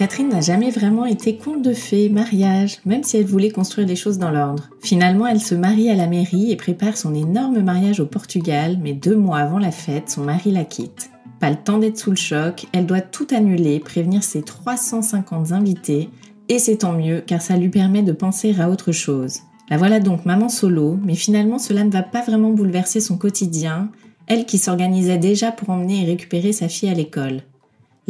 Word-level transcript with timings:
Catherine 0.00 0.30
n'a 0.30 0.40
jamais 0.40 0.70
vraiment 0.70 1.04
été 1.04 1.36
conte 1.36 1.60
de 1.60 1.74
fées, 1.74 2.08
mariage, 2.08 2.78
même 2.86 3.04
si 3.04 3.18
elle 3.18 3.26
voulait 3.26 3.50
construire 3.50 3.86
les 3.86 3.96
choses 3.96 4.16
dans 4.16 4.30
l'ordre. 4.30 4.70
Finalement, 4.80 5.26
elle 5.26 5.42
se 5.42 5.54
marie 5.54 5.90
à 5.90 5.94
la 5.94 6.06
mairie 6.06 6.50
et 6.50 6.56
prépare 6.56 6.96
son 6.96 7.14
énorme 7.14 7.60
mariage 7.60 8.00
au 8.00 8.06
Portugal, 8.06 8.78
mais 8.82 8.94
deux 8.94 9.14
mois 9.14 9.40
avant 9.40 9.58
la 9.58 9.70
fête, 9.70 10.08
son 10.08 10.22
mari 10.22 10.52
la 10.52 10.64
quitte. 10.64 11.10
Pas 11.38 11.50
le 11.50 11.56
temps 11.56 11.76
d'être 11.76 11.98
sous 11.98 12.08
le 12.08 12.16
choc, 12.16 12.64
elle 12.72 12.86
doit 12.86 13.02
tout 13.02 13.26
annuler, 13.30 13.78
prévenir 13.78 14.24
ses 14.24 14.40
350 14.40 15.52
invités, 15.52 16.08
et 16.48 16.58
c'est 16.58 16.78
tant 16.78 16.94
mieux 16.94 17.20
car 17.20 17.42
ça 17.42 17.58
lui 17.58 17.68
permet 17.68 18.02
de 18.02 18.12
penser 18.12 18.58
à 18.58 18.70
autre 18.70 18.92
chose. 18.92 19.40
La 19.68 19.76
voilà 19.76 20.00
donc 20.00 20.24
maman 20.24 20.48
solo, 20.48 20.98
mais 21.04 21.14
finalement 21.14 21.58
cela 21.58 21.84
ne 21.84 21.90
va 21.90 22.02
pas 22.02 22.22
vraiment 22.22 22.52
bouleverser 22.52 23.00
son 23.00 23.18
quotidien, 23.18 23.90
elle 24.26 24.46
qui 24.46 24.56
s'organisait 24.56 25.18
déjà 25.18 25.52
pour 25.52 25.68
emmener 25.68 26.04
et 26.04 26.06
récupérer 26.06 26.52
sa 26.52 26.68
fille 26.68 26.88
à 26.88 26.94
l'école. 26.94 27.42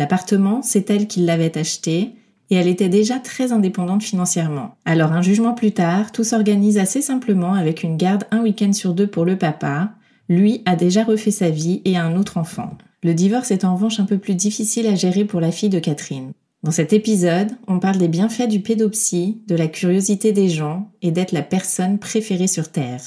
L'appartement, 0.00 0.62
c'est 0.62 0.88
elle 0.88 1.06
qui 1.06 1.20
l'avait 1.20 1.58
acheté 1.58 2.14
et 2.48 2.54
elle 2.54 2.68
était 2.68 2.88
déjà 2.88 3.18
très 3.18 3.52
indépendante 3.52 4.02
financièrement. 4.02 4.74
Alors 4.86 5.12
un 5.12 5.20
jugement 5.20 5.52
plus 5.52 5.72
tard, 5.72 6.10
tout 6.10 6.24
s'organise 6.24 6.78
assez 6.78 7.02
simplement 7.02 7.52
avec 7.52 7.82
une 7.82 7.98
garde 7.98 8.24
un 8.30 8.40
week-end 8.40 8.72
sur 8.72 8.94
deux 8.94 9.06
pour 9.06 9.26
le 9.26 9.36
papa. 9.36 9.90
Lui 10.30 10.62
a 10.64 10.74
déjà 10.74 11.04
refait 11.04 11.30
sa 11.30 11.50
vie 11.50 11.82
et 11.84 11.98
a 11.98 12.04
un 12.06 12.16
autre 12.16 12.38
enfant. 12.38 12.78
Le 13.02 13.12
divorce 13.12 13.50
est 13.50 13.62
en 13.62 13.74
revanche 13.74 14.00
un 14.00 14.06
peu 14.06 14.16
plus 14.16 14.34
difficile 14.34 14.86
à 14.86 14.94
gérer 14.94 15.26
pour 15.26 15.38
la 15.38 15.52
fille 15.52 15.68
de 15.68 15.78
Catherine. 15.78 16.32
Dans 16.62 16.70
cet 16.70 16.94
épisode, 16.94 17.50
on 17.68 17.78
parle 17.78 17.98
des 17.98 18.08
bienfaits 18.08 18.48
du 18.48 18.60
pédopsie, 18.60 19.42
de 19.48 19.54
la 19.54 19.68
curiosité 19.68 20.32
des 20.32 20.48
gens 20.48 20.90
et 21.02 21.10
d'être 21.10 21.32
la 21.32 21.42
personne 21.42 21.98
préférée 21.98 22.46
sur 22.46 22.72
Terre. 22.72 23.02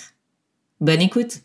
Bonne 0.79 1.01
écoute 1.01 1.39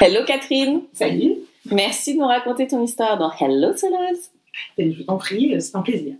Hello 0.00 0.20
Catherine 0.26 0.80
Salut 0.94 1.34
Merci 1.70 2.14
de 2.14 2.20
nous 2.20 2.26
raconter 2.26 2.66
ton 2.66 2.82
histoire 2.82 3.18
dans 3.18 3.30
Hello 3.30 3.76
Solos 3.76 4.30
Je 4.78 5.02
t'en 5.02 5.16
prie, 5.16 5.54
c'est 5.60 5.76
un 5.76 5.82
plaisir. 5.82 6.14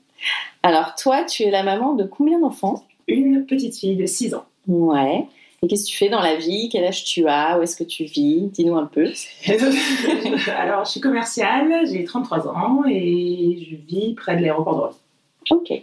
Alors 0.62 0.94
toi, 0.94 1.24
tu 1.24 1.42
es 1.42 1.50
la 1.50 1.62
maman 1.62 1.94
de 1.94 2.04
combien 2.04 2.38
d'enfants? 2.38 2.84
Une 3.06 3.44
petite 3.44 3.76
fille 3.76 3.96
de 3.96 4.06
6 4.06 4.34
ans. 4.34 4.44
Ouais. 4.66 5.26
Et 5.62 5.66
qu'est-ce 5.66 5.84
que 5.84 5.90
tu 5.90 5.96
fais 5.96 6.08
dans 6.08 6.20
la 6.20 6.36
vie? 6.36 6.68
Quel 6.70 6.84
âge 6.84 7.04
tu 7.04 7.26
as? 7.26 7.58
Où 7.58 7.62
est-ce 7.62 7.76
que 7.76 7.84
tu 7.84 8.04
vis? 8.04 8.50
Dis-nous 8.52 8.76
un 8.76 8.86
peu. 8.86 9.10
Alors, 10.56 10.84
je 10.84 10.90
suis 10.90 11.00
commerciale, 11.00 11.86
j'ai 11.90 12.04
33 12.04 12.48
ans 12.48 12.82
et 12.88 13.66
je 13.70 13.76
vis 13.76 14.14
près 14.14 14.36
de 14.36 14.42
l'aéroport 14.42 14.74
de 14.74 14.80
Roissy. 14.80 14.98
Ok. 15.50 15.82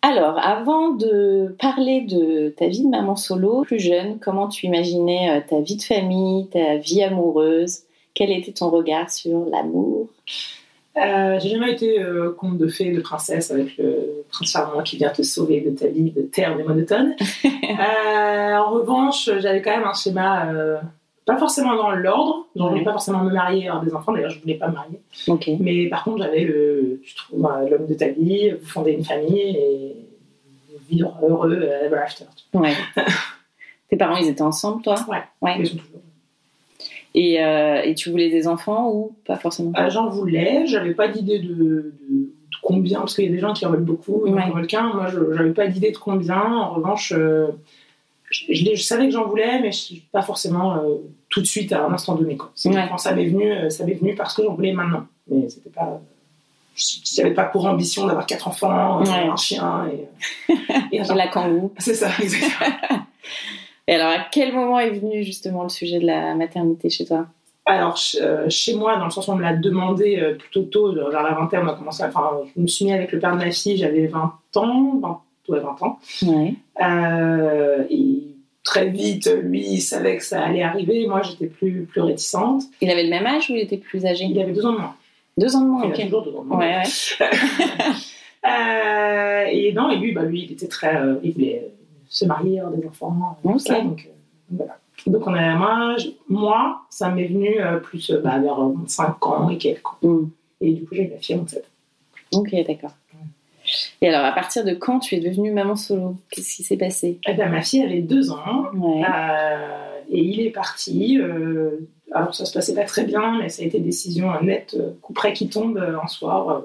Alors, 0.00 0.38
avant 0.38 0.90
de 0.90 1.54
parler 1.58 2.02
de 2.02 2.50
ta 2.56 2.68
vie 2.68 2.82
de 2.82 2.88
maman 2.88 3.16
solo, 3.16 3.62
plus 3.62 3.78
jeune, 3.78 4.18
comment 4.18 4.48
tu 4.48 4.66
imaginais 4.66 5.30
euh, 5.30 5.40
ta 5.46 5.60
vie 5.60 5.76
de 5.76 5.82
famille, 5.82 6.46
ta 6.48 6.76
vie 6.76 7.02
amoureuse? 7.02 7.80
Quel 8.12 8.30
était 8.30 8.52
ton 8.52 8.70
regard 8.70 9.10
sur 9.10 9.46
l'amour? 9.46 10.08
Euh, 10.96 11.40
j'ai 11.40 11.48
jamais 11.48 11.72
été 11.72 12.00
euh, 12.00 12.32
conte 12.32 12.56
de 12.56 12.68
fée, 12.68 12.92
de 12.92 13.00
princesse 13.00 13.50
avec 13.50 13.76
le 13.78 14.24
prince 14.30 14.48
charmant 14.48 14.82
qui 14.82 14.96
vient 14.96 15.10
te 15.10 15.22
sauver 15.22 15.60
de 15.60 15.70
ta 15.70 15.88
vie 15.88 16.12
de 16.12 16.22
terre 16.22 16.58
et 16.58 16.62
monotone. 16.62 17.14
Euh, 17.74 18.56
en 18.56 18.70
revanche, 18.70 19.28
j'avais 19.40 19.60
quand 19.60 19.76
même 19.76 19.86
un 19.86 19.94
schéma, 19.94 20.46
euh, 20.52 20.78
pas 21.26 21.36
forcément 21.36 21.74
dans 21.74 21.90
l'ordre. 21.90 22.46
Je 22.54 22.62
voulais 22.62 22.84
pas 22.84 22.92
forcément 22.92 23.24
me 23.24 23.32
marier, 23.32 23.66
avoir 23.66 23.84
des 23.84 23.92
enfants. 23.92 24.12
D'ailleurs, 24.12 24.30
je 24.30 24.40
voulais 24.40 24.54
pas 24.54 24.68
me 24.68 24.74
marier. 24.74 25.58
Mais 25.58 25.88
par 25.88 26.04
contre, 26.04 26.22
j'avais 26.22 26.44
le, 26.44 27.00
je 27.02 27.16
trouve, 27.16 27.40
bah, 27.40 27.62
l'homme 27.68 27.86
de 27.86 27.94
ta 27.94 28.08
vie, 28.08 28.50
vous 28.52 28.66
fondez 28.66 28.92
une 28.92 29.02
famille 29.02 29.40
et 29.40 29.96
vivre 30.88 31.18
heureux 31.20 31.68
ever 31.84 31.96
after. 31.96 32.26
Ouais. 32.52 32.74
Tes 33.90 33.96
parents, 33.96 34.16
ils 34.16 34.28
étaient 34.28 34.42
ensemble, 34.42 34.82
toi? 34.82 34.94
Ouais. 35.08 35.24
Ouais. 35.40 35.56
Ils 35.58 35.66
sont 35.66 35.76
toujours. 35.76 36.00
Et, 37.16 37.42
euh, 37.44 37.80
et 37.82 37.94
tu 37.94 38.10
voulais 38.10 38.28
des 38.30 38.48
enfants 38.48 38.90
ou 38.92 39.14
pas 39.26 39.36
forcément? 39.36 39.72
Euh, 39.78 39.88
J'en 39.88 40.08
voulais, 40.08 40.66
j'avais 40.66 40.94
pas 40.94 41.06
d'idée 41.08 41.38
de, 41.38 41.54
de- 41.54 41.94
de 42.10 42.56
combien, 42.62 42.98
parce 43.00 43.14
qu'il 43.14 43.24
y 43.24 43.28
a 43.28 43.30
des 43.30 43.38
gens 43.38 43.52
qui 43.52 43.64
en 43.66 43.70
veulent 43.70 43.80
beaucoup, 43.84 44.24
ils 44.26 44.34
Ouais. 44.34 44.42
en 44.42 44.50
veulent 44.50 44.66
qu'un. 44.66 44.92
Moi, 44.94 45.06
j'avais 45.36 45.52
pas 45.52 45.66
d'idée 45.68 45.92
de 45.92 45.96
combien. 45.96 46.40
En 46.42 46.70
revanche, 46.74 47.12
euh, 47.16 47.48
je, 48.30 48.52
je 48.52 48.64
l'ai- 48.64 48.74
je 48.74 48.82
savais 48.82 49.04
que 49.06 49.12
j'en 49.12 49.26
voulais, 49.28 49.60
mais 49.60 49.70
je- 49.70 49.94
pas 50.12 50.22
forcément 50.22 50.74
euh, 50.76 50.96
tout 51.28 51.40
de 51.40 51.46
suite 51.46 51.72
à 51.72 51.84
un 51.86 51.92
instant 51.92 52.14
donné. 52.16 52.36
Quoi. 52.36 52.50
Ouais. 52.64 52.86
Quand 52.88 52.98
ça 52.98 53.12
m'est 53.14 53.26
venu, 53.26 53.52
euh, 53.52 53.70
ça 53.70 53.84
m'est 53.84 53.94
venu 53.94 54.14
parce 54.16 54.34
que 54.34 54.42
j'en 54.42 54.54
voulais 54.54 54.72
maintenant. 54.72 55.06
Mais 55.30 55.48
c'était 55.48 55.70
pas. 55.70 56.00
Je 56.74 57.20
n'avais 57.22 57.32
pas 57.34 57.44
pour 57.44 57.66
ambition 57.66 58.06
d'avoir 58.08 58.26
quatre 58.26 58.48
enfants, 58.48 59.00
Ouais. 59.04 59.08
un 59.08 59.36
chien 59.36 59.86
et, 59.92 60.52
et 60.96 61.00
un 61.00 61.04
Et 61.04 61.14
la 61.14 61.28
kangou. 61.28 61.72
C'est 61.78 61.94
ça, 61.94 62.08
exactement. 62.20 62.98
Et 63.86 63.94
alors, 63.94 64.08
à 64.08 64.26
quel 64.32 64.52
moment 64.54 64.78
est 64.78 64.90
venu 64.90 65.22
justement 65.24 65.62
le 65.62 65.68
sujet 65.68 65.98
de 65.98 66.06
la 66.06 66.34
maternité 66.34 66.88
chez 66.90 67.04
toi? 67.04 67.26
Alors, 67.66 67.98
euh, 68.20 68.46
chez 68.50 68.74
moi, 68.74 68.96
dans 68.98 69.06
le 69.06 69.10
sens 69.10 69.28
où 69.28 69.32
on 69.32 69.36
me 69.36 69.42
l'a 69.42 69.54
demandé 69.54 70.18
euh, 70.20 70.34
plutôt 70.34 70.62
tôt, 70.62 70.92
de- 70.92 71.00
vers 71.10 71.22
la 71.22 71.32
vingtaine, 71.32 71.60
on 71.64 71.68
a 71.68 71.74
commencé 71.74 72.02
à- 72.02 72.08
Enfin, 72.08 72.30
je 72.54 72.60
me 72.60 72.66
suis 72.66 72.84
mis 72.84 72.92
avec 72.92 73.10
le 73.12 73.18
père 73.18 73.32
de 73.32 73.38
ma 73.38 73.50
fille, 73.50 73.76
j'avais 73.76 74.06
20 74.06 74.34
ans, 74.56 74.98
20, 75.00 75.20
ouais, 75.48 75.60
20 75.60 75.82
ans. 75.82 75.98
Ouais. 76.26 76.54
Euh, 76.82 77.84
et 77.90 78.22
très 78.64 78.88
vite, 78.88 79.30
lui, 79.42 79.60
il 79.66 79.80
savait 79.80 80.16
que 80.18 80.24
ça 80.24 80.42
allait 80.42 80.62
arriver. 80.62 81.06
Moi, 81.06 81.22
j'étais 81.22 81.46
plus, 81.46 81.84
plus 81.84 82.00
réticente. 82.02 82.62
Il 82.82 82.90
avait 82.90 83.04
le 83.04 83.10
même 83.10 83.26
âge 83.26 83.48
ou 83.50 83.54
il 83.54 83.60
était 83.60 83.76
plus 83.78 84.04
âgé? 84.06 84.24
Il 84.24 84.38
avait 84.40 84.52
deux 84.52 84.64
ans 84.66 84.72
de 84.72 84.78
moins. 84.78 84.94
Deux 85.38 85.56
ans 85.56 85.60
de 85.62 85.66
moins, 85.66 85.84
il 85.84 85.90
ok. 85.90 86.00
a 86.00 86.04
toujours 86.04 86.22
deux 86.22 86.34
ans 86.36 86.42
de 86.42 86.48
moins. 86.48 86.58
Ouais, 86.58 86.76
ouais. 86.78 87.26
Euh, 88.46 89.46
et 89.50 89.72
non, 89.72 89.90
et 89.90 89.96
lui, 89.96 90.12
bah, 90.12 90.22
lui, 90.22 90.42
il 90.42 90.52
était 90.52 90.68
très. 90.68 90.94
euh, 90.96 91.14
il 91.22 91.32
voulait 91.32 91.66
se 92.14 92.24
marier, 92.24 92.60
avoir 92.60 92.72
des 92.74 92.86
enfants, 92.86 93.36
euh, 93.44 93.48
tout 93.48 93.54
Ok. 93.54 93.60
ça. 93.60 93.80
Donc, 93.80 94.08
euh, 94.08 94.12
voilà. 94.50 94.76
Donc, 95.06 95.26
on 95.26 95.34
a, 95.34 95.54
moi, 95.56 95.96
je- 95.98 96.08
moi, 96.28 96.82
ça 96.88 97.10
m'est 97.10 97.26
venu 97.26 97.60
euh, 97.60 97.78
plus 97.78 98.10
euh, 98.10 98.20
bah, 98.20 98.38
vers 98.38 98.58
5 98.86 99.26
ans 99.26 99.48
et 99.50 99.58
quelques. 99.58 99.82
Hmm. 100.02 100.28
Et 100.60 100.72
du 100.72 100.84
coup, 100.86 100.94
j'ai 100.94 101.02
eu 101.02 101.10
ma 101.10 101.18
fille 101.18 101.36
en 101.36 101.46
7. 101.46 101.68
Ok, 102.32 102.54
d'accord. 102.66 102.92
Et 104.02 104.08
alors, 104.08 104.24
à 104.24 104.32
partir 104.32 104.64
de 104.64 104.72
quand 104.74 105.00
tu 105.00 105.16
es 105.16 105.20
devenue 105.20 105.50
maman 105.50 105.74
solo? 105.76 106.16
Qu'est-ce 106.30 106.56
qui 106.56 106.62
s'est 106.62 106.76
passé? 106.76 107.18
Eh 107.26 107.34
ben, 107.34 107.50
ma 107.50 107.62
fille 107.62 107.82
avait 107.82 108.02
2 108.02 108.30
ans. 108.30 108.66
Ouais. 108.74 109.02
Euh, 109.02 109.98
et 110.10 110.20
il 110.22 110.40
est 110.40 110.50
parti. 110.50 111.18
euh, 111.18 111.88
alors, 112.12 112.34
ça 112.34 112.44
se 112.44 112.52
passait 112.52 112.74
pas 112.74 112.84
très 112.84 113.04
bien, 113.04 113.38
mais 113.40 113.48
ça 113.48 113.62
a 113.62 113.66
été 113.66 113.80
décision 113.80 114.30
nette, 114.42 114.76
coup 115.02 115.12
près 115.14 115.32
qui 115.32 115.48
tombe 115.48 115.78
un 115.78 116.06
soir, 116.06 116.62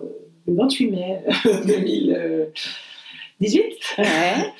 le 0.47 0.53
28 0.55 0.91
mai 0.91 1.23
2018. 1.65 3.95
Ouais. 3.97 4.05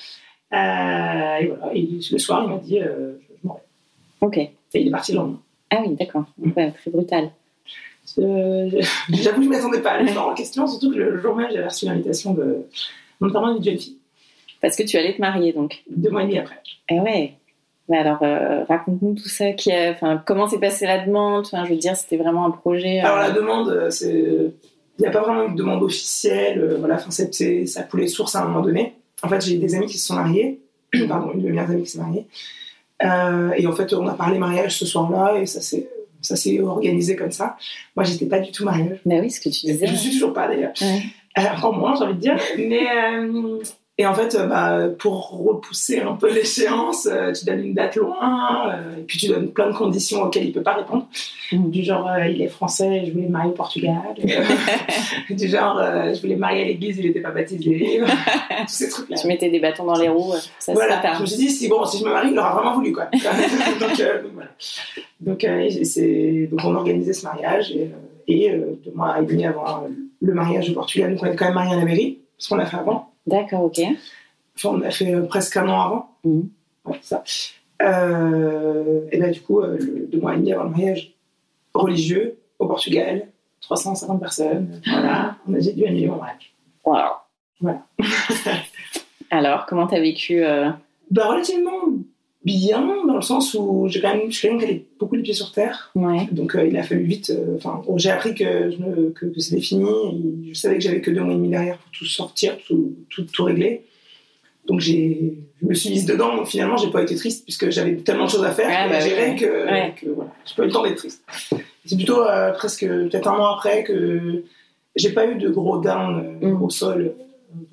Euh, 0.51 1.35
et 1.37 1.47
voilà, 1.47 1.73
et 1.73 1.87
le 2.11 2.17
soir, 2.17 2.43
il 2.43 2.49
m'a 2.49 2.57
dit 2.57 2.79
euh, 2.79 3.13
je, 3.21 3.47
m'en 3.47 3.55
vais. 3.55 3.61
Ok. 4.21 4.37
Et 4.37 4.51
il 4.73 4.87
est 4.87 4.91
parti 4.91 5.11
le 5.11 5.17
lendemain. 5.19 5.39
Ah 5.71 5.81
oui, 5.85 5.95
d'accord. 5.95 6.25
Ouais, 6.37 6.71
très 6.71 6.91
brutal. 6.91 7.31
Euh, 8.17 8.69
J'avoue 9.09 9.43
je 9.43 9.47
ne 9.47 9.53
m'attendais 9.53 9.81
pas 9.81 9.91
à 9.91 10.01
le 10.01 10.17
en 10.17 10.33
question, 10.33 10.65
surtout 10.65 10.91
que 10.91 10.97
le 10.97 11.19
jour 11.19 11.35
même, 11.35 11.49
j'avais 11.51 11.67
reçu 11.67 11.85
l'invitation 11.85 12.33
de 12.33 12.65
notamment 13.21 13.53
d'une 13.53 13.63
jeune 13.63 13.77
fille. 13.77 13.97
Parce 14.61 14.75
que 14.75 14.83
tu 14.83 14.97
allais 14.97 15.15
te 15.15 15.21
marier, 15.21 15.53
donc 15.53 15.83
Deux 15.89 16.09
mois 16.09 16.23
et 16.23 16.25
demi 16.25 16.39
après. 16.39 16.59
Eh 16.89 16.99
ouais. 16.99 17.33
Mais 17.87 17.97
alors, 17.97 18.21
euh, 18.21 18.63
raconte-nous 18.65 19.15
tout 19.15 19.29
ça. 19.29 19.53
Qui 19.53 19.71
a, 19.71 19.91
enfin, 19.91 20.21
comment 20.25 20.47
s'est 20.47 20.59
passée 20.59 20.85
la 20.85 21.05
demande? 21.05 21.45
Enfin, 21.45 21.65
Je 21.65 21.71
veux 21.71 21.77
dire, 21.77 21.95
c'était 21.95 22.17
vraiment 22.17 22.45
un 22.45 22.51
projet. 22.51 22.99
euh, 22.99 23.05
Alors 23.05 23.19
la 23.19 23.31
demande, 23.31 23.89
il 24.03 24.51
n'y 24.99 25.07
a 25.07 25.11
pas 25.11 25.21
vraiment 25.21 25.45
une 25.45 25.55
demande 25.55 25.83
officielle. 25.83 26.75
Voilà, 26.79 26.95
enfin, 26.95 27.09
ça 27.11 27.83
coulait 27.83 28.07
source 28.07 28.35
à 28.35 28.41
un 28.41 28.47
moment 28.47 28.61
donné. 28.61 28.95
En 29.23 29.29
fait, 29.29 29.41
j'ai 29.41 29.57
des 29.57 29.75
amis 29.75 29.87
qui 29.87 29.97
se 29.97 30.07
sont 30.07 30.15
mariés, 30.15 30.59
pardon, 31.07 31.31
une 31.33 31.41
de 31.41 31.45
mes 31.45 31.51
meilleures 31.51 31.71
amies 31.71 31.83
qui 31.83 31.91
s'est 31.91 31.99
mariée. 31.99 32.25
Euh, 33.03 33.51
et 33.57 33.65
en 33.65 33.73
fait, 33.73 33.93
on 33.93 34.07
a 34.07 34.13
parlé 34.13 34.37
mariage 34.37 34.77
ce 34.77 34.85
soir-là 34.85 35.39
et 35.39 35.45
ça 35.45 35.61
s'est, 35.61 35.89
ça 36.21 36.35
s'est 36.35 36.59
organisé 36.59 37.15
comme 37.15 37.31
ça. 37.31 37.57
Moi, 37.95 38.03
j'étais 38.03 38.25
pas 38.25 38.39
du 38.39 38.51
tout 38.51 38.65
mariage. 38.65 38.99
Bah 39.05 39.15
oui, 39.21 39.31
ce 39.31 39.39
que 39.39 39.49
tu 39.49 39.65
disais. 39.65 39.87
Je 39.87 39.95
suis 39.95 40.11
toujours 40.11 40.33
pas 40.33 40.47
d'ailleurs. 40.47 40.73
Ouais. 40.81 41.03
Euh, 41.37 41.41
encore 41.55 41.73
moins, 41.73 41.95
j'ai 41.95 42.03
envie 42.03 42.15
de 42.15 42.19
dire. 42.19 42.37
Mais 42.57 42.87
euh, 42.89 43.59
et 43.99 44.05
en 44.05 44.13
fait, 44.13 44.33
euh, 44.33 44.45
bah, 44.47 44.87
pour 44.97 45.43
repousser 45.45 45.99
un 45.99 46.13
peu 46.13 46.33
l'échéance, 46.33 47.05
euh, 47.11 47.33
tu 47.33 47.43
donnes 47.43 47.65
une 47.65 47.73
date 47.73 47.97
loin, 47.97 48.71
euh, 48.71 48.97
et 48.97 49.01
puis 49.01 49.17
tu 49.17 49.27
donnes 49.27 49.51
plein 49.51 49.69
de 49.69 49.75
conditions 49.75 50.23
auxquelles 50.23 50.45
il 50.45 50.53
peut 50.53 50.63
pas 50.63 50.75
répondre. 50.75 51.05
Mhm. 51.51 51.69
Du 51.69 51.83
genre, 51.83 52.07
euh, 52.07 52.25
il 52.27 52.41
est 52.41 52.47
français, 52.47 53.03
je 53.05 53.11
voulais 53.11 53.25
me 53.25 53.31
marier 53.31 53.49
au 53.49 53.53
Portugal. 53.53 53.97
Du 55.29 55.47
genre, 55.49 55.79
je 56.13 56.19
voulais 56.21 56.35
me 56.35 56.39
marier 56.39 56.61
à 56.61 56.65
l'église, 56.65 56.97
il 56.97 57.07
n'était 57.07 57.19
pas 57.19 57.31
baptisé. 57.31 58.01
Tous 58.61 58.67
ces 58.67 58.89
trucs-là. 58.89 59.17
Tu 59.17 59.27
mettais 59.27 59.49
des 59.49 59.59
bâtons 59.59 59.83
dans 59.83 59.99
les 59.99 60.07
roues. 60.07 60.33
Ça 60.59 60.73
Voilà, 60.73 60.97
tard. 60.97 61.15
je 61.17 61.21
me 61.21 61.25
suis 61.27 61.37
dit, 61.37 61.49
si, 61.49 61.67
bon, 61.67 61.83
si 61.85 61.99
je 61.99 62.05
me 62.05 62.11
marie, 62.11 62.29
il 62.29 62.35
l'aura 62.35 62.53
vraiment 62.55 62.75
voulu, 62.75 62.93
quoi. 62.93 63.09
donc, 63.11 63.97
donc, 63.97 64.33
voilà. 64.33 64.49
Donc, 65.19 65.45
on 66.63 66.75
organisait 66.75 67.13
ce 67.13 67.25
mariage, 67.25 67.73
et, 67.73 67.91
et 68.27 68.49
deux 68.49 68.91
mois 68.95 69.19
et 69.19 69.25
demi 69.25 69.45
avant 69.45 69.83
le 70.21 70.33
mariage 70.33 70.69
au 70.69 70.73
Portugal, 70.73 71.11
donc 71.11 71.21
on 71.21 71.25
était 71.25 71.35
quand 71.35 71.45
même 71.45 71.55
mariés 71.55 71.73
à 71.73 71.77
la 71.77 71.85
mairie, 71.85 72.19
parce 72.37 72.47
qu'on 72.47 72.55
l'a 72.55 72.65
fait 72.65 72.77
avant. 72.77 73.08
D'accord, 73.29 73.63
ok. 73.65 73.79
Enfin, 74.55 74.69
on 74.69 74.77
l'a 74.77 74.91
fait 74.91 75.13
euh, 75.13 75.21
presque 75.23 75.55
un 75.57 75.67
an 75.69 75.81
avant. 75.81 76.09
Mhm. 76.23 76.49
Ouais, 76.85 76.99
ça. 77.01 77.23
Euh, 77.81 79.01
et 79.11 79.17
ben, 79.19 79.31
du 79.31 79.41
coup, 79.41 79.61
euh, 79.61 79.77
le- 79.79 80.07
deux 80.11 80.19
mois 80.19 80.33
et 80.33 80.37
demi 80.37 80.51
avant 80.53 80.63
le 80.63 80.69
mariage 80.71 81.13
religieux 81.73 82.37
au 82.57 82.67
Portugal, 82.67 83.27
350 83.61 84.19
personnes, 84.19 84.81
voilà, 84.85 85.35
on 85.47 85.53
a 85.53 85.59
dû 85.59 85.85
annuler 85.85 86.07
mon 86.07 86.17
mariage. 86.17 86.53
Wow. 86.85 86.97
Voilà. 87.61 87.81
alors, 89.31 89.65
comment 89.65 89.87
t'as 89.87 89.99
vécu 89.99 90.43
euh, 90.43 90.69
Bah, 91.11 91.27
relativement 91.27 91.78
bien, 92.57 92.85
dans 93.07 93.15
le 93.15 93.21
sens 93.21 93.53
où 93.53 93.87
j'ai 93.87 94.01
quand 94.01 94.13
même, 94.15 94.29
je 94.31 94.37
suis 94.37 94.57
qui 94.57 94.65
a 94.65 94.67
beaucoup 94.99 95.15
les 95.15 95.21
pieds 95.23 95.33
sur 95.33 95.51
terre. 95.51 95.91
Ouais. 95.95 96.27
Donc 96.31 96.55
euh, 96.55 96.65
il 96.67 96.75
a 96.77 96.83
fallu 96.83 97.03
vite. 97.03 97.29
euh, 97.29 97.55
Enfin, 97.57 97.81
j'ai 97.97 98.09
appris 98.09 98.33
que, 98.35 98.71
je 98.71 99.09
que, 99.11 99.25
que 99.27 99.39
c'était 99.39 99.61
fini. 99.61 99.89
et 100.49 100.53
je 100.53 100.59
savais 100.59 100.75
que 100.75 100.81
j'avais 100.83 101.01
que 101.01 101.11
deux 101.11 101.21
mois 101.21 101.33
et 101.33 101.37
demi 101.37 101.49
derrière 101.49 101.77
pour 101.77 101.91
tout 101.91 102.05
sortir, 102.05 102.57
tout, 102.67 102.95
tout, 103.09 103.23
tout 103.23 103.43
régler. 103.43 103.83
Donc 104.67 104.79
j'ai, 104.81 105.35
je 105.61 105.67
me 105.67 105.73
suis 105.73 105.89
mise 105.89 106.05
dedans. 106.05 106.35
Donc 106.35 106.47
finalement, 106.47 106.77
j'ai 106.77 106.89
pas 106.91 107.01
été 107.01 107.15
triste 107.15 107.43
puisque 107.45 107.69
j'avais 107.71 107.95
tellement 107.97 108.25
de 108.25 108.29
choses 108.29 108.43
à 108.43 108.51
faire 108.51 108.69
et 108.69 108.89
bah 108.89 108.97
à 108.97 109.01
oui, 109.03 109.09
gérer 109.09 109.29
ouais. 109.31 109.35
que, 109.35 109.65
Ouais. 109.65 109.95
que 109.99 110.09
voilà, 110.09 110.31
j'ai 110.45 110.55
pas 110.55 110.63
eu 110.63 110.65
le 110.67 110.71
temps 110.71 110.83
d'être 110.83 110.97
triste. 110.97 111.23
C'est 111.85 111.95
plutôt 111.95 112.21
euh, 112.21 112.51
presque 112.53 112.85
peut-être 112.85 113.27
un 113.27 113.37
an 113.39 113.55
après 113.55 113.83
que 113.83 114.43
j'ai 114.95 115.09
pas 115.11 115.25
eu 115.27 115.35
de 115.35 115.49
gros 115.49 115.79
down 115.79 116.37
Mm. 116.41 116.61
au 116.63 116.69
sol. 116.69 117.13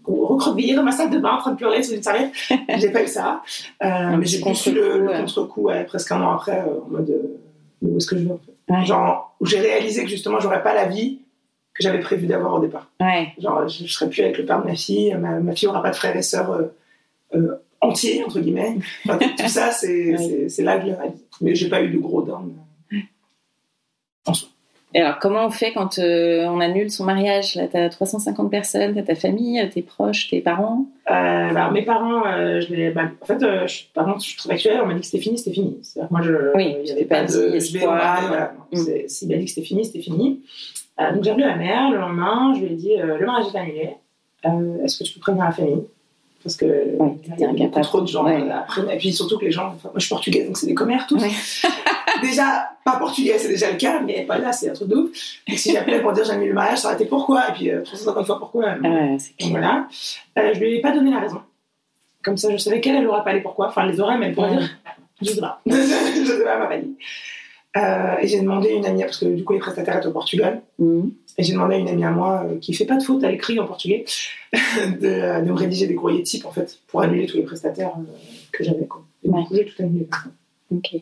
Recroquevillée 0.04 0.74
dans 0.74 0.82
ma 0.82 0.92
salle 0.92 1.10
de 1.10 1.18
bain 1.18 1.32
en 1.32 1.38
train 1.38 1.52
de 1.52 1.56
pleurer 1.56 1.82
sous 1.82 1.92
une 1.94 2.02
serviette. 2.02 2.32
j'ai 2.78 2.90
pas 2.90 3.02
eu 3.02 3.08
ça. 3.08 3.42
Euh, 3.84 4.16
mais 4.16 4.26
j'ai 4.26 4.40
eu 4.40 4.74
le, 4.74 4.98
le 5.06 5.18
contre-coup 5.20 5.62
ouais, 5.62 5.84
presque 5.84 6.10
un 6.12 6.22
an 6.22 6.32
après 6.32 6.58
euh, 6.60 6.80
en 6.86 6.90
mode 6.90 7.10
euh, 7.10 7.38
mais 7.82 7.90
où 7.90 7.96
est-ce 7.98 8.06
que 8.06 8.16
je 8.18 8.24
vais 8.24 8.32
en 8.32 8.38
fait 8.38 8.52
Ouais. 8.72 8.84
Genre, 8.84 9.36
où 9.40 9.46
j'ai 9.46 9.60
réalisé 9.60 10.02
que 10.02 10.08
justement, 10.10 10.40
j'aurais 10.40 10.62
pas 10.62 10.74
la 10.74 10.86
vie 10.86 11.20
que 11.72 11.82
j'avais 11.84 12.00
prévu 12.00 12.26
d'avoir 12.26 12.54
au 12.54 12.58
départ. 12.58 12.90
Ouais. 13.00 13.28
Genre, 13.38 13.68
je, 13.68 13.86
je 13.86 13.92
serais 13.92 14.08
plus 14.10 14.22
avec 14.22 14.38
le 14.38 14.44
père 14.44 14.60
de 14.60 14.66
ma 14.66 14.74
fille, 14.74 15.14
ma, 15.14 15.38
ma 15.38 15.54
fille 15.54 15.68
aura 15.68 15.82
pas 15.82 15.90
de 15.90 15.94
frères 15.96 16.16
et 16.16 16.22
sœurs 16.22 16.70
entiers, 17.80 18.24
entre 18.24 18.40
guillemets. 18.40 18.76
Enfin, 19.04 19.18
tout- 19.18 19.48
ça, 19.48 19.70
c'est 19.72 20.10
là 20.62 20.76
que 20.78 20.82
je 20.82 20.86
l'ai 20.86 20.94
réalisé. 20.94 21.24
Mais 21.40 21.54
j'ai 21.54 21.68
pas 21.68 21.82
eu 21.82 21.90
de 21.90 21.98
gros 21.98 22.22
down. 22.22 22.52
Et 24.98 25.00
alors, 25.02 25.18
comment 25.18 25.44
on 25.44 25.50
fait 25.50 25.72
quand 25.74 25.98
euh, 25.98 26.46
on 26.46 26.58
annule 26.58 26.90
son 26.90 27.04
mariage? 27.04 27.54
Là, 27.54 27.66
t'as 27.70 27.90
350 27.90 28.50
personnes, 28.50 28.94
t'as 28.94 29.02
ta 29.02 29.14
famille, 29.14 29.68
tes 29.68 29.82
proches, 29.82 30.28
tes 30.30 30.40
parents? 30.40 30.86
Euh, 31.10 31.52
bah, 31.52 31.70
mes 31.70 31.82
parents, 31.82 32.24
euh, 32.26 32.62
je 32.62 32.72
les, 32.74 32.90
bah, 32.90 33.02
en 33.20 33.26
fait, 33.26 33.42
euh, 33.42 33.66
je, 33.66 33.82
par 33.92 34.06
contre, 34.06 34.20
je 34.22 34.28
suis 34.30 34.36
très 34.38 34.50
actuelle, 34.52 34.80
on 34.82 34.86
m'a 34.86 34.94
dit 34.94 35.00
que 35.00 35.06
c'était 35.06 35.22
fini, 35.22 35.36
c'était 35.36 35.52
fini. 35.52 35.76
C'est-à-dire 35.82 36.10
moi, 36.10 36.22
je, 36.22 36.32
Oui, 36.54 36.76
il 36.78 36.84
y 36.84 36.86
c'était 36.88 37.00
avait 37.00 37.04
pas 37.04 37.20
pas 37.20 37.24
dit 37.26 37.34
de, 37.34 37.40
je 37.40 37.48
vais 37.50 37.56
au 37.56 37.56
espoir. 37.58 37.94
mariage, 37.96 38.28
voilà. 38.28 38.52
Mm. 38.72 39.28
M'a 39.28 39.36
dit 39.36 39.44
que 39.44 39.50
c'était 39.50 39.66
fini, 39.66 39.84
c'était 39.84 40.00
fini. 40.00 40.40
Euh, 40.98 41.12
donc 41.12 41.24
j'ai 41.24 41.30
appelé 41.30 41.44
ma 41.44 41.56
mère 41.56 41.90
le 41.90 41.98
lendemain, 41.98 42.54
je 42.54 42.60
lui 42.60 42.72
ai 42.72 42.76
dit 42.76 42.92
euh, 42.98 43.18
le 43.18 43.26
mariage 43.26 43.54
est 43.54 43.58
annulé. 43.58 43.90
Euh, 44.46 44.82
Est-ce 44.82 44.98
que 44.98 45.04
tu 45.04 45.12
peux 45.12 45.20
prévenir 45.20 45.44
la 45.44 45.52
famille? 45.52 45.82
Parce 46.42 46.56
que 46.56 46.64
Ouais, 46.64 47.12
il 47.38 47.58
y 47.58 47.64
a 47.66 47.80
trop 47.82 48.00
de 48.00 48.06
gens. 48.06 48.24
Ouais. 48.24 48.40
euh, 48.40 48.50
après, 48.54 48.80
et 48.94 48.96
puis 48.96 49.12
surtout 49.12 49.36
que 49.36 49.44
les 49.44 49.50
gens, 49.52 49.66
enfin, 49.74 49.90
moi 49.90 49.92
je 49.96 50.00
suis 50.06 50.08
portugaise, 50.08 50.46
donc 50.46 50.56
c'est 50.56 50.66
des 50.68 50.74
commères 50.74 51.06
tous. 51.06 51.20
Ouais. 51.22 51.28
déjà, 52.20 52.70
pas 52.84 52.98
portugais, 52.98 53.38
c'est 53.38 53.48
déjà 53.48 53.70
le 53.70 53.76
cas, 53.76 54.00
mais 54.00 54.24
pas 54.26 54.38
là, 54.38 54.52
c'est 54.52 54.70
un 54.70 54.72
truc 54.74 54.88
de 54.88 54.96
ouf. 54.96 55.10
Et 55.46 55.56
si 55.56 55.72
j'appelais 55.72 56.00
pour 56.00 56.12
dire 56.12 56.24
j'annule 56.24 56.48
le 56.48 56.54
mariage, 56.54 56.78
ça 56.78 56.88
aurait 56.88 56.96
été 56.96 57.06
pourquoi? 57.06 57.48
Et 57.50 57.52
puis 57.52 57.70
euh, 57.70 57.82
350 57.82 58.26
fois 58.26 58.38
pourquoi 58.38 58.64
Ah 58.82 58.88
ouais, 58.88 59.16
voilà. 59.50 59.88
Euh, 60.38 60.52
je 60.54 60.60
lui 60.60 60.76
ai 60.76 60.80
pas 60.80 60.92
donné 60.92 61.10
la 61.10 61.20
raison. 61.20 61.40
Comme 62.22 62.36
ça, 62.36 62.50
je 62.50 62.56
savais 62.56 62.80
qu'elle, 62.80 62.96
elle 62.96 63.04
n'aurait 63.04 63.22
pas 63.24 63.32
les 63.32 63.40
pourquoi. 63.40 63.68
Enfin, 63.68 63.82
elle 63.84 63.90
les 63.92 64.00
aurait, 64.00 64.18
mais 64.18 64.26
elle 64.26 64.34
pourrait 64.34 64.50
Ouais. 64.50 64.56
dire 64.58 64.70
Je 65.22 65.26
sais 65.30 65.40
pas. 65.40 65.60
je 65.66 65.72
sais 65.74 66.44
pas, 66.44 66.68
m'a 66.68 66.76
dit. 66.78 66.96
Euh, 67.76 68.16
et 68.22 68.26
j'ai 68.26 68.40
demandé 68.40 68.68
à 68.68 68.72
une 68.72 68.86
amie, 68.86 69.02
parce 69.02 69.18
que 69.18 69.26
du 69.26 69.44
coup, 69.44 69.52
les 69.52 69.58
prestataires 69.58 69.98
étaient 69.98 70.06
au 70.06 70.12
Portugal, 70.12 70.62
Mhm. 70.78 71.12
et 71.36 71.42
j'ai 71.42 71.52
demandé 71.52 71.74
à 71.74 71.78
une 71.78 71.88
amie 71.88 72.04
à 72.04 72.10
moi, 72.10 72.44
euh, 72.46 72.58
qui 72.58 72.72
fait 72.72 72.86
pas 72.86 72.96
de 72.96 73.02
faute 73.02 73.22
à 73.22 73.30
l'écrit 73.30 73.60
en 73.60 73.66
portugais, 73.66 74.04
de, 74.52 75.06
euh, 75.06 75.40
de 75.42 75.46
me 75.50 75.52
rédiger 75.52 75.86
des 75.86 75.94
courriers 75.94 76.22
types, 76.22 76.46
en 76.46 76.52
fait, 76.52 76.78
pour 76.86 77.02
annuler 77.02 77.26
tous 77.26 77.36
les 77.36 77.42
prestataires 77.42 77.92
euh, 77.98 78.02
que 78.50 78.64
j'avais. 78.64 78.88
Et 79.24 79.28
Ouais. 79.28 79.42
du 79.42 79.46
coup, 79.48 79.54
j'ai 79.54 79.64
tout 79.66 79.82
annulé. 79.82 80.08
Ok. 80.74 80.96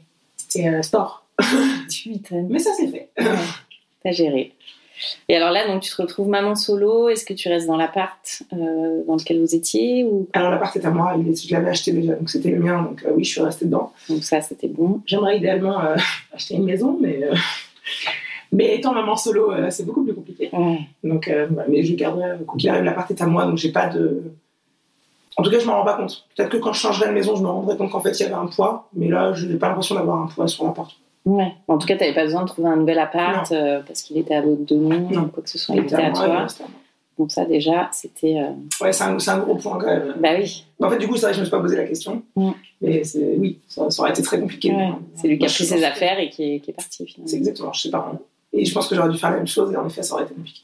C'était 0.54 0.68
euh, 0.68 0.82
store. 0.82 1.26
Tu 1.90 2.10
m'étonnes. 2.10 2.46
Mais 2.48 2.58
ça, 2.58 2.70
c'est 2.76 2.88
fait. 2.88 3.10
Ouais. 3.18 3.26
T'as 4.02 4.12
géré. 4.12 4.54
Et 5.28 5.36
alors 5.36 5.50
là, 5.50 5.66
donc 5.66 5.82
tu 5.82 5.90
te 5.90 6.00
retrouves 6.00 6.28
maman 6.28 6.54
solo. 6.54 7.08
Est-ce 7.08 7.24
que 7.24 7.34
tu 7.34 7.48
restes 7.48 7.66
dans 7.66 7.76
l'appart 7.76 8.42
euh, 8.52 9.02
dans 9.06 9.16
lequel 9.16 9.40
vous 9.40 9.54
étiez 9.54 10.04
ou 10.04 10.28
Alors, 10.32 10.50
l'appart 10.50 10.74
est 10.76 10.86
à 10.86 10.90
moi, 10.90 11.16
il 11.18 11.28
est, 11.28 11.48
je 11.48 11.52
l'avais 11.52 11.70
acheté 11.70 11.92
déjà, 11.92 12.14
donc 12.14 12.30
c'était 12.30 12.50
le 12.50 12.60
mien, 12.60 12.82
donc 12.82 13.02
euh, 13.04 13.12
oui, 13.16 13.24
je 13.24 13.30
suis 13.30 13.40
restée 13.40 13.64
dedans. 13.64 13.92
donc 14.08 14.22
ça 14.22 14.40
c'était 14.40 14.68
bon. 14.68 15.02
J'aimerais 15.06 15.38
idéalement 15.38 15.80
euh, 15.80 15.96
acheter 16.32 16.54
une 16.54 16.64
maison, 16.64 16.96
mais, 17.00 17.20
mais 18.52 18.76
étant 18.76 18.94
maman 18.94 19.16
solo, 19.16 19.52
c'est 19.70 19.84
beaucoup 19.84 20.04
plus 20.04 20.14
compliqué. 20.14 20.50
Ouais. 20.52 20.80
Donc, 21.02 21.30
mais 21.68 21.82
je 21.82 21.94
garderai, 21.94 22.44
quoi 22.46 22.56
qu'il 22.56 22.70
arrive, 22.70 22.84
l'appart 22.84 23.10
est 23.10 23.20
à 23.20 23.26
moi, 23.26 23.46
donc 23.46 23.58
j'ai 23.58 23.72
pas 23.72 23.88
de. 23.88 24.22
En 25.36 25.42
tout 25.42 25.50
cas, 25.50 25.58
je 25.58 25.66
m'en 25.66 25.78
rends 25.78 25.84
pas 25.84 25.96
compte. 25.96 26.26
Peut-être 26.36 26.48
que 26.50 26.56
quand 26.58 26.72
je 26.72 26.80
changerai 26.80 27.08
de 27.08 27.12
maison, 27.14 27.34
je 27.36 27.42
me 27.42 27.48
rendrai 27.48 27.76
compte 27.76 27.90
qu'en 27.90 28.00
fait, 28.00 28.12
il 28.18 28.22
y 28.22 28.26
avait 28.26 28.34
un 28.34 28.46
poids, 28.46 28.88
mais 28.94 29.08
là, 29.08 29.32
je 29.32 29.46
n'ai 29.46 29.56
pas 29.56 29.68
l'impression 29.68 29.94
d'avoir 29.96 30.22
un 30.22 30.26
poids 30.26 30.46
sur 30.46 30.64
l'appart. 30.64 30.90
Ouais. 31.24 31.52
En 31.68 31.78
tout 31.78 31.86
cas, 31.86 31.96
t'avais 31.96 32.14
pas 32.14 32.24
besoin 32.24 32.42
de 32.42 32.48
trouver 32.48 32.68
un 32.68 32.76
nouvel 32.76 32.98
appart 32.98 33.50
euh, 33.50 33.80
parce 33.86 34.02
qu'il 34.02 34.18
était 34.18 34.34
à 34.34 34.42
l'autre 34.42 34.64
de 34.66 34.74
nous 34.76 35.10
Non. 35.10 35.22
ou 35.22 35.28
quoi 35.28 35.42
que 35.42 35.48
ce 35.50 35.58
soit. 35.58 35.74
Il 35.74 35.82
était 35.82 35.94
à 35.96 36.06
à 36.06 36.10
moi, 36.10 36.46
il 36.48 36.54
toi. 36.54 36.66
Donc 37.18 37.30
ça 37.32 37.44
déjà, 37.44 37.88
c'était. 37.92 38.36
euh, 38.38 38.50
Ouais, 38.84 38.92
c'est 38.92 39.04
un, 39.04 39.18
c'est 39.18 39.30
un 39.30 39.38
gros 39.38 39.54
point 39.54 39.78
quand 39.78 39.86
même. 39.86 40.14
Bah 40.20 40.30
oui. 40.38 40.64
En 40.82 40.90
fait, 40.90 40.98
du 40.98 41.06
coup, 41.08 41.14
c'est 41.16 41.22
vrai 41.22 41.30
que 41.30 41.36
je 41.36 41.40
me 41.40 41.44
suis 41.46 41.50
pas 41.50 41.60
posé 41.60 41.76
la 41.76 41.84
question. 41.84 42.22
Mm. 42.36 42.50
Mais 42.82 43.04
c'est- 43.04 43.36
oui, 43.38 43.58
ça, 43.68 43.88
ça 43.90 44.02
aurait 44.02 44.10
été 44.10 44.20
très 44.22 44.38
compliqué. 44.40 44.72
Ouais. 44.72 44.90
C'est 45.14 45.28
lui 45.28 45.38
qui 45.38 45.44
a 45.44 45.48
pris 45.48 45.64
ses 45.64 45.84
affaires 45.84 46.18
et 46.18 46.28
qui 46.28 46.54
est, 46.56 46.60
qui 46.60 46.70
est 46.70 46.74
parti 46.74 46.96
C'est 46.98 47.06
finalement. 47.06 47.32
exactement, 47.36 47.72
je 47.72 47.80
sais 47.80 47.90
pas. 47.90 48.12
Et 48.52 48.64
je 48.64 48.74
pense 48.74 48.86
que 48.88 48.94
j'aurais 48.94 49.08
dû 49.08 49.16
faire 49.18 49.30
la 49.30 49.36
même 49.38 49.46
chose, 49.46 49.72
et 49.72 49.76
en 49.76 49.86
effet, 49.86 50.02
ça 50.02 50.14
aurait 50.14 50.24
été 50.24 50.34
compliqué. 50.34 50.60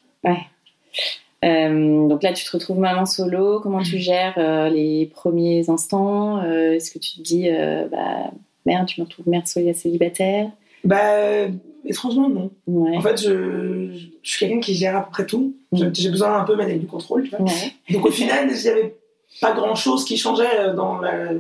Euh, 1.44 2.06
donc 2.08 2.22
là, 2.22 2.32
tu 2.32 2.44
te 2.44 2.50
retrouves 2.52 2.78
maman 2.78 3.06
solo. 3.06 3.60
Comment 3.60 3.82
tu 3.82 3.98
gères 3.98 4.34
euh, 4.38 4.68
les 4.68 5.06
premiers 5.06 5.68
instants 5.70 6.38
Euh, 6.42 6.72
Est-ce 6.74 6.90
que 6.90 6.98
tu 6.98 7.16
te 7.16 7.22
dis, 7.22 7.48
bah 7.90 8.30
merde, 8.66 8.88
je 8.94 9.00
me 9.00 9.06
retrouve 9.06 9.28
mère 9.28 9.46
solo 9.48 9.72
célibataire? 9.72 10.50
Bah, 10.84 11.46
étrangement, 11.84 12.28
non. 12.28 12.50
Ouais. 12.66 12.96
En 12.96 13.00
fait, 13.00 13.20
je, 13.22 13.90
je 14.22 14.30
suis 14.30 14.38
quelqu'un 14.46 14.60
qui 14.60 14.74
gère 14.74 14.96
à 14.96 15.02
peu 15.04 15.10
près 15.10 15.26
tout. 15.26 15.54
Mm. 15.72 15.88
J'ai 15.92 16.10
besoin 16.10 16.38
un 16.40 16.44
peu 16.44 16.56
mais 16.56 16.74
du 16.76 16.86
contrôle, 16.86 17.24
tu 17.24 17.30
vois. 17.30 17.40
Ouais. 17.42 17.72
Donc 17.92 18.06
au 18.06 18.10
final, 18.10 18.48
il 18.50 18.60
n'y 18.62 18.68
avait 18.68 18.94
pas 19.40 19.52
grand-chose 19.52 20.04
qui 20.04 20.16
changeait 20.16 20.74
dans 20.76 20.98
la- 20.98 21.30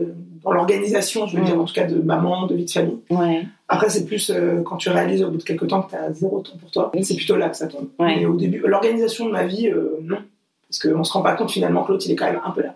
dans 0.44 0.52
l'organisation, 0.52 1.26
je 1.26 1.36
veux 1.36 1.42
Mm. 1.42 1.46
dire, 1.46 1.60
en 1.60 1.64
tout 1.64 1.74
cas 1.74 1.86
de 1.86 1.96
maman, 2.00 2.46
de 2.46 2.54
vie 2.54 2.64
de 2.64 2.70
famille. 2.70 2.98
Ouais. 3.10 3.44
Après, 3.68 3.88
c'est 3.90 4.04
plus 4.04 4.30
euh, 4.30 4.62
quand 4.62 4.76
tu 4.76 4.88
réalises 4.90 5.22
au 5.22 5.30
bout 5.30 5.36
de 5.38 5.42
quelques 5.42 5.66
temps 5.68 5.82
que 5.82 5.90
tu 5.90 5.96
as 5.96 6.12
zéro 6.12 6.40
temps 6.40 6.56
pour 6.60 6.70
toi. 6.70 6.90
Oui. 6.94 7.04
C'est 7.04 7.14
plutôt 7.16 7.36
là 7.36 7.48
que 7.48 7.56
ça 7.56 7.66
tombe. 7.68 7.88
Ouais. 7.98 8.16
Mais 8.16 8.26
au 8.26 8.36
début, 8.36 8.58
l'organisation 8.66 9.26
de 9.26 9.32
ma 9.32 9.44
vie, 9.44 9.68
euh, 9.68 9.98
non. 10.02 10.18
Parce 10.68 10.78
qu'on 10.78 11.04
se 11.04 11.12
rend 11.12 11.22
pas 11.22 11.34
compte 11.34 11.50
finalement 11.50 11.82
que 11.84 11.92
l'autre, 11.92 12.04
il 12.06 12.12
est 12.12 12.16
quand 12.16 12.26
même 12.26 12.40
un 12.44 12.50
peu 12.50 12.62
là. 12.62 12.74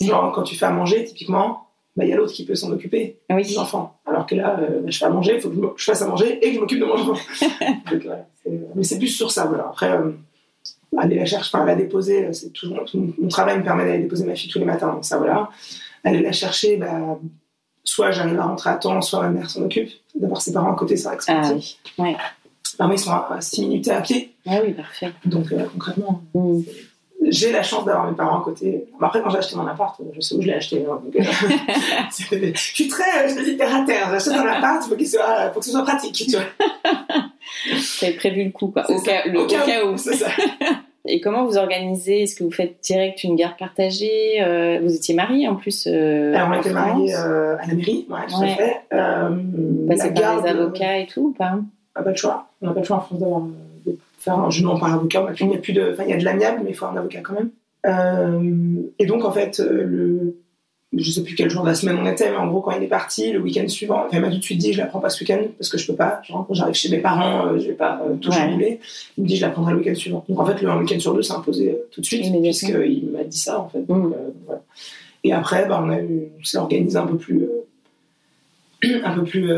Genre, 0.00 0.32
quand 0.32 0.42
tu 0.42 0.54
fais 0.56 0.66
à 0.66 0.70
manger, 0.70 1.04
typiquement, 1.04 1.66
bah, 1.96 2.04
il 2.04 2.10
y 2.10 2.12
a 2.12 2.16
l'autre 2.16 2.32
qui 2.32 2.44
peut 2.44 2.54
s'en 2.54 2.70
occuper, 2.70 3.16
Oui. 3.30 3.42
les 3.44 3.58
enfants. 3.58 3.96
Alors 4.06 4.26
que 4.26 4.34
là, 4.36 4.58
euh, 4.60 4.80
bah, 4.80 4.86
je 4.90 4.98
fais 4.98 5.04
à 5.04 5.10
manger, 5.10 5.34
il 5.36 5.40
faut 5.40 5.50
que 5.50 5.56
je, 5.76 5.84
fasse 5.84 6.02
à 6.02 6.06
manger 6.06 6.38
et 6.44 6.50
que 6.50 6.54
je 6.56 6.60
m'occupe 6.60 6.78
de 6.80 6.84
mon 6.84 6.94
enfant. 6.94 7.14
Donc, 7.90 8.06
mais 8.74 8.82
c'est 8.84 8.98
plus 8.98 9.08
sur 9.08 9.30
ça. 9.30 9.46
Voilà. 9.46 9.66
Après, 9.68 9.90
euh, 9.90 10.10
aller 10.96 11.16
la 11.16 11.26
chercher, 11.26 11.50
enfin, 11.52 11.64
la 11.64 11.74
déposer, 11.74 12.32
c'est 12.32 12.52
toujours. 12.52 12.84
Mon 12.94 13.28
travail 13.28 13.58
me 13.58 13.64
permet 13.64 13.84
d'aller 13.84 14.02
déposer 14.02 14.24
ma 14.24 14.34
fille 14.34 14.50
tous 14.50 14.58
les 14.58 14.64
matins, 14.64 14.92
donc 14.92 15.04
ça, 15.04 15.18
voilà. 15.18 15.50
Aller 16.04 16.20
la 16.22 16.32
chercher, 16.32 16.76
bah, 16.76 17.18
soit 17.84 18.10
j'arrive 18.10 18.38
à 18.38 18.44
rentrer 18.44 18.70
à 18.70 18.74
temps, 18.74 19.00
soit 19.02 19.22
ma 19.22 19.28
mère 19.30 19.50
s'en 19.50 19.62
occupe. 19.62 19.90
D'avoir 20.14 20.40
ses 20.40 20.52
parents 20.52 20.72
à 20.72 20.76
côté, 20.76 20.96
c'est 20.96 21.08
c'est 21.20 21.32
Ah 21.32 21.50
oui. 21.54 21.78
Ouais. 21.98 22.16
Moi, 22.80 22.90
ils 22.92 22.98
sont 22.98 23.10
à 23.12 23.36
6 23.40 23.62
minutes 23.62 23.88
à 23.88 24.00
pied. 24.00 24.34
Ah 24.46 24.58
oui, 24.64 24.72
parfait. 24.72 25.12
Donc, 25.24 25.50
euh, 25.52 25.64
concrètement, 25.72 26.22
Mm. 26.34 26.60
j'ai 27.30 27.50
la 27.50 27.62
chance 27.64 27.84
d'avoir 27.84 28.08
mes 28.08 28.16
parents 28.16 28.40
à 28.40 28.44
côté. 28.44 28.84
Après, 29.00 29.20
quand 29.22 29.30
j'ai 29.30 29.38
acheté 29.38 29.56
mon 29.56 29.66
appart, 29.66 30.00
je 30.14 30.20
sais 30.20 30.34
où 30.36 30.42
je 30.42 30.46
l'ai 30.46 30.54
acheté. 30.54 30.84
hein, 30.88 31.00
donc, 31.04 31.16
euh, 31.16 31.22
je 32.54 32.60
suis 32.60 32.86
très, 32.88 33.24
euh, 33.24 33.28
je 33.36 33.42
dis, 33.44 33.56
terre 33.56 33.74
à 33.74 33.84
terre. 33.84 34.08
J'achète 34.12 34.34
un 34.34 34.46
appart, 34.46 34.82
il 34.86 34.90
faut, 34.90 34.96
qu'il 34.96 35.08
soit, 35.08 35.50
faut 35.52 35.58
que 35.60 35.66
ce 35.66 35.72
soit 35.72 35.82
pratique. 35.84 36.14
Tu 36.14 36.30
vois. 36.30 36.44
T'avais 38.00 38.12
prévu 38.14 38.44
le 38.44 38.50
coup, 38.50 38.68
quoi. 38.68 38.88
Au 38.90 39.00
cas, 39.00 39.26
le, 39.26 39.40
au 39.40 39.46
cas 39.46 39.84
où. 39.84 39.96
C'est 39.96 40.14
ça. 40.14 40.28
Et 41.08 41.20
comment 41.20 41.46
vous 41.46 41.56
organisez? 41.56 42.22
Est-ce 42.22 42.36
que 42.36 42.44
vous 42.44 42.50
faites 42.50 42.76
direct 42.82 43.24
une 43.24 43.34
garde 43.34 43.56
partagée? 43.58 44.42
Euh, 44.42 44.78
Vous 44.82 44.94
étiez 44.94 45.14
mariés 45.14 45.48
en 45.48 45.56
plus 45.56 45.86
euh, 45.86 46.34
Alors, 46.34 46.50
on 46.50 46.60
était 46.60 46.70
mariés 46.70 47.14
euh, 47.14 47.56
à 47.58 47.66
la 47.66 47.74
mairie, 47.74 48.06
ouais, 48.10 48.18
tout 48.28 48.40
Ouais. 48.40 48.52
à 48.52 48.56
fait. 48.56 48.76
La 48.90 49.96
par 49.96 50.12
garde, 50.12 50.44
les 50.44 50.50
avocats 50.50 50.98
et 50.98 51.06
tout 51.06 51.28
ou 51.28 51.32
pas? 51.32 51.54
On 51.96 51.98
n'a 52.00 52.04
pas 52.04 52.10
le 52.10 52.16
choix. 52.16 52.48
On 52.60 52.66
n'a 52.66 52.72
pas 52.72 52.80
le 52.80 52.86
choix 52.86 52.96
en 52.98 53.00
France 53.00 53.18
d'avoir, 53.20 53.42
faire 54.18 54.38
un 54.38 54.50
jugement 54.50 54.78
par 54.78 54.92
avocat. 54.94 55.26
Il 55.40 55.48
n'y 55.48 55.56
a 55.56 55.58
plus 55.58 55.72
de, 55.72 55.92
enfin, 55.92 56.04
il 56.04 56.10
y 56.10 56.12
a 56.12 56.18
de 56.18 56.24
l'amiable, 56.24 56.60
mais 56.64 56.70
il 56.70 56.74
faut 56.76 56.86
un 56.86 56.96
avocat 56.96 57.20
quand 57.20 57.34
même. 57.34 57.50
Euh, 57.86 58.82
et 58.98 59.06
donc, 59.06 59.24
en 59.24 59.32
fait, 59.32 59.58
le, 59.60 60.36
je 60.96 61.10
sais 61.10 61.22
plus 61.22 61.34
quel 61.34 61.50
jour 61.50 61.62
de 61.62 61.68
la 61.68 61.74
semaine 61.74 61.98
on 62.00 62.06
était, 62.06 62.30
mais 62.30 62.36
en 62.36 62.46
gros, 62.46 62.60
quand 62.62 62.70
il 62.70 62.82
est 62.82 62.86
parti, 62.88 63.30
le 63.32 63.40
week-end 63.40 63.68
suivant, 63.68 64.06
il 64.10 64.20
m'a 64.20 64.30
tout 64.30 64.38
de 64.38 64.42
suite 64.42 64.58
dit, 64.58 64.72
je 64.72 64.78
la 64.78 64.86
prends 64.86 65.00
pas 65.00 65.10
ce 65.10 65.20
week-end 65.22 65.40
parce 65.58 65.68
que 65.68 65.76
je 65.76 65.86
peux 65.86 65.94
pas. 65.96 66.22
Genre, 66.26 66.46
quand 66.48 66.54
j'arrive 66.54 66.74
chez 66.74 66.88
mes 66.88 66.98
parents, 66.98 67.46
euh, 67.46 67.58
je 67.58 67.66
vais 67.68 67.74
pas 67.74 68.00
euh, 68.06 68.14
tout 68.16 68.30
Ouais. 68.30 68.36
chambouler. 68.36 68.80
Il 69.18 69.24
me 69.24 69.28
dit, 69.28 69.36
je 69.36 69.42
la 69.42 69.50
prendrai 69.50 69.72
le 69.74 69.80
week-end 69.80 69.94
suivant. 69.94 70.24
Donc, 70.28 70.40
en 70.40 70.46
fait, 70.46 70.62
le 70.62 70.68
un 70.70 70.78
week-end 70.80 70.98
sur 70.98 71.12
deux 71.14 71.20
s'est 71.22 71.34
imposé 71.34 71.70
euh, 71.72 71.88
tout 71.90 72.00
de 72.00 72.06
suite, 72.06 72.22
puisqu'il 72.42 73.10
m'a 73.12 73.24
dit 73.24 73.38
ça, 73.38 73.60
en 73.60 73.68
fait. 73.68 73.82
Donc, 73.86 74.04
Mm. 74.08 74.12
euh, 74.14 74.30
voilà. 74.46 74.62
Et 75.24 75.32
après, 75.34 75.66
bah, 75.68 75.82
on 75.84 75.90
a 75.90 76.00
eu, 76.00 76.28
on 76.40 76.44
s'est 76.44 76.58
organisé 76.58 76.96
un 76.96 77.06
peu 77.06 77.18
plus, 77.18 77.42
euh, 77.42 79.00
un 79.04 79.14
peu 79.14 79.24
plus, 79.24 79.52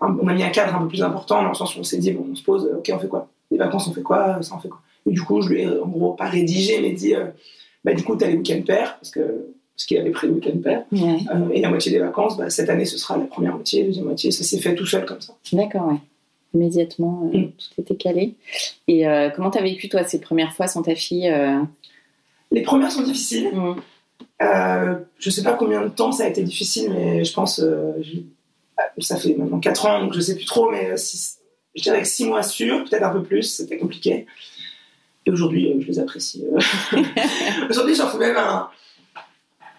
on 0.00 0.28
a 0.28 0.32
mis 0.34 0.44
un 0.44 0.50
cadre 0.50 0.76
un 0.76 0.82
peu 0.82 0.88
plus 0.88 1.02
important 1.02 1.42
dans 1.42 1.48
le 1.48 1.54
sens 1.54 1.74
où 1.74 1.80
on 1.80 1.84
s'est 1.84 1.98
dit, 1.98 2.12
bon, 2.12 2.26
on 2.30 2.34
se 2.36 2.42
pose, 2.44 2.70
ok, 2.78 2.90
on 2.94 2.98
fait 3.00 3.08
quoi? 3.08 3.28
Les 3.50 3.58
vacances, 3.58 3.88
on 3.88 3.92
fait 3.92 4.02
quoi? 4.02 4.40
Ça, 4.42 4.54
on 4.54 4.58
fait 4.60 4.68
quoi? 4.68 4.80
Et 5.06 5.10
du 5.10 5.22
coup, 5.22 5.40
je 5.42 5.48
lui 5.48 5.62
ai, 5.62 5.66
en 5.68 5.86
gros, 5.88 6.12
pas 6.12 6.26
rédigé, 6.26 6.80
mais 6.80 6.92
dit, 6.92 7.14
bah, 7.84 7.94
du 7.94 8.04
coup, 8.04 8.14
t'as 8.14 8.28
les 8.28 8.36
week-ends 8.36 8.62
pairs, 8.66 8.96
parce 9.00 9.10
que 9.10 9.46
parce 9.76 9.84
qu'il 9.86 9.98
avait 9.98 10.10
pris 10.10 10.26
le 10.26 10.32
week-end 10.34 10.56
pair. 10.62 10.84
Ouais. 10.90 11.18
Euh, 11.34 11.50
et 11.52 11.60
la 11.60 11.68
moitié 11.68 11.92
des 11.92 11.98
vacances, 11.98 12.36
bah, 12.38 12.48
cette 12.48 12.70
année, 12.70 12.86
ce 12.86 12.96
sera 12.96 13.16
la 13.18 13.24
première 13.26 13.54
moitié, 13.54 13.82
la 13.82 13.86
deuxième 13.88 14.06
moitié, 14.06 14.30
ça 14.30 14.42
s'est 14.42 14.58
fait 14.58 14.74
tout 14.74 14.86
seul 14.86 15.04
comme 15.04 15.20
ça. 15.20 15.34
D'accord, 15.52 15.88
ouais. 15.88 15.98
Immédiatement, 16.54 17.30
euh, 17.34 17.38
Mm. 17.38 17.44
tout 17.52 17.80
était 17.82 17.96
calé. 17.96 18.34
Et 18.88 19.06
euh, 19.06 19.28
comment 19.28 19.50
t'as 19.50 19.60
vécu, 19.62 19.88
toi, 19.90 20.02
ces 20.04 20.18
premières 20.20 20.54
fois 20.54 20.66
sans 20.66 20.80
ta 20.82 20.94
fille 20.94 21.28
euh, 21.28 21.60
Les 22.50 22.62
premières 22.62 22.90
sont 22.90 23.02
difficiles. 23.02 23.50
mm. 23.52 23.76
Je 25.18 25.30
sais 25.30 25.42
pas 25.42 25.52
combien 25.54 25.82
de 25.82 25.88
temps 25.88 26.12
ça 26.12 26.24
a 26.24 26.28
été 26.28 26.42
difficile, 26.42 26.90
mais 26.92 27.24
je 27.24 27.32
pense, 27.34 27.60
ça 29.00 29.16
fait 29.16 29.34
maintenant 29.34 29.58
4 29.60 29.86
ans, 29.86 30.00
donc 30.02 30.14
je 30.14 30.20
sais 30.20 30.36
plus 30.36 30.44
trop, 30.46 30.70
mais 30.70 30.96
six- 30.96 31.38
je 31.74 31.82
dirais 31.82 32.00
que 32.02 32.08
6 32.08 32.24
mois 32.26 32.42
sûrs, 32.42 32.84
peut-être 32.84 33.02
un 33.04 33.10
peu 33.10 33.22
plus, 33.22 33.42
c'était 33.42 33.76
compliqué. 33.76 34.26
Et 35.26 35.30
aujourd'hui, 35.30 35.74
je 35.80 35.86
les 35.86 35.98
apprécie. 35.98 36.44
aujourd'hui, 37.70 37.94
j'en 37.94 38.08
fais 38.08 38.18
même 38.18 38.36
un. 38.36 38.68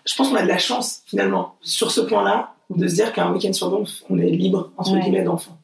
Je 0.07 0.15
pense 0.15 0.29
qu'on 0.29 0.35
a 0.35 0.41
de 0.43 0.47
la 0.47 0.57
chance, 0.57 1.01
finalement, 1.05 1.55
sur 1.61 1.91
ce 1.91 2.01
point-là, 2.01 2.53
de 2.69 2.87
se 2.87 2.95
dire 2.95 3.13
qu'un 3.13 3.31
week-end 3.31 3.53
sur 3.53 3.69
deux, 3.69 3.83
on 4.09 4.17
est 4.17 4.29
libre, 4.29 4.71
entre 4.77 4.93
Ouais. 4.93 5.01
guillemets, 5.01 5.23
d'enfants. 5.23 5.57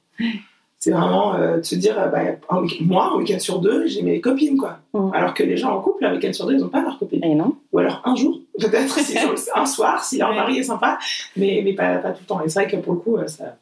C'est 0.79 0.91
vraiment 0.91 1.33
euh, 1.35 1.57
de 1.57 1.61
se 1.63 1.75
dire, 1.75 1.95
bah, 2.11 2.19
un 2.49 2.61
moi, 2.81 3.11
un 3.13 3.17
week-end 3.17 3.39
sur 3.39 3.59
deux, 3.59 3.87
j'ai 3.87 4.01
mes 4.01 4.19
copines, 4.19 4.57
quoi. 4.57 4.79
Mm. 4.93 5.11
Alors 5.13 5.33
que 5.33 5.43
les 5.43 5.55
gens 5.55 5.71
en 5.71 5.79
couple, 5.81 6.03
un 6.05 6.13
week-end 6.13 6.33
sur 6.33 6.45
deux, 6.45 6.55
ils 6.55 6.59
n'ont 6.59 6.67
pas 6.67 6.81
leurs 6.81 6.99
copines. 6.99 7.23
Et 7.23 7.35
non 7.35 7.55
Ou 7.71 7.79
alors 7.79 8.01
un 8.03 8.15
jour, 8.17 8.37
peut-être, 8.59 8.99
un 9.55 9.65
soir, 9.65 10.03
si 10.03 10.17
leur 10.17 10.29
Ouais. 10.31 10.35
mari 10.35 10.57
est 10.59 10.63
sympa, 10.63 10.99
mais, 11.37 11.61
mais 11.63 11.73
pas, 11.73 11.95
pas 11.99 12.11
tout 12.11 12.19
le 12.21 12.25
temps. 12.27 12.41
Et 12.43 12.49
c'est 12.49 12.59
vrai 12.63 12.69
que 12.69 12.75
pour 12.77 12.93
le 12.93 12.99
coup, 12.99 13.17
euh, 13.17 13.27
ça. 13.27 13.55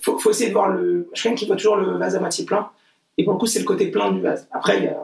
Faut, 0.00 0.16
faut 0.18 0.30
essayer 0.30 0.48
de 0.48 0.54
voir 0.54 0.68
le. 0.68 1.08
Je 1.12 1.20
suis 1.20 1.28
quelqu'un 1.28 1.40
qui 1.40 1.46
voit 1.46 1.56
toujours 1.56 1.76
le 1.76 1.98
vase 1.98 2.14
à 2.16 2.20
moitié 2.20 2.44
plein. 2.44 2.68
Et 3.18 3.24
pour 3.24 3.32
le 3.34 3.38
coup, 3.40 3.46
c'est 3.46 3.58
le 3.58 3.64
côté 3.66 3.88
plein 3.88 4.12
du 4.12 4.20
vase. 4.20 4.46
Après, 4.52 4.78
il 4.78 4.84
y 4.84 4.88
a, 4.88 4.96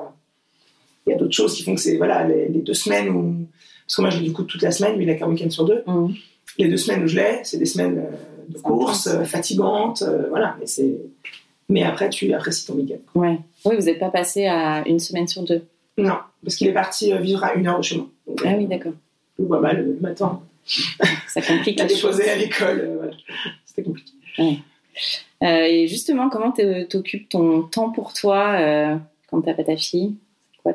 il 1.06 1.10
y 1.10 1.12
a 1.14 1.18
d'autres 1.18 1.34
choses 1.34 1.52
qui 1.54 1.64
font 1.64 1.74
que 1.74 1.80
c'est. 1.80 1.96
Voilà, 1.98 2.24
les, 2.24 2.48
les 2.48 2.60
deux 2.60 2.74
semaines 2.74 3.08
où. 3.10 3.34
Parce 3.86 3.96
que 3.96 4.00
moi, 4.00 4.10
je 4.10 4.18
l'ai 4.18 4.24
du 4.24 4.32
coup 4.32 4.42
toute 4.42 4.62
la 4.62 4.70
semaine, 4.70 4.96
lui, 4.96 5.04
il 5.04 5.10
a 5.10 5.14
qu'un 5.14 5.28
week-end 5.28 5.50
sur 5.50 5.64
deux. 5.64 5.82
Mm. 5.86 6.08
Les 6.58 6.68
deux 6.68 6.76
semaines 6.76 7.04
où 7.04 7.08
je 7.08 7.16
l'ai, 7.16 7.40
c'est 7.44 7.58
des 7.58 7.66
semaines 7.66 7.98
euh, 7.98 8.16
de 8.48 8.58
course, 8.58 9.06
euh, 9.06 9.24
fatigantes, 9.24 10.02
euh, 10.02 10.28
voilà. 10.30 10.56
Mais 10.58 10.66
c'est. 10.66 10.96
Mais 11.68 11.82
après, 11.82 12.08
tu 12.08 12.32
apprécies 12.32 12.66
ton 12.66 12.74
week-end. 12.74 13.18
Ouais. 13.18 13.38
Oui, 13.64 13.76
vous 13.76 13.86
n'êtes 13.86 13.98
pas 13.98 14.10
passé 14.10 14.46
à 14.46 14.86
une 14.86 15.00
semaine 15.00 15.26
sur 15.26 15.42
deux. 15.42 15.62
Non, 15.98 16.18
parce 16.44 16.56
qu'il 16.56 16.68
est 16.68 16.72
parti 16.72 17.16
vivre 17.18 17.42
à 17.42 17.54
une 17.54 17.66
heure 17.66 17.78
de 17.78 17.84
chez 17.84 17.96
moi. 17.96 18.06
Donc, 18.26 18.42
Ah 18.44 18.54
oui, 18.56 18.66
d'accord. 18.66 18.92
Je 19.36 19.42
le 19.42 19.48
vois 19.48 19.60
mal 19.60 19.84
le 19.84 19.98
matin. 20.00 20.40
Ça 21.28 21.40
complique 21.42 21.78
La 21.80 21.86
déposer 21.86 22.28
à 22.28 22.36
l'école, 22.36 22.80
euh, 22.80 22.96
voilà. 22.96 23.12
C'était 23.64 23.82
compliqué. 23.82 24.12
Euh, 25.42 25.64
et 25.64 25.86
justement, 25.86 26.28
comment 26.28 26.52
t'occupes 26.88 27.28
ton 27.28 27.62
temps 27.62 27.90
pour 27.90 28.12
toi 28.12 28.98
quand 29.28 29.42
t'as 29.42 29.54
pas 29.54 29.64
ta 29.64 29.76
fille? 29.76 30.14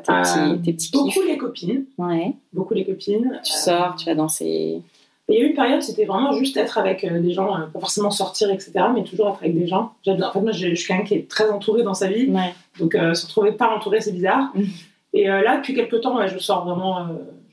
tes 0.00 0.12
Euh, 0.12 0.54
petits, 0.54 0.62
tes 0.62 0.72
petits 0.72 0.90
kiffs 0.90 1.14
Beaucoup 1.14 1.26
les 1.26 1.36
copines, 1.38 1.84
Ouais. 1.98 2.32
beaucoup 2.52 2.74
les 2.74 2.84
copines. 2.84 3.40
Tu 3.44 3.52
Euh, 3.52 3.56
sors, 3.56 3.96
tu 3.96 4.06
vas 4.06 4.14
danser. 4.14 4.80
Il 5.28 5.34
y 5.36 5.38
a 5.38 5.44
eu 5.44 5.48
une 5.48 5.54
période, 5.54 5.80
c'était 5.82 6.04
vraiment 6.04 6.32
juste 6.32 6.56
être 6.56 6.78
avec 6.78 7.04
euh, 7.04 7.20
des 7.20 7.32
gens, 7.32 7.54
euh, 7.56 7.66
pas 7.66 7.78
forcément 7.80 8.10
sortir, 8.10 8.50
etc., 8.50 8.72
mais 8.94 9.04
toujours 9.04 9.28
être 9.28 9.38
avec 9.40 9.56
des 9.58 9.66
gens. 9.66 9.92
En 10.06 10.14
fait, 10.32 10.40
moi, 10.40 10.52
je, 10.52 10.68
je 10.70 10.74
suis 10.74 10.88
quelqu'un 10.88 11.04
qui 11.04 11.14
est 11.14 11.28
très 11.28 11.48
entouré 11.48 11.82
dans 11.84 11.94
sa 11.94 12.08
vie, 12.08 12.28
Ouais. 12.30 12.52
donc 12.78 12.94
euh, 12.94 13.14
se 13.14 13.26
retrouver 13.26 13.52
pas 13.52 13.74
entouré, 13.74 14.00
c'est 14.00 14.12
bizarre. 14.12 14.52
Et 15.14 15.30
euh, 15.30 15.42
là, 15.42 15.58
depuis 15.58 15.74
quelques 15.74 16.00
temps, 16.00 16.16
ouais, 16.18 16.28
je 16.28 16.38
sors 16.38 16.64
vraiment. 16.64 16.98
euh, 17.00 17.02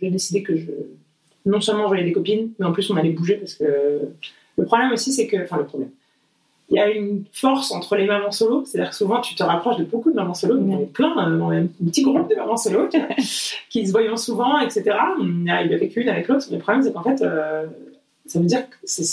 j'ai 0.01 0.09
décidé 0.09 0.41
que 0.43 0.55
je. 0.55 0.65
Non 1.45 1.61
seulement 1.61 1.83
je 1.83 1.87
voyais 1.89 2.03
des 2.03 2.11
copines, 2.11 2.51
mais 2.57 2.65
en 2.65 2.71
plus 2.71 2.89
on 2.89 2.95
allait 2.97 3.11
bouger 3.11 3.35
parce 3.35 3.53
que 3.53 3.65
le 4.57 4.65
problème 4.65 4.91
aussi, 4.93 5.11
c'est 5.11 5.27
que. 5.27 5.43
Enfin, 5.43 5.57
le 5.57 5.65
problème. 5.65 5.89
Il 6.71 6.75
y 6.75 6.79
a 6.79 6.87
une 6.89 7.23
force 7.33 7.71
entre 7.71 7.95
les 7.95 8.05
mamans 8.05 8.31
solo, 8.31 8.63
c'est-à-dire 8.65 8.91
que 8.91 8.95
souvent 8.95 9.21
tu 9.21 9.33
te 9.33 9.41
rapproches 9.43 9.77
de 9.77 9.85
beaucoup 9.85 10.11
de 10.11 10.15
mamans 10.15 10.35
solo, 10.35 10.55
Ouais. 10.55 10.75
on 10.75 10.81
est 10.81 10.85
plein, 10.85 11.17
euh, 11.31 11.39
on 11.39 11.51
est 11.51 11.57
un 11.57 11.67
petit 11.87 12.03
groupe 12.03 12.29
de 12.29 12.35
mamans 12.35 12.57
solo 12.57 12.87
qui 13.69 13.87
se 13.87 13.91
voyant 13.91 14.17
souvent, 14.17 14.59
etc. 14.59 14.83
Il 15.19 15.45
y 15.45 15.49
a 15.49 15.55
avec 15.57 15.95
une, 15.95 16.09
avec 16.09 16.27
l'autre, 16.27 16.45
mais 16.51 16.57
le 16.57 16.61
problème 16.63 16.83
c'est 16.83 16.93
qu'en 16.93 17.01
fait, 17.03 17.21
euh, 17.23 17.65
ça 18.27 18.39
veut 18.39 18.45
dire 18.45 18.69
que 18.69 18.75
c'est. 18.83 19.03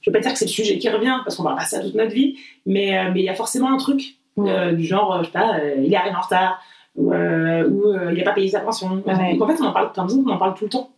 Je 0.00 0.10
veux 0.10 0.12
pas 0.14 0.20
dire 0.20 0.32
que 0.32 0.38
c'est 0.38 0.44
le 0.44 0.50
sujet 0.50 0.78
qui 0.78 0.88
revient, 0.88 1.18
parce 1.24 1.34
qu'on 1.36 1.42
va 1.42 1.56
passer 1.56 1.76
à 1.76 1.80
toute 1.80 1.94
notre 1.96 2.12
vie, 2.12 2.36
mais 2.64 2.96
euh, 2.96 3.10
mais 3.12 3.20
il 3.20 3.24
y 3.24 3.28
a 3.28 3.34
forcément 3.34 3.72
un 3.72 3.76
truc 3.78 4.14
euh, 4.38 4.70
du 4.72 4.84
genre, 4.84 5.12
euh, 5.16 5.18
je 5.20 5.24
sais 5.26 5.32
pas, 5.32 5.58
euh, 5.58 5.74
il 5.84 5.92
est 5.92 5.96
arrivé 5.96 6.14
en 6.14 6.20
retard, 6.20 6.60
ou, 6.94 7.12
euh, 7.12 7.68
euh, 7.68 8.12
il 8.12 8.18
n'a 8.18 8.24
pas 8.24 8.32
payé 8.34 8.48
sa 8.48 8.60
pension. 8.60 9.02
Ouais. 9.04 9.32
Donc 9.36 9.42
en 9.42 9.48
fait, 9.48 9.60
on 9.60 9.66
en 9.66 9.72
parle, 9.72 9.92
qu'on 9.92 10.28
en 10.28 10.38
parle 10.38 10.54
tout 10.54 10.64
le 10.64 10.70
temps. 10.70 10.90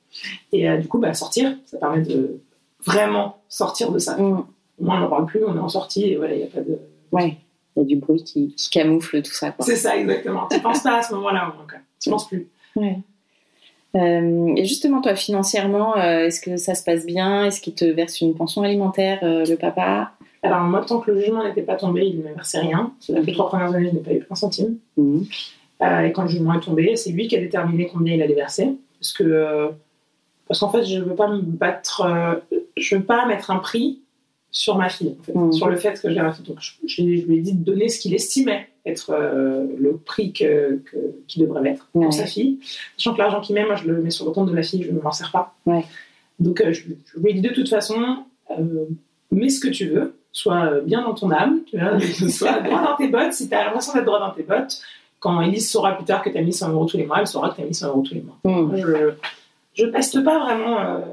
Et 0.53 0.69
euh, 0.69 0.77
du 0.77 0.89
coup, 0.89 0.99
bah, 0.99 1.15
sortir, 1.15 1.55
ça 1.65 1.79
permet 1.79 2.03
de 2.03 2.39
vraiment 2.85 3.39
sortir 3.49 3.91
de 3.93 3.99
ça. 3.99 4.17
Mm. 4.19 4.45
Moins, 4.81 4.97
on 4.97 5.01
n'en 5.01 5.09
parle 5.09 5.27
plus, 5.27 5.45
on 5.45 5.55
est 5.55 5.61
en 5.61 5.69
sortie, 5.69 6.13
et 6.13 6.17
voilà, 6.17 6.35
il 6.35 6.39
n'y 6.39 6.45
a 6.45 6.49
pas 6.49 6.61
de. 6.61 6.79
Ouais. 7.13 7.37
Il 7.77 7.83
y 7.83 7.83
a 7.83 7.89
du 7.89 7.97
bruit 7.97 8.25
qui, 8.25 8.55
qui 8.55 8.71
camoufle 8.71 9.23
tout 9.23 9.33
ça. 9.33 9.55
C'est 9.61 9.77
ça, 9.77 9.97
exactement. 9.97 10.49
Tu 10.51 10.61
penses 10.61 10.83
pas 10.83 10.99
à 10.99 11.03
ce 11.03 11.15
moment-là, 11.15 11.53
au 11.53 11.57
moins. 11.57 11.67
Tu 12.01 12.11
penses 12.11 12.27
plus. 12.27 12.49
Ouais. 12.75 12.99
Euh, 13.97 14.53
et 14.57 14.65
justement, 14.65 15.01
toi, 15.01 15.15
financièrement, 15.15 15.97
euh, 15.97 16.27
est-ce 16.27 16.41
que 16.41 16.57
ça 16.57 16.75
se 16.75 16.83
passe 16.85 17.07
bien? 17.07 17.47
Est-ce 17.47 17.61
qu'il 17.61 17.75
te 17.75 17.85
verse 17.85 18.21
une 18.21 18.35
pension 18.35 18.63
alimentaire, 18.63 19.21
euh, 19.23 19.45
le 19.45 19.57
papa? 19.57 20.13
Alors, 20.43 20.61
moi, 20.63 20.85
tant 20.85 21.01
que 21.01 21.11
le 21.11 21.21
jugement 21.21 21.45
n'était 21.45 21.63
pas 21.63 21.77
tombé, 21.77 22.07
il 22.07 22.19
ne 22.19 22.29
me 22.29 22.35
versait 22.35 22.61
rien. 22.61 22.93
Sur 23.01 23.15
les 23.15 23.33
trois 23.33 23.49
premières 23.49 23.75
années, 23.75 23.91
je 23.91 23.97
n'ai 23.97 24.03
pas 24.03 24.13
eu 24.13 24.27
un 24.31 24.35
centime. 24.35 24.79
Euh, 24.99 26.01
et 26.01 26.13
quand 26.13 26.23
le 26.23 26.29
jugement 26.29 26.55
est 26.55 26.61
tombé, 26.61 26.97
c'est 26.97 27.11
lui 27.11 27.29
qui 27.29 27.37
a 27.37 27.41
déterminé 27.41 27.89
combien 27.93 28.15
il 28.15 28.23
allait 28.23 28.35
verser. 28.35 28.77
Parce 28.99 29.13
que 29.13 29.71
parce 30.47 30.61
qu'en 30.61 30.71
fait, 30.71 30.85
je 30.85 30.99
veux 30.99 31.15
pas 31.15 31.29
me 31.29 31.41
battre, 31.41 32.43
je 32.77 32.97
veux 32.97 33.05
pas 33.05 33.27
mettre 33.27 33.51
un 33.51 33.59
prix 33.59 34.01
sur 34.53 34.77
ma 34.77 34.89
fille, 34.89 35.15
en 35.19 35.23
fait, 35.23 35.35
Mhm. 35.35 35.53
sur 35.53 35.69
le 35.69 35.77
fait 35.77 35.93
que 36.01 36.09
je 36.09 36.15
l'ai 36.15 36.21
raté. 36.21 36.43
Donc, 36.43 36.59
je, 36.61 36.73
je 36.87 37.03
lui 37.03 37.37
ai 37.37 37.41
dit 37.41 37.53
de 37.55 37.65
donner 37.65 37.89
ce 37.89 38.01
qu'il 38.01 38.15
estimait 38.15 38.69
être 38.87 39.11
euh, 39.11 39.67
le 39.79 39.97
prix 39.97 40.33
que, 40.33 40.81
que- 40.91 41.15
qu'il 41.29 41.43
devrait 41.43 41.61
mettre 41.61 41.87
pour 41.93 42.03
Ouais. 42.03 42.11
sa 42.13 42.27
fille. 42.27 42.59
Sachant 42.97 43.13
que 43.15 43.19
l'argent 43.19 43.41
qu'il 43.41 43.55
met, 43.55 43.65
moi, 43.65 43.77
je 43.77 43.87
le 43.87 44.01
mets 44.03 44.11
sur 44.11 44.25
le 44.25 44.33
compte 44.33 44.49
de 44.49 44.53
ma 44.55 44.63
fille, 44.63 44.83
je 44.83 44.91
ne 44.91 45.01
m'en 45.01 45.13
sers 45.13 45.31
pas. 45.31 45.55
Ouais. 45.67 45.85
Donc, 46.39 46.61
euh, 46.61 46.73
je, 46.73 46.83
je 47.15 47.21
lui 47.21 47.31
ai 47.31 47.35
dit 47.35 47.43
de 47.43 47.51
toute 47.51 47.69
façon, 47.69 48.03
euh, 48.51 48.85
mets 49.31 49.51
ce 49.51 49.61
que 49.61 49.69
tu 49.69 49.87
veux, 49.89 50.15
sois 50.33 50.81
bien 50.81 51.03
dans 51.03 51.15
ton 51.15 51.31
âme, 51.31 51.61
tu 51.67 51.79
vois, 51.79 51.99
sois 52.31 52.61
droit 52.61 52.83
dans 52.83 52.97
tes 52.97 53.09
bottes. 53.09 53.33
Si 53.35 53.49
tu 53.49 53.55
as 53.55 53.65
l'impression 53.67 53.93
d'être 53.93 54.05
droit 54.07 54.19
dans 54.21 54.31
tes 54.31 54.43
bottes, 54.43 54.81
quand 55.21 55.41
Elise 55.43 55.71
saura 55.71 55.95
plus 55.97 56.07
tard 56.07 56.23
que 56.23 56.31
tu 56.31 56.39
as 56.39 56.43
mis 56.43 56.53
100 56.55 56.71
euros 56.73 56.87
tous 56.87 56.97
les 56.97 57.05
mois, 57.05 57.19
elle 57.21 57.27
saura 57.27 57.51
que 57.51 57.57
tu 57.57 57.63
as 57.63 57.67
mis 57.67 57.75
100 57.75 57.89
euros 57.89 58.03
tous 58.03 58.15
les 58.15 58.23
mois. 58.23 58.39
Moi, 58.45 58.77
je, 58.77 59.11
je 59.75 59.87
peste 59.87 60.25
pas 60.25 60.39
vraiment. 60.43 61.05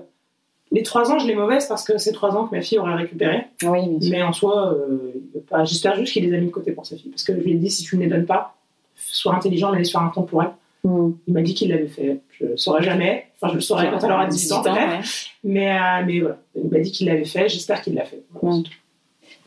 Les 0.78 0.84
trois 0.84 1.12
ans, 1.12 1.18
je 1.18 1.26
les 1.26 1.34
mauvaise 1.34 1.66
parce 1.68 1.84
que 1.84 1.98
c'est 1.98 2.12
trois 2.12 2.36
ans 2.36 2.46
que 2.46 2.56
ma 2.56 2.62
fille 2.62 2.78
aurait 2.78 2.94
récupéré. 2.94 3.48
Oui, 3.64 3.80
bien 3.90 4.00
sûr. 4.00 4.12
Mais 4.12 4.22
en 4.22 4.32
soi, 4.32 4.74
euh, 4.74 5.12
j'espère 5.64 5.96
juste 5.96 6.14
qu'il 6.14 6.24
les 6.30 6.38
a 6.38 6.40
mis 6.40 6.48
de 6.48 6.52
côté 6.52 6.72
pour 6.72 6.86
sa 6.86 6.96
fille. 6.96 7.10
Parce 7.10 7.24
que 7.24 7.34
je 7.34 7.40
lui 7.40 7.54
ai 7.54 7.56
dit, 7.56 7.72
si 7.72 7.84
tu 7.84 7.98
ne 7.98 8.04
les 8.04 8.08
donnes 8.08 8.28
pas, 8.28 8.56
sois 8.96 9.34
intelligent, 9.34 9.72
mets-les 9.72 9.86
sur 9.86 10.00
un 10.00 10.10
compte 10.10 10.30
pour 10.30 10.44
elle. 10.44 10.52
Mhm. 10.84 11.18
Il 11.28 11.34
m'a 11.34 11.42
dit 11.42 11.56
qu'il 11.56 11.70
l'avait 11.70 11.88
fait. 11.88 12.20
Je 12.30 12.46
ne 12.46 12.56
saurais 12.56 12.84
jamais. 12.84 13.26
Enfin, 13.36 13.52
je 13.52 13.56
le 13.56 13.62
saurai 13.62 13.90
quand 13.90 14.04
elle 14.04 14.12
aura 14.12 14.28
18 14.28 14.54
ans, 14.54 14.64
ouais. 14.64 15.00
Mais, 15.44 15.72
euh, 15.72 16.06
mais 16.06 16.20
voilà, 16.20 16.38
il 16.56 16.70
m'a 16.70 16.80
dit 16.80 16.92
qu'il 16.92 17.08
l'avait 17.08 17.26
fait. 17.26 17.50
J'espère 17.50 17.82
qu'il 17.82 17.96
l'a 17.96 18.06
fait. 18.06 18.22
Voilà. 18.40 18.58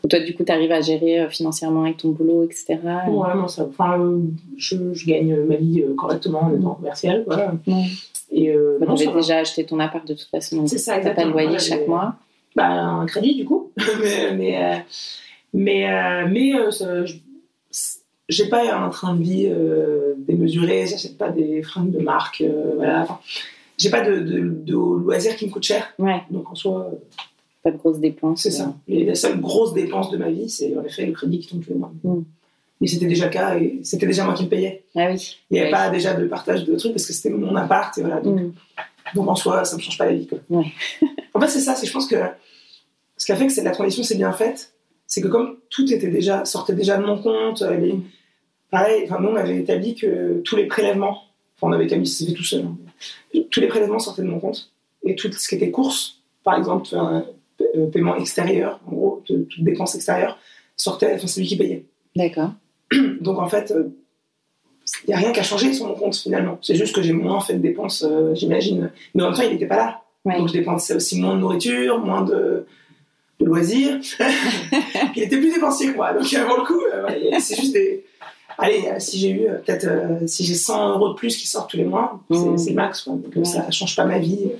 Et 0.03 0.07
toi, 0.09 0.19
du 0.19 0.35
coup, 0.35 0.43
tu 0.43 0.51
arrives 0.51 0.71
à 0.71 0.81
gérer 0.81 1.21
euh, 1.21 1.29
financièrement 1.29 1.83
avec 1.83 1.97
ton 1.97 2.09
boulot, 2.09 2.43
etc. 2.43 2.77
Ouais, 3.07 3.35
non, 3.35 3.47
ça, 3.47 3.65
enfin, 3.69 3.97
je, 4.57 4.93
je 4.93 5.05
gagne 5.05 5.45
ma 5.45 5.55
vie 5.55 5.81
correctement 5.95 6.41
en 6.41 6.53
étant 6.53 6.73
commercial. 6.73 7.23
Voilà. 7.25 7.53
Et 8.31 8.49
euh, 8.49 8.77
non, 8.79 8.95
va. 8.95 9.13
déjà 9.13 9.37
acheté 9.39 9.65
ton 9.65 9.79
appart 9.79 10.07
de 10.07 10.13
toute 10.13 10.29
façon, 10.29 10.65
C'est 10.67 10.77
ça, 10.77 10.99
t'as 10.99 11.11
pas 11.11 11.25
le 11.25 11.29
exactement. 11.29 11.33
loyer 11.43 11.59
chaque 11.59 11.87
mois. 11.87 12.15
bah, 12.55 12.69
un 12.69 13.05
crédit 13.05 13.35
du 13.35 13.45
coup. 13.45 13.71
mais 14.01 14.33
mais, 14.33 14.63
euh, 14.63 14.77
mais, 15.53 15.89
euh, 15.91 16.27
mais, 16.29 16.55
euh, 16.55 17.05
j'ai 18.29 18.47
pas 18.47 18.73
un 18.73 18.89
train 18.89 19.15
de 19.15 19.21
vie 19.23 19.47
euh, 19.49 20.13
démesuré, 20.17 20.85
j'achète 20.87 21.17
pas 21.17 21.29
des 21.29 21.61
fringues 21.63 21.91
de 21.91 21.99
marque, 21.99 22.41
euh, 22.41 22.73
voilà. 22.77 23.01
Enfin, 23.01 23.19
j'ai 23.77 23.89
pas 23.89 24.01
de, 24.01 24.19
de, 24.19 24.39
de 24.49 24.73
loisirs 24.73 25.35
qui 25.35 25.47
me 25.47 25.51
coûtent 25.51 25.63
cher. 25.63 25.93
Ouais, 25.99 26.21
Donc 26.31 26.49
en 26.49 26.55
soi, 26.55 26.89
euh, 26.91 26.95
pas 27.63 27.71
de 27.71 27.77
grosses 27.77 27.99
dépenses. 27.99 28.43
c'est 28.43 28.51
ça. 28.51 28.73
La 28.87 29.15
seule 29.15 29.41
grosse 29.41 29.73
dépense 29.73 30.09
de 30.11 30.17
ma 30.17 30.29
vie, 30.29 30.49
c'est 30.49 30.75
en 30.77 30.83
effet 30.85 31.05
le 31.05 31.11
crédit 31.11 31.39
qui 31.39 31.47
tombe 31.47 31.61
tous 31.63 31.71
les 31.73 31.79
mois. 31.79 31.91
Mm. 32.03 32.21
Mais 32.81 32.87
c'était 32.87 33.05
déjà 33.05 33.25
le 33.25 33.31
cas 33.31 33.55
et 33.57 33.79
c'était 33.83 34.07
déjà 34.07 34.25
moi 34.25 34.33
qui 34.33 34.43
me 34.43 34.49
payais. 34.49 34.83
Ah 34.95 35.07
oui. 35.11 35.37
Il 35.49 35.53
n'y 35.53 35.59
avait 35.61 35.69
pas 35.71 35.89
déjà 35.91 36.13
de 36.15 36.25
partage 36.27 36.65
de 36.65 36.75
trucs 36.75 36.91
parce 36.93 37.05
que 37.05 37.13
c'était 37.13 37.29
mon 37.29 37.55
appart 37.55 37.95
et 37.97 38.01
voilà. 38.01 38.19
Donc, 38.19 38.39
Mm. 38.39 38.53
donc 39.15 39.27
en 39.29 39.35
soi, 39.35 39.63
ça 39.65 39.75
me 39.77 39.81
change 39.81 39.97
pas 39.97 40.05
la 40.05 40.13
vie. 40.13 40.27
Quoi. 40.27 40.39
Ouais. 40.49 40.65
en 41.33 41.39
fait, 41.39 41.47
c'est 41.47 41.59
ça. 41.61 41.75
C'est 41.75 41.85
je 41.85 41.93
pense 41.93 42.07
que 42.07 42.15
ce 43.17 43.25
qui 43.25 43.31
a 43.31 43.35
fait 43.35 43.47
que 43.47 43.61
la 43.61 43.71
transition 43.71 44.03
s'est 44.03 44.17
bien 44.17 44.31
faite, 44.31 44.73
c'est 45.05 45.21
que 45.21 45.27
comme 45.27 45.57
tout 45.69 45.91
était 45.93 46.07
déjà 46.09 46.43
sortait 46.45 46.73
déjà 46.73 46.97
de 46.97 47.05
mon 47.05 47.21
compte, 47.21 47.61
euh, 47.61 47.77
les, 47.77 47.95
pareil. 48.71 49.03
Enfin, 49.05 49.19
nous 49.21 49.29
on 49.29 49.35
avait 49.35 49.57
établi 49.57 49.93
que 49.95 50.41
tous 50.43 50.55
les 50.55 50.65
prélèvements, 50.65 51.21
enfin 51.57 51.67
on 51.67 51.71
avait 51.73 51.85
établi, 51.85 52.09
fait 52.09 52.33
tout 52.33 52.43
seul. 52.43 52.65
hein. 52.65 52.77
tous 53.51 53.59
les 53.59 53.67
prélèvements 53.67 53.99
sortaient 53.99 54.23
de 54.23 54.27
mon 54.27 54.39
compte 54.39 54.71
et 55.05 55.15
tout 55.15 55.31
ce 55.31 55.47
qui 55.47 55.55
était 55.55 55.69
course, 55.71 56.17
par 56.43 56.57
exemple, 56.57 56.87
un 56.95 57.25
euh, 57.75 57.87
paiement 57.91 58.15
extérieur, 58.15 58.79
en 58.87 58.91
gros, 58.91 59.23
toute 59.27 59.63
dépense 59.63 59.93
extérieure, 59.95 60.39
sortait. 60.75 61.13
Enfin, 61.15 61.27
c'est 61.27 61.41
lui 61.41 61.47
qui 61.47 61.57
payait. 61.57 61.85
D'accord. 62.15 62.51
Donc 63.21 63.39
en 63.39 63.47
fait, 63.47 63.73
il 65.05 65.07
n'y 65.09 65.13
a 65.13 65.17
rien 65.17 65.31
qui 65.31 65.39
a 65.39 65.43
changé 65.43 65.73
sur 65.73 65.87
mon 65.87 65.93
compte 65.95 66.15
finalement. 66.15 66.57
C'est 66.61 66.75
juste 66.75 66.93
que 66.95 67.01
j'ai 67.01 67.13
moins 67.13 67.39
fait 67.39 67.53
de 67.53 67.59
dépenses, 67.59 68.03
euh, 68.07 68.33
j'imagine. 68.35 68.91
Mais 69.15 69.23
en 69.23 69.27
même 69.27 69.35
temps, 69.35 69.43
il 69.43 69.51
n'était 69.51 69.67
pas 69.67 69.77
là. 69.77 70.01
Ouais. 70.25 70.37
Donc 70.37 70.47
je 70.49 70.53
dépensais 70.53 70.93
aussi 70.95 71.19
moins 71.19 71.35
de 71.35 71.39
nourriture, 71.39 71.99
moins 71.99 72.21
de, 72.23 72.65
de 73.39 73.45
loisirs. 73.45 73.99
il 75.15 75.23
était 75.23 75.37
plus 75.37 75.53
dépensier 75.53 75.91
que 75.91 75.95
moi. 75.95 76.13
Donc 76.13 76.31
euh, 76.33 76.45
pour 76.45 76.57
le 76.57 76.63
coup, 76.65 76.81
euh, 76.93 77.05
ouais, 77.31 77.39
c'est 77.39 77.55
juste 77.55 77.73
des. 77.73 78.03
Allez, 78.57 78.83
euh, 78.87 78.99
si 78.99 79.17
j'ai 79.17 79.29
eu 79.29 79.47
euh, 79.47 79.55
peut-être 79.65 79.85
euh, 79.87 80.27
si 80.27 80.43
j'ai 80.43 80.53
100 80.53 80.89
euros 80.97 81.09
de 81.09 81.13
plus 81.15 81.35
qui 81.37 81.47
sortent 81.47 81.71
tous 81.71 81.77
les 81.77 81.85
mois, 81.85 82.19
c'est 82.29 82.37
Mmh. 82.37 82.57
c'est 82.57 82.69
le 82.71 82.75
max. 82.75 83.01
Quoi. 83.01 83.13
Donc, 83.13 83.35
euh, 83.35 83.39
Ouais. 83.39 83.45
Ça 83.45 83.71
change 83.71 83.95
pas 83.95 84.05
ma 84.05 84.19
vie 84.19 84.39
euh, 84.45 84.55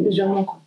démesurément. 0.00 0.44
Quoi. 0.44 0.60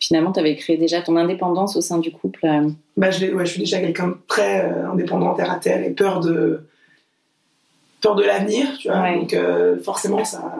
Finalement, 0.00 0.32
tu 0.32 0.38
avais 0.40 0.54
créé 0.56 0.76
déjà 0.76 1.02
ton 1.02 1.16
indépendance 1.16 1.76
au 1.76 1.80
sein 1.80 1.98
du 1.98 2.12
couple. 2.12 2.46
euh, 2.46 2.68
Bah, 2.96 3.10
je, 3.10 3.20
l'ai- 3.20 3.32
ouais, 3.32 3.44
je 3.44 3.50
suis 3.52 3.60
déjà 3.60 3.80
quelqu'un 3.80 4.08
de 4.08 4.16
très 4.28 4.64
euh, 4.64 4.90
indépendant, 4.92 5.34
terre 5.34 5.50
à 5.50 5.56
terre, 5.56 5.82
et 5.82 5.90
peur 5.90 6.20
de, 6.20 6.60
peur 8.00 8.14
de 8.14 8.22
l'avenir, 8.22 8.66
tu 8.78 8.88
vois. 8.88 9.02
Ouais. 9.02 9.16
Donc, 9.18 9.34
euh, 9.34 9.78
forcément, 9.82 10.24
ça. 10.24 10.54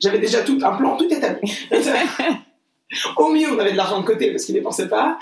J'avais 0.00 0.18
déjà 0.18 0.40
tout, 0.40 0.58
un 0.62 0.76
plan 0.76 0.96
tout 0.96 1.12
établi. 1.12 1.52
Au 3.16 3.28
mieux, 3.28 3.46
on 3.54 3.58
avait 3.58 3.72
de 3.72 3.76
l'argent 3.76 4.00
de 4.00 4.06
côté 4.06 4.30
parce 4.32 4.44
qu'il 4.44 4.54
dépensait 4.54 4.88
pas. 4.88 5.18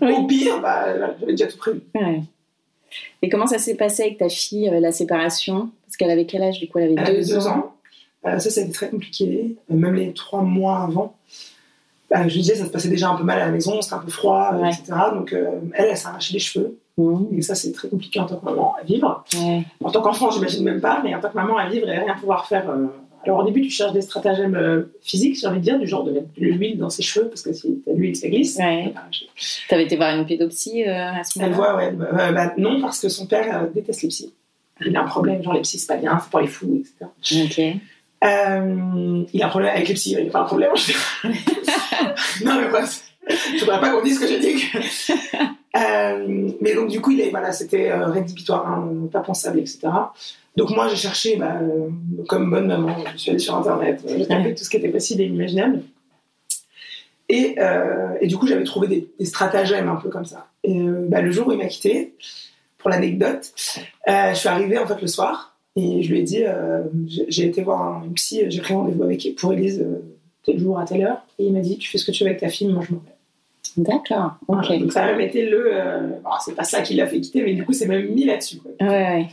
Oui. 0.00 0.12
Au 0.12 0.26
pire, 0.26 0.60
bah, 0.60 0.86
j'avais 1.20 1.32
déjà 1.32 1.46
tout 1.48 1.56
prévu. 1.58 1.80
Ouais. 1.94 2.22
Et 3.22 3.28
comment 3.28 3.46
ça 3.46 3.58
s'est 3.58 3.74
passé 3.74 4.02
avec 4.04 4.18
ta 4.18 4.28
fille, 4.28 4.70
la 4.80 4.92
séparation? 4.92 5.70
Parce 5.86 5.96
qu'elle 5.96 6.10
avait 6.10 6.26
quel 6.26 6.42
âge 6.42 6.60
du 6.60 6.68
coup? 6.68 6.78
Elle 6.78 6.92
avait 6.92 6.94
Elle 6.94 7.16
avait 7.16 7.24
deux, 7.24 7.46
ans. 7.48 7.74
Euh, 8.26 8.38
ça, 8.38 8.50
ça 8.50 8.60
a 8.60 8.64
été 8.64 8.72
très 8.72 8.88
compliqué. 8.90 9.56
Même 9.68 9.94
les 9.94 10.12
trois 10.12 10.42
mois 10.42 10.82
avant. 10.84 11.16
Bah, 12.10 12.26
je 12.26 12.34
disais, 12.38 12.54
ça 12.54 12.64
se 12.64 12.70
passait 12.70 12.88
déjà 12.88 13.10
un 13.10 13.16
peu 13.16 13.24
mal 13.24 13.38
à 13.40 13.46
la 13.46 13.50
maison, 13.52 13.82
c'était 13.82 13.94
un 13.96 13.98
peu 13.98 14.10
froid, 14.10 14.52
euh, 14.54 14.58
Ouais. 14.62 14.68
etc. 14.70 14.84
Donc, 15.14 15.32
euh, 15.32 15.60
elle, 15.74 15.88
elle 15.90 15.96
s'est 15.96 16.06
arraché 16.08 16.32
les 16.32 16.38
cheveux. 16.38 16.78
Mmh. 16.96 17.24
Et 17.36 17.42
ça, 17.42 17.54
c'est 17.54 17.70
très 17.72 17.88
compliqué 17.88 18.18
en 18.18 18.24
tant 18.26 18.36
que 18.36 18.44
maman 18.44 18.74
à 18.80 18.82
vivre. 18.84 19.24
Ouais. 19.36 19.62
En 19.84 19.90
tant 19.90 20.00
qu'enfant, 20.02 20.30
j'imagine 20.30 20.64
même 20.64 20.80
pas, 20.80 21.00
mais 21.04 21.14
en 21.14 21.20
tant 21.20 21.28
que 21.28 21.34
maman 21.36 21.56
à 21.58 21.68
vivre 21.68 21.88
et 21.88 21.98
rien 21.98 22.14
pouvoir 22.14 22.46
faire. 22.46 22.68
euh, 22.70 22.86
Alors 23.24 23.40
au 23.40 23.44
début, 23.44 23.60
tu 23.62 23.70
cherches 23.70 23.92
des 23.92 24.00
stratagèmes 24.00 24.56
euh, 24.56 24.90
physiques, 25.02 25.38
j'ai 25.38 25.46
envie 25.46 25.58
de 25.58 25.64
dire, 25.64 25.78
du 25.78 25.86
genre 25.86 26.02
de 26.04 26.12
mettre 26.12 26.26
de 26.36 26.40
l'huile 26.44 26.78
dans 26.78 26.88
ses 26.90 27.02
cheveux, 27.02 27.28
parce 27.28 27.42
que 27.42 27.52
si 27.52 27.82
t'as 27.84 27.92
de 27.92 27.98
l'huile, 27.98 28.16
ça 28.16 28.28
glisse. 28.28 28.56
Ouais. 28.56 28.92
T'avais 29.68 29.84
été 29.84 29.96
voir 29.96 30.16
une 30.18 30.24
pédopsie 30.26 30.84
à 30.84 31.22
ce 31.24 31.38
Elle 31.38 31.50
moment-là 31.50 31.72
voit, 31.72 31.76
ouais. 31.76 31.92
bah, 31.92 32.32
bah, 32.32 32.52
non, 32.56 32.80
parce 32.80 33.00
que 33.00 33.08
son 33.10 33.26
père 33.26 33.68
déteste 33.74 34.02
les 34.02 34.08
psys. 34.08 34.32
Il 34.86 34.96
a 34.96 35.02
un 35.02 35.06
problème, 35.06 35.42
genre 35.42 35.52
les 35.54 35.60
psys, 35.60 35.78
c'est 35.78 35.86
pas 35.88 35.96
bien, 35.96 36.18
c'est 36.22 36.30
pour 36.30 36.40
les 36.40 36.46
fous, 36.46 36.80
etc. 36.80 37.44
Ok. 37.44 37.80
Euh, 38.24 39.24
il 39.32 39.42
a 39.42 39.46
un 39.46 39.48
problème 39.48 39.74
avec 39.74 39.88
les 39.88 39.94
psys, 39.94 40.12
il 40.12 40.22
n'y 40.22 40.28
a 40.28 40.32
pas 40.32 40.40
un 40.40 40.44
problème 40.44 40.70
en 40.72 40.76
général. 40.76 41.34
non, 42.44 42.60
mais 42.60 42.68
bref, 42.68 43.02
je 43.28 43.60
voudrais 43.60 43.80
pas 43.80 43.90
qu'on 43.90 44.02
dise 44.02 44.16
ce 44.16 44.20
que 44.20 44.26
j'ai 44.26 44.40
dit. 44.40 44.64
Euh, 45.76 46.50
mais 46.60 46.74
donc, 46.74 46.88
du 46.88 47.00
coup, 47.00 47.10
il 47.10 47.20
est, 47.20 47.30
voilà, 47.30 47.52
c'était 47.52 47.90
euh, 47.90 48.06
rédhibitoire, 48.06 48.66
hein, 48.66 49.08
pas 49.12 49.20
pensable, 49.20 49.58
etc. 49.58 49.88
Donc, 50.56 50.70
moi, 50.70 50.88
j'ai 50.88 50.96
cherché, 50.96 51.36
bah, 51.36 51.58
euh, 51.62 51.88
comme 52.26 52.50
bonne 52.50 52.66
maman, 52.66 52.96
je 53.12 53.18
suis 53.18 53.30
allée 53.30 53.38
sur 53.38 53.54
Internet, 53.54 54.02
j'ai 54.06 54.26
tapé 54.26 54.54
tout 54.54 54.64
ce 54.64 54.70
qui 54.70 54.78
était 54.78 54.88
possible 54.88 55.22
et 55.22 55.26
inimaginable. 55.26 55.82
Et, 57.30 57.56
et 58.22 58.26
du 58.26 58.38
coup, 58.38 58.46
j'avais 58.46 58.64
trouvé 58.64 58.88
des, 58.88 59.10
des 59.18 59.26
stratagèmes 59.26 59.90
un 59.90 59.96
peu 59.96 60.08
comme 60.08 60.24
ça. 60.24 60.48
Et 60.64 60.80
bah, 60.80 61.20
le 61.20 61.30
jour 61.30 61.46
où 61.48 61.52
il 61.52 61.58
m'a 61.58 61.66
quitté, 61.66 62.14
pour 62.78 62.88
l'anecdote, 62.88 63.52
je 64.06 64.32
suis 64.34 64.48
arrivée 64.48 64.78
en 64.78 64.86
fait 64.86 65.00
le 65.02 65.06
soir 65.06 65.57
et 65.80 66.02
je 66.02 66.10
lui 66.10 66.18
ai 66.20 66.22
dit 66.22 66.42
euh, 66.44 66.82
j'ai 67.06 67.46
été 67.46 67.62
voir 67.62 67.80
un- 68.02 68.08
psy, 68.14 68.42
j'ai 68.48 68.60
pris 68.60 68.74
rendez-vous 68.74 69.02
avec 69.04 69.34
pour 69.36 69.52
Elise 69.52 69.80
euh, 69.80 70.02
tel 70.44 70.58
jour 70.58 70.78
à 70.78 70.84
telle 70.84 71.02
heure 71.02 71.22
et 71.38 71.44
il 71.46 71.52
m'a 71.52 71.60
dit 71.60 71.78
tu 71.78 71.88
fais 71.88 71.98
ce 71.98 72.04
que 72.04 72.10
tu 72.10 72.24
veux 72.24 72.28
avec 72.30 72.40
ta 72.40 72.48
fille, 72.48 72.68
moi 72.68 72.82
je 72.88 72.94
m'en 72.94 73.00
vais. 73.00 73.12
D'accord. 73.76 74.32
Ok. 74.48 74.56
Voilà. 74.64 74.78
Donc 74.78 74.92
ça 74.92 75.04
a 75.04 75.12
même 75.12 75.20
été 75.20 75.48
le. 75.48 75.68
euh, 75.72 76.00
bon, 76.24 76.30
c'est 76.44 76.54
pas 76.56 76.64
ça 76.64 76.82
qui 76.82 76.94
l'a 76.94 77.06
fait 77.06 77.20
quitter, 77.20 77.42
mais 77.42 77.54
du 77.54 77.64
coup 77.64 77.72
c'est 77.72 77.86
même 77.86 78.08
mis 78.12 78.24
là-dessus. 78.24 78.56
quoi. 78.58 78.72
Ouais, 78.80 78.88
ouais. 78.88 79.26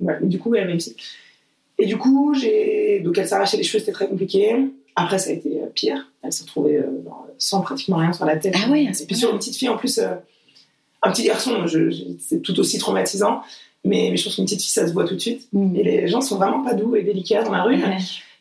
Voilà. 0.00 0.18
Mais 0.20 0.28
du 0.28 0.38
coup, 0.38 0.54
elle 0.54 0.66
même 0.68 0.76
psy. 0.78 0.94
Et 1.78 1.86
du 1.86 1.96
coup, 1.96 2.34
j'ai. 2.34 3.00
Donc 3.00 3.16
elle 3.18 3.26
s'arrachait 3.26 3.56
les 3.56 3.62
cheveux, 3.62 3.78
c'était 3.80 3.92
très 3.92 4.08
compliqué. 4.08 4.54
Après, 4.96 5.18
ça 5.18 5.30
a 5.30 5.32
été 5.32 5.60
euh, 5.62 5.66
pire. 5.74 6.10
Elle 6.22 6.32
s'est 6.32 6.42
retrouvée 6.42 6.76
euh, 6.76 7.02
genre, 7.04 7.26
sans 7.38 7.60
pratiquement 7.62 7.96
rien 7.98 8.12
sur 8.12 8.24
la 8.26 8.36
tête. 8.36 8.54
Ah 8.62 8.70
ouais, 8.70 8.88
à 8.88 8.92
ce 8.92 9.04
Et 9.04 9.06
puis 9.06 9.16
sur 9.16 9.30
une 9.30 9.38
petite 9.38 9.56
fille 9.56 9.68
en 9.68 9.76
plus, 9.76 9.98
un 10.00 11.10
petit 11.12 11.22
garçon, 11.24 11.66
je- 11.66 11.90
je- 11.90 12.02
c'est 12.18 12.42
tout 12.42 12.58
aussi 12.60 12.78
traumatisant. 12.78 13.40
Mais, 13.88 14.08
mais 14.10 14.16
je 14.16 14.24
pense 14.24 14.36
qu'une 14.36 14.44
petite 14.44 14.60
fille, 14.60 14.70
ça 14.70 14.86
se 14.86 14.92
voit 14.92 15.04
tout 15.04 15.14
de 15.14 15.20
suite. 15.20 15.48
Mmh. 15.52 15.76
Et 15.76 15.82
les 15.82 16.08
gens 16.08 16.20
sont 16.20 16.36
vraiment 16.36 16.62
pas 16.62 16.74
doux 16.74 16.94
et 16.96 17.02
délicats 17.02 17.42
dans 17.42 17.52
la 17.52 17.62
rue. 17.62 17.82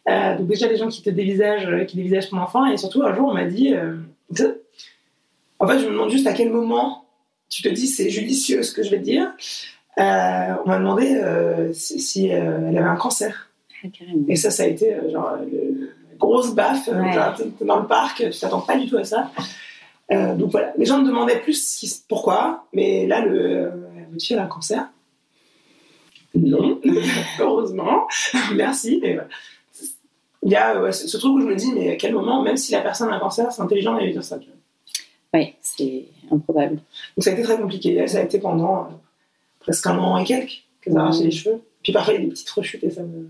Euh, 0.09 0.37
donc 0.37 0.47
déjà 0.47 0.67
les 0.67 0.77
gens 0.77 0.87
qui 0.87 1.01
te 1.01 1.09
dévisagent, 1.09 1.67
euh, 1.67 1.83
qui 1.83 1.97
dévisagent 1.97 2.29
ton 2.29 2.37
enfant, 2.37 2.65
et 2.65 2.77
surtout 2.77 3.03
un 3.03 3.13
jour 3.13 3.27
on 3.29 3.33
m'a 3.33 3.43
dit, 3.43 3.73
euh, 3.73 3.97
en 5.59 5.67
fait 5.67 5.79
je 5.79 5.85
me 5.85 5.91
demande 5.91 6.09
juste 6.09 6.27
à 6.27 6.33
quel 6.33 6.49
moment 6.49 7.03
tu 7.49 7.61
te 7.61 7.67
dis 7.67 7.87
c'est 7.87 8.09
judicieux 8.09 8.63
ce 8.63 8.71
que 8.73 8.83
je 8.83 8.91
vais 8.91 8.99
te 8.99 9.03
dire. 9.03 9.33
On 9.97 10.63
m'a 10.65 10.77
demandé 10.77 11.19
si, 11.73 11.99
si, 11.99 12.27
elle 12.27 12.77
avait 12.77 12.87
un 12.87 12.95
cancer. 12.95 13.49
Ah. 13.83 13.87
Et 14.29 14.35
ça, 14.35 14.49
ça 14.49 14.63
a 14.63 14.67
été 14.67 14.95
genre 15.11 15.37
le- 15.51 15.91
grosse 16.17 16.55
baffe. 16.55 16.87
Ouais. 16.87 17.13
genre, 17.13 17.35
dans 17.61 17.79
le 17.79 17.87
parc, 17.87 18.23
tu 18.31 18.39
t'attends 18.39 18.61
pas 18.61 18.77
du 18.77 18.89
tout 18.89 18.97
à 18.97 19.03
ça. 19.03 19.29
Euh, 20.11 20.35
donc 20.35 20.51
voilà, 20.51 20.73
les 20.77 20.85
gens 20.85 20.99
me 21.01 21.07
demandaient 21.07 21.39
plus 21.39 22.03
pourquoi, 22.07 22.65
mais 22.73 23.05
là 23.07 23.25
le 23.25 23.57
euh, 23.57 23.69
elle 24.29 24.39
a 24.39 24.43
un 24.43 24.47
cancer. 24.47 24.89
Non, 26.37 26.79
heureusement, 27.39 28.07
merci. 28.55 28.99
Mais. 29.01 29.17
Il 30.43 30.51
y 30.51 30.55
a 30.55 30.79
ouais, 30.79 30.91
ce, 30.91 31.07
ce 31.07 31.17
truc 31.17 31.33
où 31.33 31.41
je 31.41 31.45
me 31.47 31.55
dis, 31.55 31.71
mais 31.73 31.91
à 31.91 31.95
quel 31.95 32.13
moment, 32.13 32.41
même 32.41 32.57
si 32.57 32.71
la 32.71 32.81
personne 32.81 33.09
a 33.09 33.15
un 33.15 33.19
cancer, 33.19 33.51
c'est 33.51 33.61
intelligent 33.61 33.93
d'aller 33.95 34.11
dire 34.13 34.23
ça. 34.23 34.37
tu 34.37 34.47
vois. 34.47 35.39
Ouais, 35.39 35.55
c'est 35.61 36.05
improbable. 36.31 36.75
Donc 36.75 37.23
ça 37.23 37.31
a 37.31 37.33
été 37.33 37.41
très 37.41 37.57
compliqué. 37.57 38.07
Ça 38.07 38.19
a 38.19 38.21
été 38.21 38.39
pendant 38.39 38.83
euh, 38.83 38.87
presque 39.59 39.87
un 39.87 39.97
an 39.97 40.17
et 40.17 40.23
quelques 40.23 40.63
qu'elle 40.81 40.93
Ouais. 40.93 40.99
s'arrachait 40.99 41.23
les 41.23 41.31
cheveux. 41.31 41.61
Puis 41.83 41.91
parfois 41.91 42.13
il 42.13 42.19
y 42.19 42.23
a 42.23 42.25
des 42.25 42.31
petites 42.31 42.49
rechutes 42.51 42.83
et 42.83 42.91
ça 42.91 43.01
me. 43.01 43.27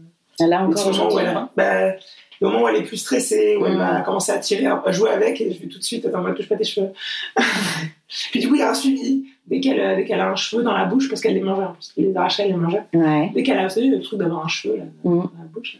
Là 0.47 0.63
encore 0.63 0.87
aujourd'hui. 0.87 1.25
bah, 1.55 1.93
le 2.41 2.47
moment 2.47 2.63
où 2.63 2.67
elle 2.67 2.75
est 2.77 2.83
plus 2.83 2.97
stressée, 2.97 3.57
où 3.57 3.65
elle 3.65 3.75
Mm. 3.75 3.79
va 3.79 4.01
commencer 4.01 4.31
à 4.31 4.37
tirer, 4.39 4.65
à 4.67 4.91
jouer 4.91 5.09
avec, 5.11 5.39
et 5.41 5.51
je 5.51 5.59
vais 5.59 5.67
tout 5.67 5.79
de 5.79 5.83
suite, 5.83 6.05
attends, 6.05 6.21
ne 6.21 6.33
touche 6.33 6.47
pas 6.49 6.55
tes 6.55 6.63
cheveux. 6.63 6.89
Puis 8.31 8.39
du 8.39 8.47
coup, 8.47 8.55
il 8.55 8.59
y 8.59 8.63
a 8.63 8.69
un 8.71 8.73
suivi. 8.73 9.25
Dès 9.47 9.59
qu'elle 9.61 9.79
euh, 9.79 9.95
dès 9.95 10.03
qu'elle 10.05 10.19
a 10.19 10.29
un 10.29 10.35
cheveu 10.35 10.61
dans 10.63 10.73
la 10.75 10.85
bouche, 10.85 11.07
parce 11.09 11.21
qu'elle 11.21 11.33
les 11.33 11.41
mangeait, 11.41 11.63
en 11.65 11.73
plus, 11.73 11.93
elle 11.97 12.05
les 12.05 12.17
arrachait, 12.17 12.43
elle 12.43 12.49
les 12.49 12.57
mangeait. 12.57 12.83
Ouais. 12.93 13.31
Dès 13.33 13.43
qu'elle 13.43 13.57
a, 13.59 13.69
savez, 13.69 13.87
le 13.87 14.01
truc 14.01 14.19
d'avoir 14.19 14.43
un 14.45 14.47
cheveu 14.49 14.77
là, 14.77 14.83
dans 15.03 15.11
Mm. 15.11 15.29
la 15.39 15.45
bouche, 15.45 15.79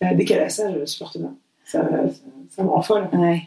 là. 0.00 0.08
Euh, 0.10 0.14
dès 0.14 0.24
qu'elle 0.24 0.40
a 0.42 0.48
ça, 0.48 0.64
je 0.78 0.84
supporte 0.86 1.20
pas. 1.20 1.32
Ça, 1.64 1.80
ça, 1.88 1.96
ça 2.50 2.62
me 2.62 2.68
rend 2.68 2.82
folle. 2.82 3.08
Ouais. 3.12 3.42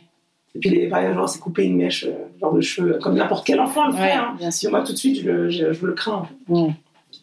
Et 0.55 0.59
puis, 0.59 0.69
les, 0.69 0.87
par 0.87 0.99
exemple, 0.99 1.17
genre, 1.19 1.29
c'est 1.29 1.39
couper 1.39 1.65
une 1.65 1.75
mèche, 1.77 2.05
euh, 2.05 2.13
genre 2.39 2.53
de 2.53 2.61
cheveux, 2.61 2.97
comme 3.01 3.15
n'importe 3.15 3.45
quel 3.45 3.59
enfant 3.59 3.87
le 3.87 3.93
fait. 3.93 4.01
Ouais, 4.01 4.11
hein. 4.11 4.35
bien 4.37 4.51
sûr. 4.51 4.71
Moi, 4.71 4.83
tout 4.83 4.93
de 4.93 4.97
suite, 4.97 5.21
je 5.21 5.29
le, 5.29 5.49
je, 5.49 5.73
je 5.73 5.85
le 5.85 5.93
crains. 5.93 6.27
en 6.49 6.55
fait. 6.67 6.71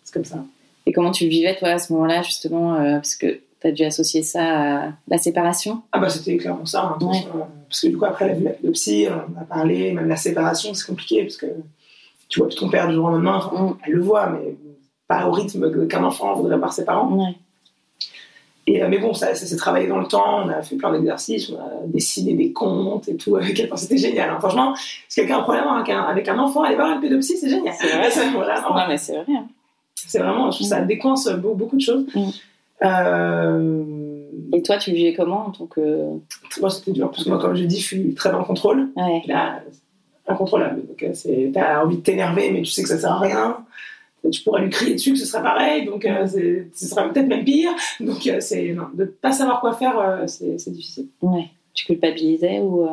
C'est 0.04 0.12
comme 0.14 0.24
ça. 0.24 0.44
Et 0.84 0.92
comment 0.92 1.10
tu 1.12 1.24
le 1.24 1.30
vivais, 1.30 1.56
toi, 1.56 1.68
à 1.68 1.78
ce 1.78 1.92
moment-là, 1.92 2.22
justement, 2.22 2.74
euh, 2.74 2.94
parce 2.96 3.14
que 3.14 3.40
tu 3.62 3.68
as 3.68 3.72
dû 3.72 3.84
associer 3.84 4.22
ça 4.22 4.42
à 4.84 4.88
la 5.08 5.18
séparation? 5.18 5.82
Ah 5.92 5.98
bah 5.98 6.08
c'était 6.08 6.36
clairement 6.36 6.66
ça. 6.66 6.96
hein, 7.00 7.04
Ouais. 7.04 7.16
euh, 7.34 7.38
parce 7.68 7.80
que 7.80 7.86
du 7.88 7.96
coup 7.96 8.04
après 8.04 8.26
elle 8.26 8.30
a 8.32 8.34
vu 8.34 8.44
la 8.44 8.50
pédopsie, 8.50 9.06
on 9.10 9.40
a 9.40 9.44
parlé, 9.44 9.92
même 9.92 10.08
la 10.08 10.16
séparation 10.16 10.74
c'est 10.74 10.86
compliqué 10.86 11.22
parce 11.22 11.36
que 11.36 11.46
tu 12.28 12.38
vois 12.40 12.48
plus 12.48 12.56
ton 12.56 12.68
père 12.70 12.88
du 12.88 12.94
jour 12.94 13.06
au 13.06 13.10
lendemain, 13.10 13.36
enfin, 13.44 13.62
Mm. 13.64 13.76
elle 13.86 13.92
le 13.92 14.00
voit 14.00 14.28
mais 14.30 14.56
pas 15.08 15.26
au 15.26 15.32
rythme 15.32 15.86
qu'un 15.88 16.04
enfant 16.04 16.34
voudrait 16.34 16.56
voir 16.56 16.72
ses 16.72 16.84
parents. 16.84 17.12
Ouais. 17.16 17.34
Et, 18.68 18.80
euh, 18.82 18.86
mais 18.88 18.98
bon 18.98 19.12
ça, 19.12 19.34
ça 19.34 19.44
s'est 19.44 19.56
travaillé 19.56 19.88
dans 19.88 19.98
le 19.98 20.06
temps, 20.06 20.44
on 20.44 20.48
a 20.48 20.62
fait 20.62 20.76
plein 20.76 20.92
d'exercices, 20.92 21.50
on 21.50 21.56
a 21.58 21.68
dessiné 21.86 22.34
des 22.34 22.52
comptes 22.52 23.08
et 23.08 23.16
tout 23.16 23.34
avec 23.36 23.58
elle, 23.58 23.66
Enfin, 23.66 23.76
c'était 23.76 23.96
génial. 23.98 24.30
hein. 24.30 24.36
Franchement, 24.38 24.72
si 25.08 25.16
quelqu'un 25.20 25.36
a 25.36 25.40
un 25.40 25.42
problème 25.42 25.64
avec 25.66 25.88
un, 25.88 26.00
avec 26.02 26.28
un 26.28 26.38
enfant, 26.38 26.62
aller 26.62 26.76
voir 26.76 26.92
une 26.94 27.00
pédopsie 27.00 27.36
c'est 27.36 27.48
génial. 27.50 27.74
C'est 27.78 27.88
vrai. 27.88 28.08
Mais 28.88 28.96
c'est 28.98 29.14
vrai. 29.16 29.24
hein. 29.36 29.46
c'est 29.96 30.18
vraiment, 30.20 30.50
je 30.52 30.58
trouve 30.58 30.68
ça 30.68 30.80
décoince 30.80 31.28
beau- 31.30 31.54
beaucoup 31.54 31.76
de 31.76 31.80
choses. 31.82 32.06
Mm. 32.14 32.28
Euh, 32.84 33.84
Et 34.52 34.62
toi, 34.62 34.76
tu 34.78 34.90
le 34.90 34.96
vivais 34.96 35.14
comment 35.14 35.46
en 35.46 35.50
tant 35.50 35.66
que. 35.66 36.08
moi 36.60 36.70
c'était 36.70 36.92
dur 36.92 37.10
parce 37.10 37.24
que 37.24 37.28
moi 37.28 37.38
comme 37.38 37.54
je 37.54 37.64
dis 37.64 37.78
je 37.80 37.84
suis 37.86 38.14
très 38.14 38.30
dans 38.30 38.38
le 38.38 38.44
contrôle. 38.44 38.88
Ouais. 38.96 39.22
là, 39.26 39.60
incontrôlable. 40.26 40.82
Donc, 40.86 41.02
euh, 41.02 41.50
t'as 41.52 41.82
envie 41.84 41.96
de 41.96 42.02
t'énerver, 42.02 42.50
mais 42.52 42.62
tu 42.62 42.70
sais 42.70 42.82
que 42.82 42.88
ça 42.88 42.98
sert 42.98 43.12
à 43.12 43.18
rien. 43.18 43.56
tu 44.30 44.42
pourrais 44.42 44.62
lui 44.62 44.70
crier 44.70 44.94
dessus 44.94 45.12
que 45.12 45.18
ce 45.18 45.26
serait 45.26 45.42
pareil, 45.42 45.84
donc 45.84 46.04
euh, 46.04 46.26
ce 46.26 46.86
serait 46.86 47.08
peut-être 47.10 47.26
même 47.26 47.44
pire. 47.44 47.70
Donc, 48.00 48.26
euh, 48.26 48.38
c'est 48.40 48.72
non, 48.72 48.86
de 48.94 49.04
pas 49.04 49.32
savoir 49.32 49.60
quoi 49.60 49.72
faire, 49.74 49.98
euh, 49.98 50.26
c'est 50.26 50.58
c'est 50.58 50.70
difficile. 50.70 51.06
Ouais. 51.22 51.46
Tu 51.74 51.86
culpabilisais 51.86 52.60
ou. 52.60 52.86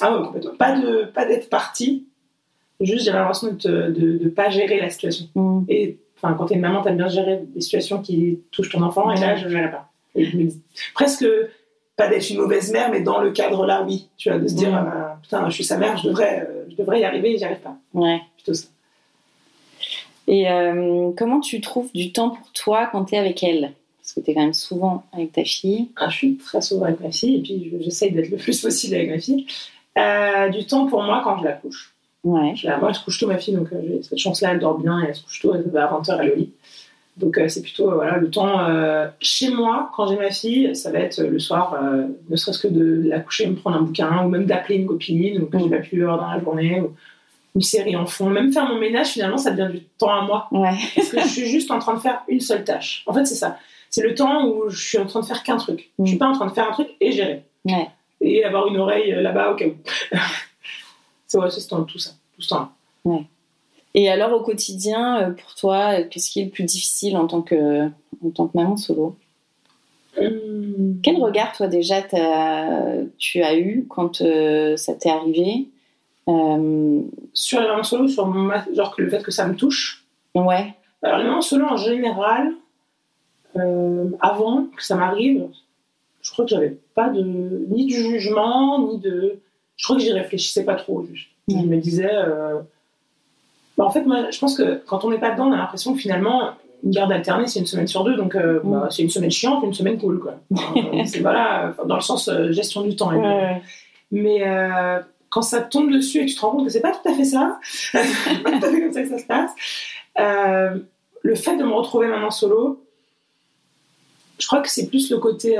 Ah 0.00 0.16
ouais, 0.16 0.24
complètement. 0.26 0.54
Pas 0.56 0.78
de 0.78 1.04
pas 1.12 1.24
d'être 1.26 1.48
parti. 1.48 2.04
Juste, 2.80 3.06
j'avais 3.06 3.18
l'impression 3.18 3.48
de, 3.48 3.90
de 3.90 4.28
pas 4.28 4.50
gérer 4.50 4.80
la 4.80 4.88
situation. 4.88 5.26
Et 5.68 5.98
enfin, 6.22 6.34
quand 6.34 6.46
t'es 6.46 6.54
une 6.54 6.60
maman, 6.60 6.82
t'aimes 6.82 6.96
bien 6.96 7.08
gérer 7.08 7.40
des 7.54 7.60
situations 7.60 8.02
qui 8.02 8.40
touchent 8.50 8.70
ton 8.70 8.82
enfant, 8.82 9.10
et 9.10 9.18
là, 9.18 9.36
je 9.36 9.44
ne 9.46 9.50
gérais 9.50 9.70
pas. 9.70 9.90
Et 10.14 10.24
je 10.24 10.36
me 10.36 10.44
dis, 10.44 10.60
presque 10.94 11.26
pas 11.96 12.08
d'être 12.08 12.28
une 12.30 12.38
mauvaise 12.38 12.70
mère, 12.72 12.90
mais 12.90 13.00
dans 13.00 13.20
le 13.20 13.30
cadre 13.32 13.66
là, 13.66 13.82
oui. 13.86 14.08
Tu 14.16 14.28
vois, 14.30 14.38
de 14.38 14.46
se 14.46 14.54
dire, 14.54 14.74
euh, 14.76 15.14
putain, 15.22 15.48
je 15.48 15.54
suis 15.54 15.64
sa 15.64 15.76
mère, 15.78 15.96
je 15.96 16.08
devrais, 16.08 16.40
euh, 16.48 16.64
je 16.70 16.76
devrais 16.76 17.00
y 17.00 17.04
arriver, 17.04 17.32
et 17.32 17.38
j'y 17.38 17.44
arrive 17.44 17.58
pas. 17.60 17.76
Ouais. 17.94 18.20
Plutôt 18.36 18.54
ça. 18.54 18.68
Et 20.26 20.50
euh, 20.50 21.10
comment 21.16 21.40
tu 21.40 21.60
trouves 21.60 21.90
du 21.94 22.12
temps 22.12 22.30
pour 22.30 22.52
toi 22.52 22.88
quand 22.92 23.06
tu 23.06 23.14
es 23.14 23.18
avec 23.18 23.42
elle? 23.42 23.72
Parce 24.00 24.12
que 24.12 24.20
tu 24.20 24.30
es 24.30 24.34
quand 24.34 24.42
même 24.42 24.54
souvent 24.54 25.04
avec 25.12 25.32
ta 25.32 25.44
fille. 25.44 25.88
Ah, 25.96 26.08
je 26.08 26.16
suis 26.16 26.36
très 26.36 26.60
souvent 26.60 26.84
avec 26.86 27.00
ma 27.00 27.10
fille, 27.10 27.36
et 27.36 27.40
puis 27.42 27.70
je- 27.72 27.82
j'essaye 27.82 28.12
d'être 28.12 28.30
le 28.30 28.36
plus 28.36 28.60
possible 28.60 28.94
avec 28.94 29.10
ma 29.10 29.18
fille. 29.18 29.46
Euh, 29.98 30.48
du 30.50 30.64
temps 30.66 30.86
pour 30.86 31.02
moi 31.02 31.20
quand 31.24 31.38
je 31.38 31.44
la 31.44 31.52
couche. 31.52 31.94
Ouais. 32.30 32.52
Je 32.56 32.66
la- 32.66 32.76
moi, 32.78 32.92
je 32.92 33.00
couche 33.00 33.18
tôt 33.20 33.26
ma 33.26 33.38
fille, 33.38 33.54
donc 33.54 33.68
euh, 33.72 33.80
j'ai 33.86 34.02
cette 34.02 34.18
chance-là, 34.18 34.52
elle 34.52 34.58
dort 34.58 34.78
bien, 34.78 35.00
et 35.02 35.06
elle 35.08 35.14
se 35.14 35.22
couche 35.24 35.40
tôt, 35.40 35.54
elle 35.54 35.68
va 35.70 35.84
à 35.84 35.92
20h, 36.00 36.18
elle 36.20 36.28
est 36.28 36.32
au 36.32 36.36
lit. 36.36 36.52
Donc 37.16 37.36
euh, 37.38 37.48
c'est 37.48 37.62
plutôt 37.62 37.90
euh, 37.90 37.94
voilà, 37.94 38.16
le 38.18 38.30
temps 38.30 38.58
chez 39.20 39.50
moi, 39.50 39.90
quand 39.94 40.06
j'ai 40.08 40.16
ma 40.16 40.30
fille, 40.30 40.76
ça 40.76 40.90
va 40.92 40.98
être 41.00 41.20
le 41.22 41.38
soir, 41.38 41.76
ne 42.28 42.36
serait-ce 42.36 42.58
que 42.60 42.68
de 42.68 43.08
la 43.08 43.20
coucher, 43.20 43.46
me 43.48 43.56
prendre 43.56 43.76
un 43.78 43.82
bouquin, 43.82 44.24
ou 44.24 44.28
même 44.28 44.44
d'appeler 44.44 44.76
une 44.76 44.86
copine, 44.86 45.42
ou 45.42 45.46
que 45.46 45.56
Mm. 45.56 45.60
j'ai 45.64 45.70
pas 45.70 45.78
pu 45.78 46.02
voir 46.02 46.18
dans 46.18 46.30
la 46.30 46.38
journée, 46.40 46.80
ou 46.80 46.92
une 47.54 47.62
série 47.62 47.96
en 47.96 48.06
fond. 48.06 48.28
Même 48.30 48.52
faire 48.52 48.68
mon 48.68 48.78
ménage, 48.78 49.08
finalement, 49.08 49.38
ça 49.38 49.50
devient 49.50 49.72
du 49.72 49.80
temps 49.98 50.10
à 50.14 50.22
moi. 50.22 50.48
Ouais. 50.52 50.70
Parce 50.96 51.08
que 51.08 51.20
je 51.22 51.26
suis 51.26 51.46
juste 51.46 51.70
en 51.72 51.78
train 51.80 51.94
de 51.94 52.00
faire 52.00 52.20
une 52.28 52.40
seule 52.40 52.62
tâche. 52.62 53.02
En 53.06 53.12
fait, 53.14 53.24
c'est 53.24 53.34
ça. 53.34 53.58
C'est 53.90 54.02
le 54.02 54.14
temps 54.14 54.46
où 54.46 54.68
je 54.68 54.86
suis 54.86 54.98
en 54.98 55.06
train 55.06 55.20
de 55.20 55.24
faire 55.26 55.42
qu'un 55.42 55.56
truc. 55.56 55.90
Je 55.98 56.04
suis 56.06 56.16
Mm. 56.16 56.18
pas 56.18 56.28
en 56.28 56.32
train 56.34 56.46
de 56.46 56.52
faire 56.52 56.68
un 56.68 56.72
truc 56.72 56.88
et 57.00 57.10
gérer. 57.10 57.42
Ouais. 57.64 57.88
Et 58.20 58.44
avoir 58.44 58.68
une 58.68 58.76
oreille 58.76 59.10
là-bas 59.12 59.52
au 59.52 59.54
cas 59.56 59.64
où. 59.66 59.74
c'est 61.26 61.38
ouais, 61.38 61.50
c'est 61.50 61.60
ce 61.60 61.68
temps- 61.68 61.82
tout 61.82 61.98
ça. 61.98 62.10
Tout 62.38 62.46
temps 62.46 62.72
Et 63.94 64.08
alors 64.08 64.32
au 64.32 64.42
quotidien, 64.42 65.20
euh, 65.20 65.30
pour 65.30 65.54
toi, 65.54 66.00
euh, 66.00 66.04
qu'est-ce 66.08 66.30
qui 66.30 66.40
est 66.40 66.44
le 66.44 66.50
plus 66.50 66.64
difficile 66.64 67.16
en 67.16 67.26
tant 67.26 67.42
que, 67.42 67.86
en 68.24 68.30
tant 68.34 68.46
que 68.48 68.56
maman 68.56 68.76
solo? 68.76 69.16
Quel 71.02 71.16
regard, 71.16 71.52
toi, 71.52 71.68
déjà, 71.68 72.02
tu 72.02 73.42
as 73.42 73.56
eu 73.56 73.86
quand 73.88 74.20
euh, 74.20 74.76
ça 74.76 74.94
t'est 74.94 75.10
arrivé 75.10 75.68
Euh, 76.28 77.00
Sur 77.32 77.60
les 77.60 77.68
mamans 77.68 77.84
solo, 77.84 78.08
sur 78.08 78.26
genre 78.74 78.96
que 78.96 79.02
le 79.02 79.10
fait 79.10 79.22
que 79.22 79.30
ça 79.30 79.46
me 79.46 79.54
touche. 79.54 80.04
Ouais. 80.34 80.74
Alors, 81.02 81.18
les 81.18 81.24
mamans 81.24 81.40
solo 81.40 81.66
en 81.66 81.76
général, 81.76 82.52
euh, 83.56 84.10
avant 84.20 84.64
que 84.76 84.82
ça 84.82 84.96
m'arrive, 84.96 85.46
je 86.20 86.30
crois 86.32 86.44
que 86.44 86.50
j'avais 86.50 86.76
pas 86.94 87.08
de 87.08 87.22
ni 87.22 87.86
du 87.86 87.94
jugement, 87.94 88.86
ni 88.88 88.98
de. 88.98 89.38
Je 89.76 89.84
crois 89.84 89.96
que 89.96 90.02
j'y 90.02 90.12
réfléchissais 90.12 90.64
pas 90.64 90.74
trop, 90.74 91.04
juste. 91.06 91.28
Je 91.48 91.54
Ouais. 91.54 91.62
me 91.62 91.76
disais. 91.78 92.10
euh, 92.12 92.60
bah, 93.76 93.84
en 93.84 93.90
fait, 93.90 94.02
moi, 94.02 94.30
je 94.30 94.38
pense 94.38 94.56
que 94.56 94.82
quand 94.86 95.04
on 95.04 95.10
n'est 95.10 95.18
pas 95.18 95.30
dedans, 95.30 95.46
on 95.48 95.52
a 95.52 95.56
l'impression 95.56 95.94
que 95.94 95.98
finalement, 96.00 96.50
une 96.84 96.90
garde 96.90 97.10
alternée, 97.12 97.46
c'est 97.46 97.58
une 97.60 97.66
semaine 97.66 97.86
sur 97.88 98.04
deux, 98.04 98.16
donc 98.16 98.34
euh, 98.34 98.60
Mm. 98.62 98.70
bah, 98.70 98.88
c'est 98.90 99.02
une 99.02 99.10
semaine 99.10 99.30
chiante, 99.30 99.62
une 99.64 99.74
semaine 99.74 99.98
cool, 99.98 100.20
quoi. 100.20 100.34
C'est 101.06 101.20
voilà, 101.20 101.74
dans 101.86 101.94
le 101.96 102.00
sens 102.02 102.28
euh, 102.28 102.52
gestion 102.52 102.82
du 102.82 102.94
temps. 102.96 103.12
Ouais. 103.14 103.62
Mais 104.10 104.42
quand 105.30 105.42
ça 105.42 105.60
tombe 105.60 105.90
dessus 105.90 106.18
et 106.18 106.24
que 106.26 106.30
tu 106.30 106.36
te 106.36 106.40
rends 106.40 106.50
compte 106.52 106.64
que 106.64 106.70
c'est 106.72 106.80
pas 106.80 106.92
tout 106.92 107.06
à 107.08 107.12
fait 107.14 107.24
ça, 107.24 107.58
pas 107.92 108.00
tout 108.50 108.64
à 108.66 108.70
fait 108.70 108.80
comme 108.80 108.92
ça 108.92 109.02
que 109.02 109.08
ça 109.08 109.18
se 109.18 109.26
passe, 109.26 109.50
le 111.22 111.34
fait 111.34 111.56
de 111.56 111.64
me 111.64 111.72
retrouver 111.72 112.06
maintenant 112.08 112.30
solo, 112.30 112.82
je 114.38 114.46
crois 114.46 114.60
que 114.60 114.70
c'est 114.70 114.86
plus 114.88 115.10
le 115.10 115.18
côté 115.18 115.58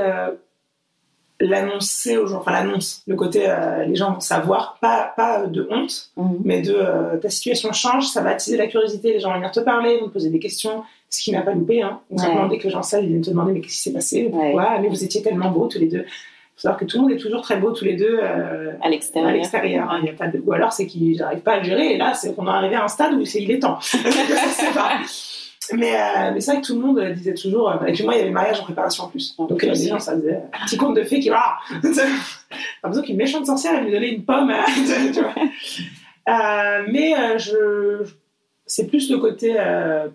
l'annoncer 1.39 2.17
aux 2.17 2.27
gens, 2.27 2.39
enfin 2.39 2.51
l'annonce, 2.51 3.01
le 3.07 3.15
côté 3.15 3.43
euh, 3.47 3.85
les 3.85 3.95
gens 3.95 4.13
vont 4.13 4.19
savoir, 4.19 4.77
pas, 4.81 5.13
pas 5.15 5.45
de 5.45 5.67
honte, 5.71 6.11
Mhm. 6.17 6.39
mais 6.43 6.61
de 6.61 6.73
euh, 6.75 7.17
ta 7.17 7.29
situation 7.29 7.71
change, 7.71 8.07
ça 8.07 8.21
va 8.21 8.31
attiser 8.31 8.57
la 8.57 8.67
curiosité, 8.67 9.13
les 9.13 9.19
gens 9.19 9.29
vont 9.29 9.35
venir 9.37 9.51
te 9.51 9.59
parler, 9.61 9.99
vont 9.99 10.07
te 10.07 10.13
poser 10.13 10.29
des 10.29 10.39
questions, 10.39 10.83
ce 11.09 11.23
qui 11.23 11.31
m'a 11.31 11.41
pas 11.41 11.53
loupé. 11.53 11.81
Hein. 11.81 11.99
Donc, 12.11 12.27
Ouais. 12.27 12.49
dès 12.49 12.57
que 12.57 12.63
les 12.65 12.69
gens 12.69 12.83
savent, 12.83 13.03
ils 13.03 13.09
viennent 13.09 13.21
te 13.21 13.29
demander 13.29 13.53
mais 13.53 13.61
qu'est-ce 13.61 13.75
qui 13.75 13.81
s'est 13.81 13.93
passé, 13.93 14.27
pourquoi, 14.31 14.79
mais 14.79 14.89
vous 14.89 15.03
étiez 15.03 15.21
tellement 15.21 15.49
beaux 15.49 15.67
tous 15.67 15.79
les 15.79 15.87
deux. 15.87 16.05
Il 16.05 16.61
faut 16.61 16.67
savoir 16.67 16.77
que 16.77 16.83
tout 16.85 16.97
le 16.97 17.03
monde 17.03 17.11
est 17.13 17.17
toujours 17.17 17.39
très 17.41 17.55
beau 17.55 17.71
tous 17.71 17.85
les 17.85 17.95
deux 17.95 18.19
euh, 18.21 18.73
À 18.81 18.89
l'extérieur. 18.89 19.29
à 19.29 19.33
l'extérieur. 19.33 19.89
hein. 19.89 20.01
Y 20.03 20.09
a 20.09 20.13
pas 20.13 20.27
de... 20.27 20.43
Ou 20.45 20.51
alors 20.51 20.73
c'est 20.73 20.87
qu'ils 20.87 21.15
n'arrivent 21.19 21.39
pas 21.39 21.53
à 21.53 21.57
le 21.59 21.63
gérer, 21.63 21.93
et 21.93 21.97
là 21.97 22.13
c'est 22.13 22.35
qu'on 22.35 22.47
est 22.47 22.49
arrivé 22.49 22.75
à 22.75 22.83
un 22.83 22.89
stade 22.89 23.13
où 23.13 23.23
c'est 23.23 23.41
il 23.41 23.49
est 23.49 23.59
temps. 23.59 23.79
Je 23.81 23.87
sais 23.87 24.73
pas. 24.73 24.91
Mais, 25.73 25.93
euh, 25.95 26.31
mais 26.33 26.41
c'est 26.41 26.51
vrai 26.51 26.61
que 26.61 26.65
tout 26.67 26.75
le 26.75 26.81
monde 26.85 26.99
disait 27.13 27.33
toujours. 27.33 27.69
euh, 27.69 27.85
et 27.85 27.93
puis 27.93 28.03
moi, 28.03 28.13
il 28.13 28.17
y 28.17 28.19
avait 28.19 28.29
le 28.29 28.33
mariage 28.33 28.59
en 28.59 28.63
préparation 28.63 29.03
en 29.05 29.07
plus. 29.09 29.35
Donc 29.37 29.63
euh, 29.63 29.71
les 29.71 29.87
gens, 29.87 29.99
ça 29.99 30.13
faisait 30.15 30.41
un 30.53 30.65
petit 30.65 30.77
conte 30.77 30.95
de 30.95 31.03
fées 31.03 31.19
qui. 31.19 31.29
Voilà 31.29 31.57
Pas 32.81 32.87
besoin 32.87 33.03
qu'une 33.03 33.17
méchante 33.17 33.45
sorcière 33.45 33.73
elle 33.77 33.85
lui 33.85 33.91
donnait 33.91 34.09
une 34.13 34.23
pomme. 34.23 34.49
euh, 34.49 35.11
tu 35.13 35.19
vois. 35.21 35.33
Euh, 36.29 36.85
mais 36.91 37.13
euh, 37.17 37.37
je... 37.37 38.09
c'est 38.65 38.87
plus 38.87 39.09
le 39.11 39.17
côté 39.17 39.55
euh, 39.59 40.07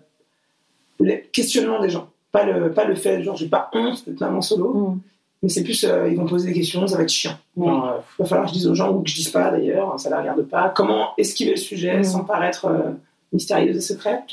le 0.99 1.15
questionnement 1.31 1.79
des 1.81 1.89
gens. 1.89 2.09
Pas 2.31 2.43
le, 2.43 2.71
pas 2.71 2.83
le 2.85 2.95
fait, 2.95 3.21
genre, 3.23 3.35
j'ai 3.37 3.47
pas 3.47 3.69
honte 3.73 4.03
d'être 4.07 4.19
maman 4.19 4.41
solo, 4.41 4.73
Mhm. 4.73 4.99
mais 5.43 5.49
c'est 5.49 5.63
plus, 5.63 5.83
euh, 5.85 6.09
ils 6.09 6.17
vont 6.17 6.25
poser 6.25 6.49
des 6.49 6.53
questions, 6.53 6.85
ça 6.85 6.97
va 6.97 7.03
être 7.03 7.09
chiant. 7.09 7.37
Alors, 7.61 7.87
euh, 7.87 7.97
va 8.19 8.25
falloir 8.25 8.45
que 8.47 8.51
je 8.53 8.57
dise 8.57 8.67
aux 8.67 8.75
gens 8.75 8.91
ou 8.91 9.01
que 9.03 9.09
je 9.09 9.15
dise 9.15 9.29
pas 9.29 9.51
d'ailleurs, 9.51 9.97
ça 9.99 10.09
ne 10.09 10.15
la 10.15 10.21
regarde 10.21 10.41
pas. 10.43 10.69
Comment 10.75 11.11
esquiver 11.17 11.51
le 11.51 11.57
sujet 11.57 11.97
Mhm. 11.97 12.03
sans 12.03 12.23
paraître 12.25 12.65
euh, 12.65 12.91
mystérieuse 13.31 13.77
et 13.77 13.81
secrète 13.81 14.23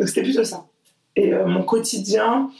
Donc 0.00 0.08
c'était 0.08 0.22
plutôt 0.22 0.42
ça. 0.44 0.66
Et 1.14 1.32
euh, 1.32 1.46
mon 1.46 1.62
quotidien, 1.62 2.50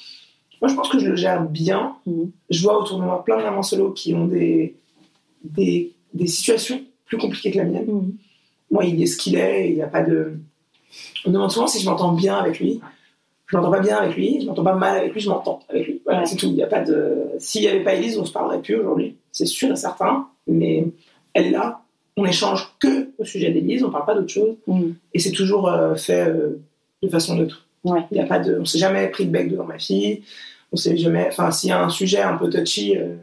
moi 0.60 0.68
je 0.68 0.74
pense 0.74 0.88
que 0.88 0.98
je 0.98 1.08
le 1.08 1.16
gère 1.16 1.42
bien. 1.48 1.96
Mhm. 2.06 2.30
Je 2.50 2.62
vois 2.62 2.78
autour 2.80 2.98
de 2.98 3.04
moi 3.04 3.24
plein 3.24 3.38
de 3.38 3.42
mamans 3.42 3.62
solo 3.62 3.90
qui 3.92 4.14
ont 4.14 4.26
des, 4.26 4.76
des, 5.42 5.92
des 6.14 6.26
situations 6.26 6.82
plus 7.06 7.16
compliquées 7.18 7.50
que 7.50 7.58
la 7.58 7.64
mienne. 7.64 7.86
Mhm. 7.86 8.12
Moi, 8.70 8.84
il 8.84 9.02
est 9.02 9.06
ce 9.06 9.16
qu'il 9.16 9.34
est, 9.36 9.70
il 9.70 9.74
n'y 9.76 9.82
a 9.82 9.88
pas 9.88 10.02
de. 10.02 10.34
On 11.24 11.30
me 11.30 11.34
demande 11.34 11.50
souvent 11.50 11.66
si 11.66 11.80
je 11.80 11.88
m'entends 11.88 12.12
bien 12.12 12.36
avec 12.36 12.60
lui. 12.60 12.80
Je 13.46 13.56
m'entends 13.56 13.70
pas 13.72 13.80
bien 13.80 13.96
avec 13.96 14.14
lui, 14.14 14.40
je 14.40 14.46
m'entends 14.46 14.62
pas 14.62 14.76
mal 14.76 14.96
avec 14.96 15.12
lui, 15.12 15.20
je 15.20 15.28
m'entends 15.28 15.58
avec 15.68 15.86
lui. 15.86 16.00
Voilà, 16.04 16.20
Ouais. 16.20 16.26
c'est 16.26 16.36
tout. 16.36 16.46
Il 16.46 16.54
y 16.54 16.62
a 16.62 16.68
pas 16.68 16.82
de. 16.84 17.16
S'il 17.40 17.62
n'y 17.62 17.66
avait 17.68 17.82
pas 17.82 17.94
Elise, 17.94 18.16
on 18.18 18.24
se 18.24 18.32
parlerait 18.32 18.60
plus 18.62 18.76
aujourd'hui. 18.76 19.16
C'est 19.32 19.46
sûr 19.46 19.72
et 19.72 19.76
certain. 19.76 20.28
Mais 20.46 20.86
elle 21.34 21.46
est 21.46 21.50
là. 21.50 21.80
On 22.16 22.24
échange 22.26 22.74
que 22.78 23.08
au 23.18 23.24
sujet 23.24 23.50
d'Elise, 23.50 23.82
on 23.82 23.90
parle 23.90 24.04
pas 24.06 24.14
d'autre 24.14 24.28
chose. 24.28 24.54
Mhm. 24.68 24.94
Et 25.14 25.18
c'est 25.18 25.32
toujours 25.32 25.68
euh, 25.68 25.94
fait 25.96 26.28
euh, 26.28 26.60
de 27.02 27.08
façon 27.08 27.36
neutre. 27.36 27.66
Ouais. 27.84 28.00
Il 28.10 28.18
y 28.18 28.20
a 28.20 28.26
pas 28.26 28.38
de. 28.38 28.58
On 28.60 28.64
s'est 28.64 28.78
jamais 28.78 29.08
pris 29.08 29.26
de 29.26 29.30
bec 29.30 29.50
devant 29.50 29.64
ma 29.64 29.78
fille. 29.78 30.22
On 30.72 30.76
s'est 30.76 30.96
jamais. 30.96 31.26
Enfin, 31.28 31.50
s'il 31.50 31.70
y 31.70 31.72
a 31.72 31.82
un 31.82 31.88
sujet 31.88 32.20
un 32.20 32.36
peu 32.36 32.48
touchy. 32.50 32.96
Euh, 32.96 33.14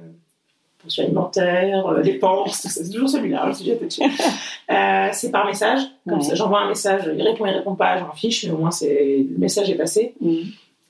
pension 0.83 1.03
alimentaire, 1.03 1.87
euh, 1.87 2.01
dépenses, 2.01 2.61
c'est 2.69 2.89
toujours 2.89 3.09
celui-là, 3.09 3.47
le 3.47 3.53
sujet 3.53 3.77
touchy. 3.77 4.01
Euh, 4.69 5.07
c'est 5.13 5.31
par 5.31 5.45
message, 5.45 5.79
comme 6.05 6.17
Ouais. 6.17 6.23
ça, 6.23 6.35
j'envoie 6.35 6.59
un 6.59 6.67
message, 6.67 7.09
il 7.15 7.21
répond, 7.21 7.45
il 7.45 7.51
répond 7.51 7.73
pas, 7.75 7.97
j'en 7.99 8.11
fiche, 8.11 8.43
mais 8.45 8.51
au 8.51 8.57
moins 8.57 8.69
c'est 8.71 9.25
le 9.29 9.37
message 9.37 9.69
est 9.69 9.75
passé. 9.75 10.13
Mhm. 10.19 10.31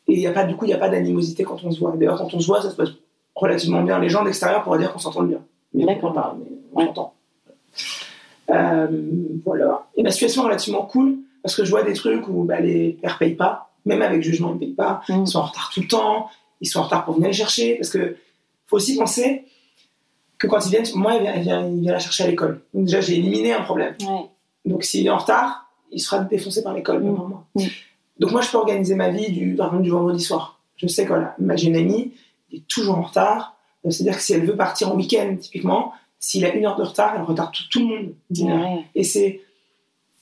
Et 0.08 0.14
il 0.14 0.20
y 0.20 0.26
a 0.26 0.32
pas, 0.32 0.46
du 0.46 0.56
coup, 0.56 0.66
il 0.66 0.70
n'y 0.70 0.74
a 0.74 0.80
pas 0.80 0.90
d'animosité 0.90 1.44
quand 1.44 1.64
on 1.64 1.70
se 1.70 1.80
voit. 1.80 1.94
D'ailleurs, 1.96 2.18
quand 2.18 2.34
on 2.34 2.40
se 2.40 2.48
voit, 2.48 2.60
ça 2.62 2.72
se 2.72 2.76
passe 2.76 2.90
relativement 3.36 3.84
bien. 3.84 4.00
Les 4.00 4.10
gens 4.10 4.24
d'extérieur 4.24 4.64
pourraient 4.64 4.80
dire 4.80 4.92
qu'on 4.92 4.98
s'entend 5.00 5.22
bien. 5.24 5.40
Mais 5.76 5.86
on 6.02 6.12
parle, 6.12 6.38
mais 6.40 6.46
on 6.74 6.86
s'entend. 6.88 7.14
Euh, 8.50 8.88
voilà. 9.46 9.86
Et 9.96 10.02
ma 10.04 10.10
situation 10.12 10.42
est 10.44 10.46
relativement 10.46 10.84
cool 10.84 11.18
parce 11.48 11.56
que 11.56 11.64
je 11.64 11.70
vois 11.72 11.84
des 11.84 11.94
trucs 11.94 12.28
où 12.28 12.44
bah, 12.44 12.60
les 12.60 12.98
pères 13.02 13.18
payent 13.18 13.36
pas, 13.36 13.72
même 13.86 14.02
avec 14.02 14.22
jugement, 14.22 14.50
ils 14.50 14.56
ne 14.56 14.60
payent 14.60 14.74
pas. 14.74 15.02
Mhm. 15.08 15.22
Ils 15.24 15.28
sont 15.28 15.40
en 15.40 15.44
retard 15.46 15.72
tout 15.74 15.80
le 15.80 15.88
temps, 15.88 16.30
ils 16.60 16.68
sont 16.68 16.80
en 16.80 16.84
retard 16.84 17.06
pour 17.06 17.14
venir 17.16 17.28
les 17.30 17.34
chercher. 17.34 17.76
Parce 17.76 17.90
que 17.90 18.18
faut 18.66 18.76
aussi 18.76 18.98
penser 18.98 19.46
que 20.38 20.46
quand 20.48 20.66
ils 20.66 20.70
viennent, 20.72 20.86
moi, 20.96 21.14
il 21.16 21.22
vient, 21.22 21.36
il 21.36 21.42
vient, 21.44 21.66
il 21.68 21.80
vient 21.82 21.94
la 21.94 22.00
chercher 22.00 22.26
à 22.26 22.28
l'école. 22.28 22.62
Donc 22.74 22.86
déjà, 22.86 23.00
j'ai 23.00 23.16
éliminé 23.18 23.54
un 23.54 23.62
problème. 23.62 23.96
Ouais. 24.02 24.26
Donc 24.66 24.84
s'il 24.84 25.06
est 25.08 25.10
en 25.10 25.18
retard, 25.18 25.72
il 25.92 26.00
sera 26.02 26.20
défoncé 26.20 26.62
par 26.64 26.74
l'école, 26.74 27.02
Mm. 27.02 27.16
par 27.16 27.28
moi. 27.28 27.46
Mm. 27.56 27.62
Donc 28.20 28.32
moi, 28.32 28.42
je 28.42 28.50
peux 28.52 28.58
organiser 28.58 28.96
ma 28.96 29.10
vie 29.10 29.32
du, 29.32 29.56
par 29.56 29.68
exemple, 29.68 29.84
du 29.84 29.90
vendredi 29.92 30.22
soir. 30.24 30.60
Je 30.76 30.88
sais 30.88 31.04
que 31.04 31.10
voilà, 31.10 31.34
ma- 31.40 31.56
j'ai 31.56 31.68
une 31.68 31.78
amie, 31.78 32.12
il 32.52 32.60
est 32.60 32.68
toujours 32.68 32.98
en 32.98 33.04
retard. 33.04 33.56
Euh, 33.86 33.90
C'est-à-dire 33.90 34.18
que 34.18 34.22
si 34.24 34.34
elle 34.34 34.46
veut 34.46 34.58
partir 34.58 34.92
en 34.92 34.96
week-end, 34.96 35.36
typiquement, 35.40 35.94
s'il 36.20 36.44
a 36.46 36.54
une 36.54 36.66
heure 36.66 36.76
de 36.76 36.84
retard, 36.84 37.14
elle 37.16 37.22
retarde 37.22 37.54
tout, 37.54 37.64
tout 37.72 37.80
le 37.80 37.86
monde 37.86 38.14
d'une 38.30 38.50
heure. 38.52 38.72
Ouais. 38.74 38.86
Et 38.96 39.04
c'est 39.04 39.42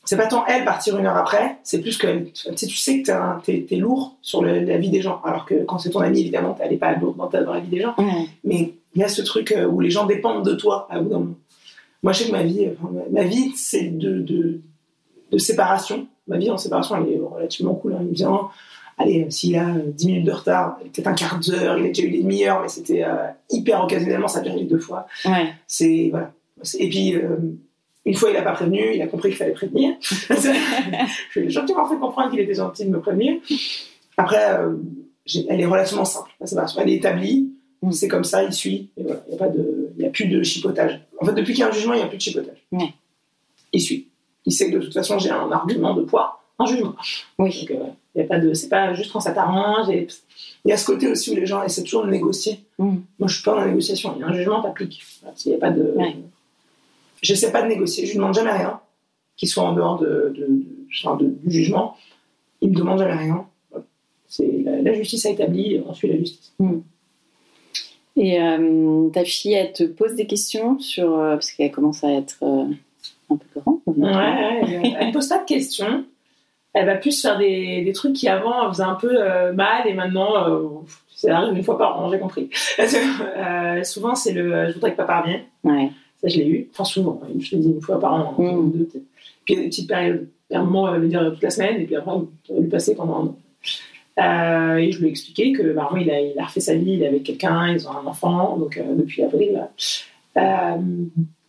c'est 0.05 0.17
pas 0.17 0.27
tant 0.27 0.45
elle 0.45 0.63
partir 0.65 0.97
une 0.97 1.05
heure 1.05 1.17
après, 1.17 1.57
c'est 1.63 1.81
plus 1.81 1.97
que 1.97 2.19
tu 2.25 2.31
sais, 2.55 2.67
tu 2.67 2.75
sais 2.77 3.01
que 3.01 3.11
t'es 3.43 3.65
t'es 3.67 3.75
es 3.75 3.77
lourd 3.79 4.15
sur 4.21 4.43
le- 4.43 4.59
la 4.61 4.77
vie 4.77 4.89
des 4.89 5.01
gens. 5.01 5.21
Alors 5.25 5.45
que 5.45 5.63
quand 5.65 5.79
c'est 5.79 5.89
ton 5.89 5.99
ami, 5.99 6.21
évidemment, 6.21 6.55
elle 6.61 6.71
est 6.73 6.77
pas 6.77 6.93
lourde 6.95 7.17
dans, 7.17 7.27
dans 7.27 7.53
la 7.53 7.59
vie 7.59 7.67
des 7.69 7.81
gens. 7.81 7.93
Ouais. 7.97 8.27
Mais 8.43 8.73
il 8.95 9.01
y 9.01 9.03
a 9.03 9.07
ce 9.09 9.21
truc 9.21 9.51
euh, 9.51 9.65
où 9.67 9.79
les 9.79 9.89
gens 9.89 10.05
dépendent 10.05 10.45
de 10.45 10.53
toi 10.53 10.87
à 10.89 10.99
bout 10.99 11.09
d'un 11.09 11.19
moment. 11.19 11.33
Moi, 12.03 12.13
je 12.13 12.19
sais 12.19 12.27
que 12.27 12.31
ma 12.31 12.43
vie, 12.43 12.67
enfin, 12.79 12.91
ma- 13.11 13.23
vie, 13.23 13.51
c'est 13.55 13.97
de, 13.97 14.19
de, 14.19 14.59
de 15.31 15.37
séparation. 15.37 16.07
Ma 16.27 16.37
vie 16.37 16.51
en 16.51 16.57
séparation, 16.57 16.95
elle 16.97 17.11
est 17.13 17.19
relativement 17.19 17.73
cool. 17.73 17.93
hein. 17.95 17.99
Dit, 18.03 18.25
oh, 18.27 18.49
allez, 18.99 19.25
s'il 19.31 19.55
a 19.57 19.69
euh, 19.69 19.79
10 19.87 20.05
minutes 20.07 20.25
de 20.25 20.31
retard, 20.31 20.77
peut-être 20.79 21.07
un 21.07 21.13
quart 21.13 21.39
d'heure, 21.39 21.77
il 21.79 21.85
a 21.85 21.87
déjà 21.87 22.03
eu 22.03 22.11
des 22.11 22.21
demi-heures, 22.21 22.61
mais 22.61 22.67
c'était 22.67 23.03
euh, 23.03 23.15
hyper 23.49 23.83
occasionnellement, 23.83 24.27
ça 24.27 24.39
a 24.39 24.41
déjà 24.43 24.55
deux 24.63 24.77
fois. 24.79 25.07
Ouais. 25.25 25.47
C'est, 25.67 26.09
voilà. 26.11 26.31
Et 26.79 26.89
puis, 26.89 27.15
euh, 27.15 27.37
Une 28.05 28.13
fois, 28.13 28.29
il 28.29 28.33
n'a 28.33 28.43
pas 28.43 28.51
prévenu, 28.51 28.93
il 28.93 29.01
a 29.01 29.07
compris 29.07 29.29
qu'il 29.29 29.37
fallait 29.37 29.53
prévenir. 29.53 29.95
je 30.01 31.39
lui 31.39 31.47
ai 31.47 31.49
gentiment 31.49 31.87
fait 31.87 31.97
comprendre 31.97 32.29
qu'il 32.29 32.39
était 32.39 32.53
gentil 32.53 32.85
de 32.85 32.91
me 32.91 33.01
prévenir. 33.01 33.41
Après, 34.17 34.59
euh, 34.59 34.75
elle 35.49 35.59
est 35.59 35.65
relativement 35.65 36.05
simple. 36.05 36.29
Elle 36.77 36.89
est 36.89 36.95
établie, 36.95 37.51
mm. 37.81 37.91
c'est 37.91 38.07
comme 38.07 38.23
ça, 38.23 38.43
il 38.43 38.53
suit. 38.53 38.89
Il 38.97 39.05
n'y 39.97 40.05
a, 40.05 40.09
plus 40.09 40.27
de 40.27 40.43
chipotage. 40.43 41.01
En 41.19 41.25
fait, 41.25 41.33
depuis 41.33 41.53
qu'il 41.53 41.61
y 41.61 41.63
a 41.63 41.69
un 41.69 41.71
jugement, 41.71 41.93
il 41.93 41.97
n'y 41.97 42.03
a 42.03 42.07
plus 42.07 42.17
de 42.17 42.21
chipotage. 42.21 42.63
Il 43.73 43.81
suit. 43.81 44.07
Il 44.45 44.51
sait 44.51 44.69
que 44.69 44.77
de 44.77 44.81
toute 44.81 44.93
façon, 44.93 45.17
j'ai 45.17 45.31
un 45.31 45.51
argument 45.51 45.95
de 45.95 46.03
poids, 46.03 46.43
un 46.59 46.67
jugement. 46.67 46.95
Oui. 47.39 47.65
Donc, 47.67 47.79
euh, 47.79 48.21
a 48.21 48.23
pas 48.25 48.39
de, 48.39 48.53
c'est 48.53 48.69
pas 48.69 48.93
juste 48.93 49.11
quand 49.11 49.19
ça 49.19 49.31
t'arrange. 49.31 49.87
Il 49.89 50.07
y 50.65 50.71
a 50.71 50.77
ce 50.77 50.85
côté 50.85 51.07
aussi 51.07 51.31
où 51.31 51.35
les 51.35 51.47
gens 51.47 51.63
essaient 51.63 51.83
toujours 51.83 52.05
de 52.05 52.11
négocier. 52.11 52.59
Mm. 52.77 52.97
Moi, 53.17 53.27
je 53.27 53.33
suis 53.33 53.43
pas 53.43 53.51
dans 53.55 53.61
la 53.61 53.67
négociation. 53.67 54.13
Il 54.15 54.21
y 54.21 54.23
a 54.23 54.27
un 54.27 54.33
jugement, 54.33 54.61
t'appliques. 54.61 55.03
Il 55.45 55.49
n'y 55.49 55.55
a 55.55 55.59
pas 55.59 55.71
de. 55.71 55.95
Sais 57.33 57.51
pas 57.51 57.61
de 57.61 57.67
négocier. 57.67 58.05
Je 58.05 58.11
lui 58.11 58.17
demande 58.17 58.35
jamais 58.35 58.51
rien, 58.51 58.79
qu'il 59.37 59.49
soit 59.49 59.63
en 59.63 59.73
dehors 59.73 59.99
de, 59.99 60.33
du 60.35 61.51
jugement. 61.51 61.95
Il 62.61 62.69
me 62.69 62.75
demande 62.75 62.99
jamais 62.99 63.15
rien. 63.15 63.45
C'est 64.27 64.63
la, 64.63 64.93
justice 64.93 65.25
a 65.25 65.29
établi, 65.29 65.81
on 65.85 65.93
suit 65.93 66.07
la 66.07 66.17
justice. 66.17 66.53
Hmm. 66.59 66.79
Et 68.17 68.41
euh, 68.41 69.09
ta 69.09 69.23
fille, 69.25 69.53
elle 69.53 69.73
te 69.73 69.83
pose 69.83 70.15
des 70.15 70.25
questions 70.25 70.79
sur 70.79 71.17
euh, 71.17 71.33
parce 71.33 71.51
qu'elle 71.51 71.71
commence 71.71 72.03
à 72.03 72.11
être 72.11 72.37
euh, 72.43 72.65
un 73.29 73.35
peu 73.35 73.59
grande. 73.59 73.79
Ouais, 73.85 74.95
elle, 74.99 75.11
pose 75.11 75.27
pas 75.27 75.39
de 75.39 75.45
questions. 75.45 76.05
Elle 76.73 76.85
va 76.85 76.95
plus 76.95 77.21
faire 77.21 77.37
des, 77.37 77.83
des 77.83 77.93
trucs 77.93 78.13
qui 78.13 78.27
avant 78.27 78.69
faisaient 78.69 78.83
un 78.83 78.95
peu 78.95 79.13
mal 79.53 79.87
et 79.87 79.93
maintenant 79.93 80.83
ça 81.07 81.37
arrive 81.37 81.55
une 81.55 81.63
fois 81.63 81.77
par 81.77 82.01
an, 82.01 82.09
j'ai 82.09 82.19
compris. 82.19 82.49
souvent 83.83 84.15
c'est 84.15 84.33
le 84.33 84.67
je 84.67 84.73
voudrais 84.73 84.91
que 84.91 84.97
papa 84.97 85.21
revienne. 85.21 85.43
Ouais. 85.63 85.89
Ça 86.21 86.27
je 86.27 86.37
l'ai 86.37 86.47
eu. 86.47 86.69
Enfin 86.71 86.83
souvent, 86.83 87.21
je 87.37 87.49
te 87.49 87.55
dis 87.55 87.69
une 87.69 87.81
fois 87.81 87.99
par 87.99 88.13
an, 88.13 88.35
hmm. 88.37 88.71
deux. 88.71 88.89
Puis 89.45 89.53
il 89.53 89.55
y 89.55 89.59
a 89.59 89.63
des 89.63 89.69
petites 89.69 89.89
périodes. 89.89 90.27
A 90.53 90.59
un 90.59 90.63
moment, 90.63 90.87
elle 90.87 90.99
va 90.99 91.05
me 91.05 91.09
dire 91.09 91.31
toute 91.31 91.41
la 91.41 91.49
semaine 91.49 91.81
et 91.81 91.85
puis 91.85 91.95
après, 91.95 92.11
elle 92.49 92.55
va 92.55 92.61
lui 92.61 92.69
passer 92.69 92.95
pendant 92.95 93.15
un 93.15 93.25
an. 93.27 93.37
Euh, 94.17 94.77
et 94.77 94.91
je 94.91 94.99
lui 94.99 95.07
ai 95.07 95.09
expliqué 95.09 95.51
que 95.51 95.73
bah, 95.73 95.89
il, 95.99 96.09
a, 96.09 96.21
il 96.21 96.39
a 96.39 96.45
refait 96.45 96.61
sa 96.61 96.75
vie, 96.75 96.93
il 96.93 97.03
est 97.03 97.07
avec 97.07 97.23
quelqu'un, 97.23 97.73
ils 97.73 97.85
ont 97.87 97.91
un 97.91 98.05
enfant, 98.05 98.57
donc 98.57 98.77
euh, 98.77 98.95
depuis 98.95 99.23
avril. 99.23 99.67
Euh, 100.37 100.77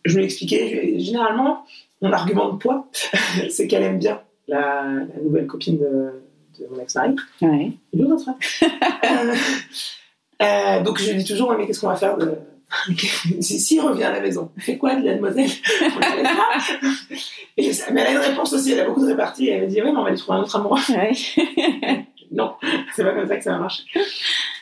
je 0.03 0.15
lui 0.15 0.23
ai 0.23 0.25
expliqué, 0.25 0.99
généralement, 0.99 1.65
mon 2.01 2.11
argument 2.11 2.51
de 2.51 2.57
poids, 2.57 2.89
c'est 3.49 3.67
qu'elle 3.67 3.83
aime 3.83 3.99
bien 3.99 4.19
la, 4.47 4.83
la, 4.83 5.21
nouvelle 5.21 5.47
copine 5.47 5.77
de, 5.77 6.21
de 6.59 6.67
mon 6.69 6.81
ex-mari. 6.81 7.15
Ouais. 7.41 7.71
Et 7.93 7.97
Donc 10.83 10.99
je 10.99 11.11
lui 11.11 11.23
dis 11.23 11.25
toujours, 11.25 11.55
mais 11.57 11.65
qu'est-ce 11.65 11.79
qu'on 11.79 11.87
va 11.87 11.95
faire 11.95 12.17
de... 12.17 12.33
S'il 13.41 13.81
revient 13.81 14.03
à 14.03 14.11
la 14.11 14.19
maison, 14.19 14.51
fait 14.57 14.77
quoi 14.77 14.95
de 14.95 15.05
la 15.05 15.15
demoiselle? 15.15 15.45
Et 17.57 17.73
ça, 17.73 17.85
Mais 17.91 18.01
elle 18.01 18.07
a 18.07 18.11
une 18.11 18.17
réponse 18.17 18.53
aussi, 18.53 18.73
elle 18.73 18.81
a 18.81 18.85
beaucoup 18.85 19.01
de 19.01 19.07
réparties. 19.07 19.49
Elle 19.49 19.63
me 19.63 19.67
dit, 19.67 19.81
oui, 19.81 19.91
mais 19.91 19.97
on 19.97 20.03
va 20.03 20.11
lui 20.11 20.17
trouver 20.17 20.37
un 20.37 20.41
autre 20.41 20.55
amoureux. 20.55 20.79
Ouais 20.89 21.11
non, 22.31 22.53
c'est 22.93 23.03
pas 23.03 23.13
comme 23.13 23.27
ça 23.27 23.37
que 23.37 23.43
ça 23.43 23.53
va 23.53 23.59
marcher. 23.59 23.83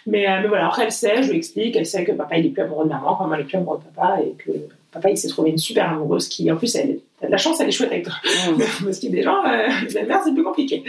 Mais, 0.06 0.30
euh, 0.30 0.42
mais, 0.42 0.48
voilà, 0.48 0.68
après 0.68 0.84
elle 0.84 0.92
sait, 0.92 1.24
je 1.24 1.32
lui 1.32 1.38
explique, 1.38 1.76
elle 1.76 1.88
sait 1.88 2.06
que 2.06 2.12
papa 2.12 2.38
il 2.38 2.46
est 2.46 2.50
plus 2.50 2.62
amoureux 2.62 2.86
de 2.86 2.90
maman, 2.90 3.18
maman 3.20 3.34
elle 3.34 3.42
est 3.42 3.46
plus 3.46 3.58
amoureux 3.58 3.80
de 3.80 3.96
papa, 3.96 4.20
et 4.22 4.34
que 4.34 4.52
papa 4.92 5.10
il 5.10 5.18
s'est 5.18 5.28
trouvé 5.28 5.50
une 5.50 5.58
super 5.58 5.90
amoureuse 5.90 6.28
qui, 6.28 6.52
en 6.52 6.58
plus, 6.58 6.76
elle, 6.76 7.00
a 7.24 7.26
de 7.26 7.32
la 7.32 7.38
chance, 7.38 7.60
elle 7.60 7.70
est 7.70 7.72
chouette 7.72 7.92
avec 7.92 8.06
toi. 8.06 8.14
Mmh. 8.24 8.62
Parce 8.84 9.00
qu'il 9.00 9.10
y 9.10 9.14
a 9.14 9.16
des 9.16 9.24
gens, 9.24 9.44
euh, 9.46 9.68
la 9.96 10.04
mère 10.04 10.22
c'est 10.24 10.34
plus 10.34 10.44
compliqué. 10.44 10.84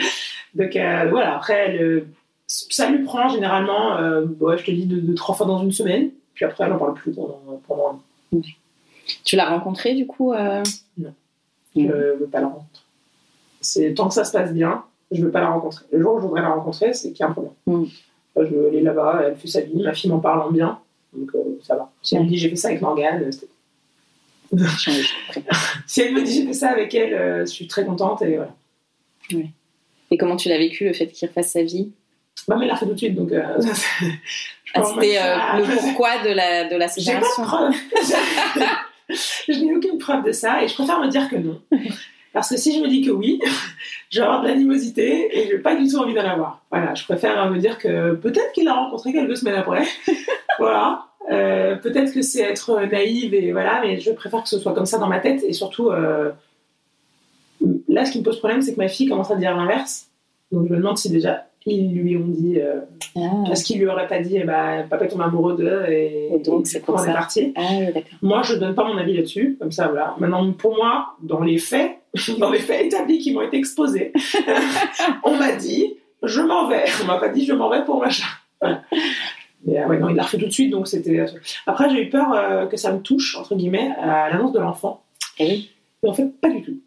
Donc 0.55 0.77
euh, 0.77 1.07
voilà, 1.11 1.37
après, 1.37 1.55
elle, 1.55 2.05
ça 2.47 2.89
lui 2.89 3.05
prend 3.05 3.29
généralement, 3.29 3.99
euh, 3.99 4.25
je 4.57 4.65
te 4.65 4.71
dis, 4.71 4.87
de, 4.87 5.15
trois 5.15 5.35
fois 5.35 5.47
dans 5.47 5.63
une 5.63 5.73
semaine, 5.73 6.11
puis 6.37 6.45
après 6.45 6.65
elle 6.65 6.71
n'en 6.71 6.79
parle 6.79 6.95
plus 6.95 7.13
pendant, 7.13 7.41
pendant 7.67 7.89
un 8.33 8.37
mmh. 8.37 8.43
Tu 9.25 9.35
l'as 9.35 9.49
rencontrée 9.49 9.95
du 9.95 10.07
coup 10.07 10.33
Non, 10.33 11.13
je 11.75 11.81
ne 11.81 12.13
veux 12.19 12.27
pas 12.27 12.41
la 12.41 12.47
rencontrer. 12.47 12.83
C'est 13.61 13.95
tant 13.95 14.09
que 14.09 14.15
ça 14.15 14.25
se 14.25 14.33
passe 14.33 14.53
bien, 14.53 14.85
je 15.11 15.23
veux 15.23 15.31
pas 15.31 15.41
la 15.41 15.51
rencontrer. 15.51 15.85
Le 15.93 16.01
jour 16.01 16.15
où 16.15 16.21
je 16.21 16.27
voudrais 16.27 16.43
la 16.43 16.51
rencontrer, 16.51 16.95
c'est 16.95 17.11
qu'il 17.13 17.21
y 17.21 17.23
a 17.23 17.29
un 17.29 17.33
problème. 17.33 17.53
Mm. 17.67 17.85
je 18.37 18.43
veux 18.43 18.69
aller 18.69 18.81
là-bas, 18.81 19.23
elle 19.27 19.37
fait 19.37 19.49
sa 19.49 19.61
vie, 19.61 19.83
ma 19.83 19.93
fille 19.93 20.11
m'en 20.11 20.21
parle 20.21 20.43
en 20.43 20.51
bien, 20.51 20.79
donc 21.13 21.35
euh, 21.35 21.59
ça 21.63 21.77
va. 21.77 21.91
Si 22.03 22.17
elle 22.17 22.25
me 22.25 22.29
dit 22.29 22.39
j'ai 22.39 22.49
fait 22.49 22.57
ça 22.57 22.69
avec 22.69 22.81
Morgane, 22.81 23.23
euh, 23.23 23.31
si 25.87 26.01
elle 26.01 26.15
me 26.15 26.23
dit 26.23 26.33
j'ai 26.33 26.47
fait 26.47 26.53
ça 26.53 26.71
avec 26.71 26.95
elle, 26.95 27.15
euh, 27.15 27.41
je 27.41 27.51
suis 27.51 27.67
très 27.67 27.85
contente 27.85 28.23
et 28.23 28.37
voilà. 28.37 28.55
Et 30.11 30.17
comment 30.17 30.37
tu 30.37 30.49
l'as 30.49 30.59
vécu 30.59 30.85
le 30.85 30.93
fait 30.93 31.09
qu'il 31.09 31.29
refasse 31.29 31.53
sa 31.53 31.63
vie? 31.63 31.91
Bah, 32.49 32.57
mais 32.59 32.65
elle 32.65 32.71
l'a 32.71 32.77
fait 32.77 32.87
tout 32.87 32.93
de 32.93 32.99
suite, 32.99 33.15
donc. 33.15 33.33
ah, 33.33 33.57
C'était 33.61 35.19
le 35.59 35.81
pourquoi 35.81 36.23
de 36.23 36.31
la, 36.31 36.69
de 36.69 36.77
la 36.77 36.89
séparation. 36.89 36.95
J'ai 36.99 37.21
pas 37.21 37.43
de 37.43 37.47
preuve. 37.49 38.77
je 39.49 39.53
n'ai 39.53 39.75
aucune 39.75 39.99
preuve 39.99 40.25
de 40.25 40.33
ça 40.33 40.63
et 40.63 40.69
je 40.69 40.75
préfère 40.75 41.01
me 41.01 41.09
dire 41.09 41.29
que 41.29 41.37
non. 41.37 41.61
Parce 42.33 42.51
que 42.51 42.57
si 42.57 42.77
je 42.77 42.83
me 42.83 42.89
dis 42.89 43.01
que 43.01 43.11
oui, 43.11 43.41
je 44.11 44.19
vais 44.19 44.25
avoir 44.27 44.43
de 44.43 44.49
l'animosité 44.49 45.39
et 45.39 45.49
je 45.49 45.55
n'ai 45.55 45.59
pas 45.59 45.75
du 45.75 45.89
tout 45.89 45.97
envie 45.97 46.15
d'en 46.15 46.25
avoir. 46.25 46.63
Voilà, 46.71 46.95
je 46.95 47.05
préfère 47.05 47.51
me 47.51 47.59
dire 47.59 47.79
que 47.79 48.13
peut-être 48.15 48.53
qu'il 48.53 48.65
l'a 48.65 48.75
rencontré 48.75 49.13
quelques 49.13 49.37
semaines 49.37 49.55
après. 49.55 49.85
voilà. 50.59 51.07
Euh, 51.31 51.77
peut-être 51.77 52.13
que 52.13 52.23
c'est 52.23 52.43
être 52.43 52.79
naïve 52.83 53.35
et 53.35 53.53
voilà, 53.53 53.81
mais 53.81 53.99
je 53.99 54.13
préfère 54.13 54.43
que 54.43 54.49
ce 54.49 54.59
soit 54.59 54.75
comme 54.75 54.87
ça 54.87 54.99
dans 54.99 55.09
ma 55.09 55.19
tête 55.19 55.43
et 55.45 55.53
surtout, 55.53 55.91
euh, 55.91 56.31
là, 57.89 58.05
ce 58.05 58.13
qui 58.13 58.19
me 58.19 58.25
pose 58.25 58.39
problème, 58.39 58.63
c'est 58.63 58.75
que 58.75 58.79
ma 58.79 58.89
fille 58.89 59.09
commence 59.09 59.31
à 59.31 59.37
dire 59.37 59.57
l'inverse. 59.57 60.09
Donc 60.53 60.69
je 60.69 60.73
me 60.73 60.77
demande 60.79 60.99
si 60.99 61.11
déjà 61.11 61.47
ils 61.73 61.95
lui 61.95 62.17
ont 62.17 62.27
dit 62.27 62.61
euh, 62.61 62.81
ah. 63.17 63.55
ce 63.55 63.65
qu'ils 63.65 63.79
lui 63.79 63.87
auraient 63.87 64.07
pas 64.07 64.21
dit 64.21 64.37
eh 64.37 64.45
ben, 64.45 64.87
papa 64.89 65.07
tombe 65.07 65.23
amoureux 65.23 65.57
d'eux 65.57 65.85
et, 65.89 66.41
donc 66.45 66.67
c'est 66.67 66.81
comment 66.81 66.99
c'est 66.99 67.13
parti 67.13 67.53
ah, 67.57 67.63
moi 68.23 68.43
je 68.43 68.55
donne 68.55 68.75
pas 68.75 68.85
mon 68.85 68.97
avis 68.97 69.15
là-dessus 69.15 69.57
comme 69.59 69.73
ça 69.73 69.89
voilà 69.89 70.15
maintenant 70.19 70.53
pour 70.53 70.77
moi 70.77 71.17
dans 71.23 71.41
les 71.41 71.59
faits 71.59 71.99
dans 72.39 72.51
les 72.51 72.61
faits 72.61 72.87
établis 72.87 73.19
qui 73.19 73.33
m'ont 73.33 73.43
été 73.43 73.57
exposés 73.57 74.13
on 75.25 75.37
m'a 75.37 75.53
dit 75.53 75.95
je 76.23 76.41
m'en 76.41 76.69
vais 76.69 76.85
on 77.03 77.07
m'a 77.07 77.19
pas 77.19 77.29
dit 77.29 77.45
je 77.45 77.53
m'en 77.53 77.69
vais 77.69 77.85
pour 77.85 78.01
machin 78.01 78.27
Mais 79.65 79.81
euh, 79.81 79.87
ouais, 79.89 79.99
non, 79.99 80.11
il 80.11 80.17
l'a 80.17 80.23
refait 80.23 80.39
tout 80.39 80.47
de 80.47 80.51
suite, 80.51 80.71
donc 80.71 80.87
c'était. 80.87 81.25
Après, 81.67 81.91
j'ai 81.91 82.03
eu 82.03 82.09
peur 82.09 82.33
euh, 82.33 82.67
que 82.67 82.77
ça 82.77 82.93
me 82.93 83.01
touche, 83.01 83.37
entre 83.37 83.57
guillemets, 83.57 83.91
à 83.99 84.31
l'annonce 84.31 84.53
de 84.53 84.61
l'enfant. 84.61 85.03
Et, 85.39 85.65
et 86.03 86.09
en 86.09 86.15
fait, 86.15 86.29
pas 86.41 86.51
du 86.51 86.63
tout. 86.63 86.79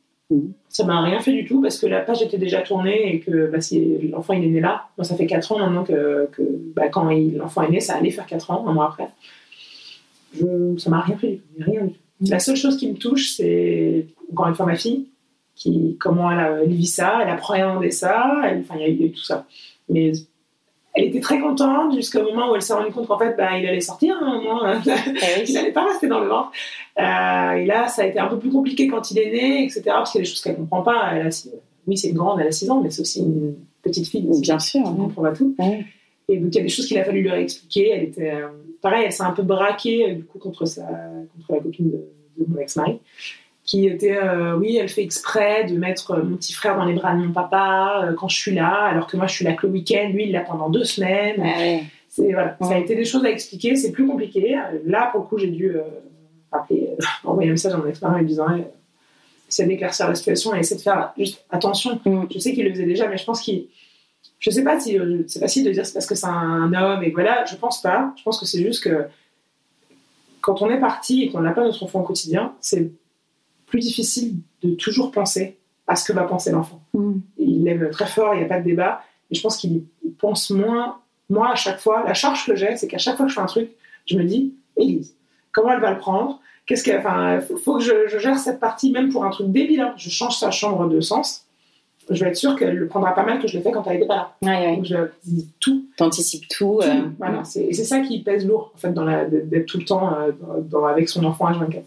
Ça 0.67 0.85
m'a 0.85 1.01
rien 1.01 1.19
fait 1.19 1.33
du 1.33 1.45
tout 1.45 1.61
parce 1.61 1.79
que 1.79 1.87
la 1.87 2.01
page 2.01 2.21
était 2.21 2.37
déjà 2.37 2.61
tournée 2.61 3.15
et 3.15 3.19
que 3.19 3.47
bah, 3.47 3.61
si 3.61 4.09
l'enfant 4.09 4.33
il 4.33 4.43
est 4.43 4.49
né 4.49 4.59
là, 4.59 4.87
moi 4.97 5.03
ça 5.03 5.15
fait 5.15 5.25
4 5.25 5.51
ans 5.53 5.59
maintenant 5.59 5.83
que, 5.83 6.29
que 6.31 6.43
bah, 6.75 6.89
quand 6.89 7.09
l'enfant 7.09 7.63
est 7.63 7.71
né, 7.71 7.79
ça 7.79 7.95
allait 7.95 8.11
faire 8.11 8.27
4 8.27 8.51
ans, 8.51 8.67
un 8.67 8.73
mois 8.73 8.89
après. 8.89 9.09
Je, 10.35 10.77
ça 10.77 10.91
m'a 10.91 11.01
rien 11.01 11.17
fait 11.17 11.27
du 11.27 11.37
tout, 11.37 11.71
rien 11.71 11.85
du 11.85 11.93
tout. 11.93 11.99
La 12.27 12.39
seule 12.39 12.57
chose 12.57 12.77
qui 12.77 12.91
me 12.91 12.97
touche, 12.97 13.31
c'est 13.31 14.05
encore 14.31 14.47
une 14.49 14.55
fois 14.55 14.67
ma 14.67 14.75
fille, 14.75 15.07
qui, 15.55 15.97
comment 15.99 16.31
elle, 16.31 16.69
vit 16.69 16.85
ça, 16.85 17.19
elle 17.23 17.29
appréhendait 17.29 17.91
ça, 17.91 18.39
enfin 18.59 18.75
il 18.77 18.81
y, 18.81 19.03
a 19.03 19.07
eu 19.07 19.11
tout 19.11 19.23
ça. 19.23 19.47
Mais 19.89 20.11
elle 20.93 21.05
était 21.05 21.19
très 21.19 21.39
contente 21.39 21.93
jusqu'au 21.93 22.23
moment 22.23 22.51
où 22.51 22.55
elle 22.55 22.61
s'est 22.61 22.73
rendue 22.73 22.91
compte 22.91 23.07
qu'en 23.07 23.19
fait, 23.19 23.35
bah, 23.37 23.57
il 23.57 23.67
allait 23.67 23.79
sortir 23.79 24.17
un 24.21 24.41
moment. 24.41 24.61
Il 25.47 25.53
n'allait 25.53 25.71
pas 25.71 25.85
rester 25.85 26.07
dans 26.07 26.19
le 26.19 26.27
ventre. 26.27 26.51
Euh, 26.99 27.51
et 27.53 27.65
là, 27.65 27.87
ça 27.87 28.01
a 28.01 28.05
été 28.05 28.19
un 28.19 28.27
peu 28.27 28.39
plus 28.39 28.49
compliqué 28.49 28.87
quand 28.87 29.11
il 29.11 29.19
est 29.19 29.31
né, 29.31 29.63
etc. 29.63 29.83
Parce 29.85 30.11
qu'il 30.11 30.19
y 30.19 30.21
a 30.21 30.25
des 30.25 30.29
choses 30.29 30.41
qu'elle 30.41 30.53
ne 30.53 30.57
comprend 30.59 30.81
pas. 30.81 31.11
Elle 31.13 31.27
a, 31.27 31.47
oui, 31.87 31.97
c'est 31.97 32.09
une 32.09 32.15
grande, 32.15 32.39
elle 32.41 32.47
a 32.47 32.51
6 32.51 32.71
ans, 32.71 32.81
mais 32.81 32.89
c'est 32.89 33.01
aussi 33.01 33.19
une 33.19 33.55
petite 33.81 34.07
fille. 34.07 34.27
Bien 34.41 34.59
sûr. 34.59 34.81
Elle 34.83 34.93
ne 34.93 34.97
comprend 34.97 35.21
pas 35.21 35.33
tout. 35.33 35.55
Et 36.27 36.37
donc, 36.37 36.53
il 36.53 36.57
y 36.57 36.59
a 36.59 36.63
des 36.63 36.69
choses 36.69 36.87
qu'il 36.87 36.97
a 36.97 37.05
fallu 37.05 37.21
lui 37.21 37.29
expliquer. 37.29 37.89
Elle 37.91 38.03
était, 38.03 38.31
euh, 38.31 38.47
pareil, 38.81 39.03
elle 39.05 39.13
s'est 39.13 39.23
un 39.23 39.31
peu 39.31 39.43
braquée, 39.43 40.13
du 40.13 40.23
coup, 40.23 40.39
contre, 40.39 40.65
sa, 40.65 40.81
contre 40.81 41.53
la 41.53 41.59
copine 41.59 41.91
de, 41.91 42.05
de 42.37 42.45
mon 42.47 42.59
ex-mari 42.59 42.99
qui 43.69 43.85
était 43.85 44.17
euh, 44.17 44.57
oui 44.57 44.77
elle 44.77 44.89
fait 44.89 45.03
exprès 45.03 45.65
de 45.65 45.77
mettre 45.77 46.17
mon 46.23 46.37
petit 46.37 46.53
frère 46.53 46.75
dans 46.75 46.85
les 46.85 46.95
bras 46.95 47.13
de 47.13 47.19
mon 47.19 47.31
papa 47.31 48.03
euh, 48.03 48.13
quand 48.15 48.27
je 48.27 48.35
suis 48.35 48.55
là 48.55 48.85
alors 48.85 49.05
que 49.05 49.15
moi 49.15 49.27
je 49.27 49.33
suis 49.33 49.45
là 49.45 49.53
que 49.53 49.67
le 49.67 49.73
week-end 49.73 50.09
lui 50.11 50.23
il 50.23 50.31
l'a 50.31 50.41
pendant 50.41 50.71
deux 50.71 50.85
semaines. 50.85 51.39
Ah 51.39 51.85
c'est 52.09 52.33
voilà. 52.33 52.57
Ça 52.59 52.73
a 52.73 52.77
été 52.79 52.95
des 52.95 53.05
choses 53.05 53.23
à 53.25 53.29
expliquer 53.29 53.75
c'est 53.75 53.91
plus 53.91 54.07
compliqué. 54.07 54.57
Là 54.87 55.09
pour 55.11 55.21
le 55.21 55.27
coup 55.27 55.37
j'ai 55.37 55.51
dû 55.51 55.69
euh, 55.69 55.83
appeler 56.51 56.89
envoyer 57.23 57.49
un 57.49 57.53
message 57.53 57.73
à 57.73 57.77
mon 57.77 57.85
ex 57.85 58.01
lui 58.01 58.25
disant 58.25 58.47
essayer 59.47 59.69
d'éclaircir 59.69 60.07
la 60.07 60.15
situation 60.15 60.55
et 60.55 60.59
essayer 60.61 60.77
de 60.77 60.81
faire 60.81 61.13
juste 61.15 61.45
attention. 61.51 61.99
Mm. 62.03 62.23
je 62.33 62.39
sais 62.39 62.53
qu'il 62.53 62.65
le 62.65 62.71
faisait 62.71 62.87
déjà 62.87 63.07
mais 63.07 63.17
je 63.17 63.25
pense 63.25 63.39
qu'il 63.39 63.67
je 64.39 64.49
sais 64.49 64.63
pas 64.63 64.79
si 64.79 64.97
c'est 65.27 65.39
facile 65.39 65.63
de 65.65 65.71
dire 65.71 65.85
c'est 65.85 65.93
parce 65.93 66.07
que 66.07 66.15
c'est 66.15 66.25
un 66.25 66.73
homme 66.73 67.03
et 67.03 67.11
voilà 67.11 67.45
je 67.45 67.55
pense 67.55 67.83
pas. 67.83 68.15
Je 68.17 68.23
pense 68.23 68.39
que 68.39 68.47
c'est 68.47 68.63
juste 68.63 68.83
que 68.83 69.05
quand 70.41 70.63
on 70.63 70.71
est 70.71 70.79
parti 70.79 71.21
et 71.21 71.29
qu'on 71.29 71.41
n'a 71.41 71.51
pas 71.51 71.63
notre 71.63 71.83
enfant 71.83 71.99
au 71.99 72.03
quotidien 72.03 72.53
c'est 72.61 72.89
plus 73.69 73.79
difficile 73.79 74.35
de 74.61 74.75
toujours 74.75 75.11
penser 75.11 75.57
à 75.87 75.95
ce 75.95 76.05
que 76.05 76.13
va 76.13 76.23
penser 76.23 76.51
l'enfant. 76.51 76.81
Mm. 76.93 77.13
Il 77.37 77.63
l'aime 77.63 77.89
très 77.89 78.07
fort, 78.07 78.33
il 78.33 78.39
n'y 78.39 78.45
a 78.45 78.47
pas 78.47 78.59
de 78.59 78.65
débat, 78.65 79.01
mais 79.29 79.35
je 79.35 79.41
pense 79.41 79.57
qu'il 79.57 79.83
pense 80.19 80.49
moins. 80.49 80.99
Moi, 81.29 81.49
à 81.51 81.55
chaque 81.55 81.79
fois, 81.79 82.03
la 82.05 82.13
charge 82.13 82.45
que 82.45 82.55
j'ai, 82.55 82.75
c'est 82.75 82.87
qu'à 82.87 82.97
chaque 82.97 83.15
fois 83.15 83.25
que 83.25 83.29
je 83.29 83.35
fais 83.35 83.41
un 83.41 83.45
truc, 83.45 83.71
je 84.05 84.17
me 84.17 84.23
dis, 84.23 84.53
Élise, 84.77 85.15
comment 85.51 85.71
elle 85.71 85.81
va 85.81 85.91
le 85.91 85.97
prendre? 85.97 86.39
Qu'est-ce 86.65 86.83
qu'elle, 86.83 86.99
enfin, 86.99 87.39
faut, 87.63 87.77
que 87.77 87.83
je, 87.83 88.19
gère 88.19 88.37
cette 88.37 88.59
partie, 88.59 88.91
même 88.91 89.11
pour 89.11 89.25
un 89.25 89.29
truc 89.29 89.51
débile. 89.51 89.81
Hein. 89.81 89.93
Je 89.97 90.09
change 90.09 90.37
sa 90.37 90.51
chambre 90.51 90.87
de 90.87 91.01
sens. 91.01 91.45
Je 92.09 92.23
vais 92.23 92.31
être 92.31 92.37
sûre 92.37 92.55
qu'elle 92.55 92.75
le 92.75 92.87
prendra 92.87 93.13
pas 93.13 93.23
mal 93.23 93.39
que 93.39 93.47
je 93.47 93.57
l'ai 93.57 93.63
fait 93.63 93.71
quand 93.71 93.85
elle 93.85 93.93
n'était 93.93 94.07
pas 94.07 94.35
là. 94.41 94.75
Donc 94.75 94.85
je 94.85 94.95
dis 95.25 95.47
tout. 95.59 95.85
T'anticipes 95.97 96.47
tout. 96.47 96.79
Euh. 96.83 97.07
Voilà, 97.19 97.43
c'est, 97.43 97.65
et 97.65 97.73
c'est 97.73 97.83
ça 97.83 97.99
qui 97.99 98.21
pèse 98.21 98.47
lourd, 98.47 98.71
en 98.75 98.77
fait, 98.77 98.91
dans 98.91 99.03
la, 99.03 99.25
d'être 99.25 99.65
tout 99.65 99.77
le 99.77 99.85
temps 99.85 100.13
euh, 100.13 100.31
dans, 100.61 100.85
avec 100.85 101.09
son 101.09 101.23
enfant 101.23 101.45
à 101.45 101.53
24. 101.53 101.83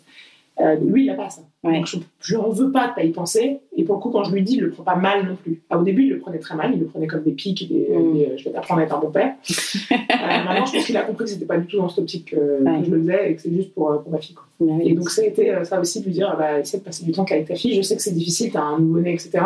Euh, 0.60 0.74
lui, 0.76 1.04
il 1.04 1.06
n'a 1.06 1.14
pas 1.14 1.30
ça. 1.30 1.42
Ouais. 1.64 1.78
Donc, 1.78 1.88
je 2.20 2.36
n'en 2.36 2.50
veux 2.50 2.70
pas 2.70 2.88
de 2.88 2.94
pas 2.94 3.02
y 3.04 3.10
penser. 3.10 3.60
Et 3.76 3.84
pour 3.84 3.96
le 3.96 4.00
coup, 4.00 4.10
quand 4.10 4.24
je 4.24 4.32
lui 4.32 4.42
dis, 4.42 4.56
il 4.56 4.60
le 4.60 4.70
prend 4.70 4.82
pas 4.82 4.96
mal 4.96 5.26
non 5.26 5.36
plus. 5.36 5.62
Ah, 5.70 5.78
au 5.78 5.82
début, 5.82 6.04
il 6.04 6.10
le 6.10 6.18
prenait 6.18 6.38
très 6.38 6.54
mal. 6.54 6.72
Il 6.74 6.80
le 6.80 6.86
prenait 6.86 7.06
comme 7.06 7.22
des 7.22 7.32
pics. 7.32 7.68
Des, 7.68 7.82
Mm. 7.98 8.14
des, 8.14 8.38
je 8.38 8.44
vais 8.44 8.50
t'apprendre 8.50 8.80
à 8.80 8.84
être 8.84 8.94
un 8.94 9.00
bon 9.00 9.10
père. 9.10 9.34
Euh, 9.92 10.44
maintenant, 10.44 10.64
je 10.66 10.72
pense 10.72 10.86
qu'il 10.86 10.96
a 10.96 11.02
compris 11.02 11.24
que 11.24 11.30
c'était 11.30 11.46
pas 11.46 11.58
du 11.58 11.66
tout 11.66 11.78
dans 11.78 11.88
cette 11.88 11.98
optique 11.98 12.30
que, 12.30 12.36
je 12.36 12.90
le 12.90 13.00
faisais 13.00 13.30
et 13.30 13.34
que 13.34 13.42
c'est 13.42 13.52
juste 13.52 13.74
pour, 13.74 13.90
euh, 13.90 13.98
pour 13.98 14.12
ma 14.12 14.18
fille. 14.18 14.36
quoi. 14.36 14.46
Et 14.84 14.94
donc, 14.94 15.10
ça 15.10 15.22
a 15.22 15.24
été 15.24 15.50
euh, 15.50 15.64
ça 15.64 15.80
aussi 15.80 16.00
de 16.00 16.04
lui 16.06 16.12
dire 16.12 16.34
bah, 16.38 16.60
essaie 16.60 16.78
de 16.78 16.84
passer 16.84 17.04
du 17.04 17.10
temps 17.10 17.24
qu'avec 17.24 17.48
ta 17.48 17.56
fille. 17.56 17.74
Je 17.74 17.82
sais 17.82 17.96
que 17.96 18.02
c'est 18.02 18.14
difficile, 18.14 18.52
t'as 18.52 18.62
un 18.62 18.78
nouveau-né, 18.78 19.14
etc. 19.14 19.44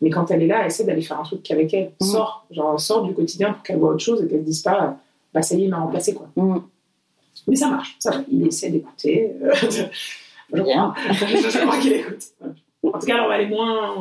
Mais 0.00 0.10
quand 0.10 0.30
elle 0.30 0.42
est 0.42 0.46
là, 0.46 0.66
essaie 0.66 0.84
d'aller 0.84 1.02
faire 1.02 1.18
un 1.18 1.24
truc 1.24 1.42
qu'avec 1.42 1.74
elle. 1.74 1.90
Mm. 2.00 2.04
Sors, 2.04 2.46
genre, 2.52 2.78
sors 2.80 3.02
du 3.02 3.12
quotidien 3.12 3.54
pour 3.54 3.62
qu'elle 3.64 3.78
voit 3.78 3.90
autre 3.90 4.04
chose 4.04 4.22
et 4.22 4.28
qu'elle 4.28 4.40
se 4.40 4.44
dise 4.44 4.62
pas 4.62 4.96
bah, 5.32 5.42
ça 5.42 5.56
y 5.56 5.62
est, 5.62 5.64
il 5.64 5.70
m'a 5.70 5.80
remplacé. 5.80 6.14
Quoi. 6.14 6.28
Mm. 6.36 6.58
Mais 7.48 7.56
ça 7.56 7.68
marche, 7.68 7.96
ça 7.98 8.12
va. 8.12 8.24
Il 8.30 8.46
essaie 8.46 8.70
d'écouter. 8.70 9.32
je 10.52 10.62
Bien. 10.62 10.94
je 11.10 11.58
crois 11.66 11.78
qu'il 11.78 11.92
écoute. 11.94 12.22
En 12.82 12.98
tout 12.98 13.06
cas, 13.06 13.22
on 13.24 13.28
va 13.28 13.34
aller 13.34 13.46
moins, 13.46 13.94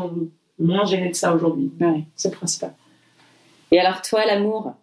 moins 0.60 0.86
gêner 0.86 1.10
de 1.10 1.16
ça 1.16 1.34
aujourd'hui. 1.34 1.72
Ouais. 1.80 2.04
C'est 2.16 2.30
le 2.32 2.36
principal. 2.36 2.74
Et 3.72 3.80
alors, 3.80 4.02
toi, 4.02 4.26
l'amour? 4.26 4.74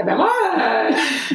Eh 0.00 0.04
ben 0.04 0.16
moi, 0.16 0.30
euh, 0.58 0.90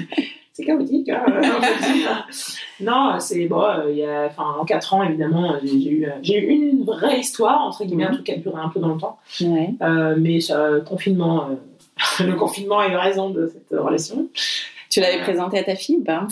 c'est 0.54 0.64
chaotique. 0.66 1.10
hein, 1.10 1.24
non, 2.80 3.20
c'est 3.20 3.46
bon. 3.48 3.62
euh, 3.62 3.92
il 3.92 3.98
y 3.98 4.06
a, 4.06 4.30
en 4.38 4.66
4 4.66 4.94
ans, 4.94 5.04
évidemment, 5.04 5.54
euh, 5.54 5.58
j'ai 5.64 5.90
eu, 5.90 6.06
euh, 6.06 6.12
j'ai 6.22 6.38
eu 6.44 6.50
une 6.72 6.84
vraie 6.84 7.20
histoire 7.20 7.62
entre 7.66 7.84
guillemets, 7.86 8.06
un 8.06 8.10
Mhm. 8.10 8.14
truc 8.16 8.26
qui 8.26 8.32
a 8.34 8.38
duré 8.38 8.60
un 8.62 8.70
peu 8.70 8.80
dans 8.80 8.94
le 8.94 9.00
temps. 9.00 9.20
Ouais. 9.42 9.74
Euh, 9.82 10.16
mais 10.18 10.40
euh, 10.52 10.82
confinement, 10.82 11.50
le 12.20 12.34
confinement 12.34 12.80
a 12.80 12.88
eu 12.90 12.96
raison 12.96 13.30
de 13.30 13.48
cette 13.48 13.78
relation. 13.80 14.28
Tu 14.90 15.00
l'avais 15.02 15.20
présenté 15.22 15.60
à 15.60 15.64
ta 15.64 15.76
fille 15.76 15.98
ou 15.98 16.04
pas? 16.04 16.28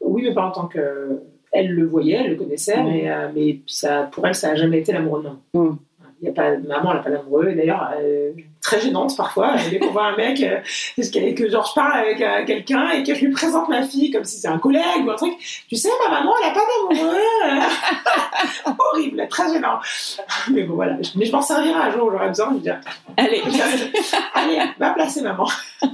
Oui, 0.00 0.22
mais 0.22 0.32
pas 0.34 0.46
en 0.46 0.50
tant 0.52 0.66
que. 0.66 1.20
Elle 1.52 1.70
le 1.70 1.86
voyait, 1.86 2.20
elle 2.24 2.30
le 2.30 2.36
connaissait, 2.36 2.82
mais, 2.82 3.10
euh, 3.10 3.28
mais 3.34 3.60
ça, 3.66 4.08
pour 4.12 4.26
elle, 4.26 4.34
ça 4.34 4.48
n'a 4.48 4.56
jamais 4.56 4.78
été 4.78 4.92
l'amoureux 4.92 5.22
de 5.22 5.28
maman. 5.28 5.78
Il 6.20 6.26
y 6.26 6.30
a 6.30 6.32
pas, 6.34 6.56
maman, 6.56 6.90
elle 6.90 6.96
n'a 6.96 7.02
pas 7.02 7.10
d'amoureux. 7.10 7.52
D'ailleurs, 7.54 7.90
euh, 7.96 8.32
très 8.60 8.80
gênante 8.80 9.16
parfois. 9.16 9.54
Dès 9.70 9.78
qu'on 9.78 9.92
voit 9.92 10.06
un 10.06 10.16
mec, 10.16 10.42
euh, 10.42 10.58
que, 10.96 11.32
que 11.32 11.48
genre, 11.48 11.64
je 11.68 11.74
parle 11.74 11.92
avec 11.92 12.20
euh, 12.20 12.44
quelqu'un 12.44 12.90
et 12.90 13.04
que 13.04 13.14
je 13.14 13.24
lui 13.24 13.30
présente 13.30 13.68
ma 13.68 13.82
fille 13.82 14.10
comme 14.10 14.24
si 14.24 14.40
c'est 14.40 14.48
un 14.48 14.58
collègue 14.58 15.06
ou 15.06 15.10
un 15.10 15.14
truc. 15.14 15.34
Tu 15.68 15.76
sais, 15.76 15.90
ma 16.04 16.18
maman, 16.18 16.34
elle 16.42 16.48
n'a 16.48 16.54
pas 16.54 16.66
d'amoureux. 16.66 17.16
Horrible, 18.78 19.28
très 19.28 19.52
gênant. 19.52 19.78
Mais 20.50 20.64
bon, 20.64 20.74
voilà. 20.74 20.96
Mais 21.14 21.24
je 21.24 21.30
m'en 21.32 21.40
servirai 21.40 21.78
un 21.78 21.90
jour 21.92 22.08
où 22.08 22.10
j'aurai 22.10 22.28
besoin. 22.28 22.48
Je 22.50 22.54
vais 22.54 22.60
dire, 22.60 22.80
Allez. 23.16 23.42
Allez, 24.34 24.58
va 24.78 24.90
placer 24.90 25.22
maman. 25.22 25.46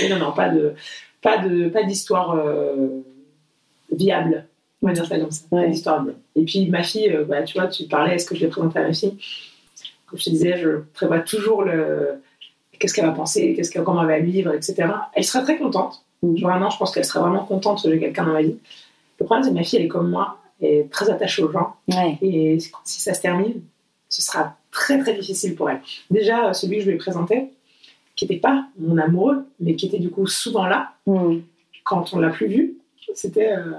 Et 0.00 0.08
non, 0.08 0.18
non, 0.18 0.32
pas 0.32 0.48
de, 0.48 0.74
pas 1.22 1.38
de, 1.38 1.68
pas 1.68 1.84
d'histoire 1.84 2.34
euh, 2.36 3.02
viable. 3.92 4.46
On 4.82 4.88
va 4.88 4.92
dire 4.94 5.06
ça 5.06 5.18
comme 5.18 5.30
ça. 5.30 5.44
Ouais. 5.52 5.68
d'histoire 5.68 6.02
viable. 6.02 6.18
Et 6.34 6.44
puis 6.44 6.66
ma 6.68 6.82
fille, 6.82 7.08
euh, 7.10 7.24
bah, 7.24 7.42
tu 7.42 7.58
vois, 7.58 7.68
tu 7.68 7.84
parlais, 7.84 8.14
est-ce 8.16 8.26
que 8.26 8.34
je 8.34 8.40
l'ai 8.40 8.48
présentée 8.48 8.78
à 8.80 8.82
ma 8.82 8.92
fille? 8.92 9.16
Comme 10.06 10.18
je 10.18 10.24
te 10.24 10.30
disais, 10.30 10.58
je 10.58 10.80
prévois 10.94 11.20
toujours 11.20 11.62
le, 11.62 12.20
qu'est-ce 12.78 12.92
qu'elle 12.94 13.06
va 13.06 13.12
penser, 13.12 13.54
qu'est-ce 13.54 13.70
qu'elle, 13.70 13.84
comment 13.84 14.02
elle 14.02 14.08
va 14.08 14.18
vivre, 14.18 14.52
etc. 14.54 14.88
Elle 15.14 15.24
serait 15.24 15.42
très 15.44 15.56
contente. 15.58 16.04
Mhm. 16.22 16.40
Vraiment, 16.40 16.70
je 16.70 16.78
pense 16.78 16.92
qu'elle 16.92 17.04
serait 17.04 17.20
vraiment 17.20 17.44
contente 17.44 17.82
que 17.82 17.90
j'ai 17.90 17.98
quelqu'un 17.98 18.24
dans 18.26 18.32
ma 18.32 18.42
vie. 18.42 18.56
Le 19.20 19.24
problème, 19.24 19.44
c'est 19.44 19.50
que 19.50 19.54
ma 19.54 19.62
fille, 19.62 19.78
elle 19.78 19.84
est 19.86 19.88
comme 19.88 20.10
moi, 20.10 20.38
elle 20.60 20.68
est 20.68 20.90
très 20.90 21.08
attachée 21.10 21.42
aux 21.42 21.50
gens. 21.52 21.74
Ouais. 21.88 22.18
Et 22.22 22.58
si 22.84 23.00
ça 23.00 23.14
se 23.14 23.20
termine, 23.20 23.62
ce 24.08 24.20
sera 24.20 24.56
très 24.70 24.98
très 24.98 25.14
difficile 25.14 25.54
pour 25.54 25.70
elle. 25.70 25.80
Déjà, 26.10 26.48
euh, 26.48 26.52
celui 26.52 26.76
que 26.78 26.82
je 26.82 26.88
lui 26.88 26.94
ai 26.96 26.98
présenté, 26.98 27.50
qui 28.16 28.24
n'était 28.26 28.40
pas 28.40 28.66
mon 28.78 28.98
amoureux, 28.98 29.44
mais 29.60 29.74
qui 29.74 29.86
était 29.86 29.98
du 29.98 30.10
coup 30.10 30.26
souvent 30.26 30.66
là, 30.66 30.92
Mm. 31.06 31.38
quand 31.84 32.12
on 32.12 32.18
l'a 32.20 32.28
plus 32.30 32.46
vu, 32.46 32.74
c'était 33.14 33.52
euh, 33.52 33.72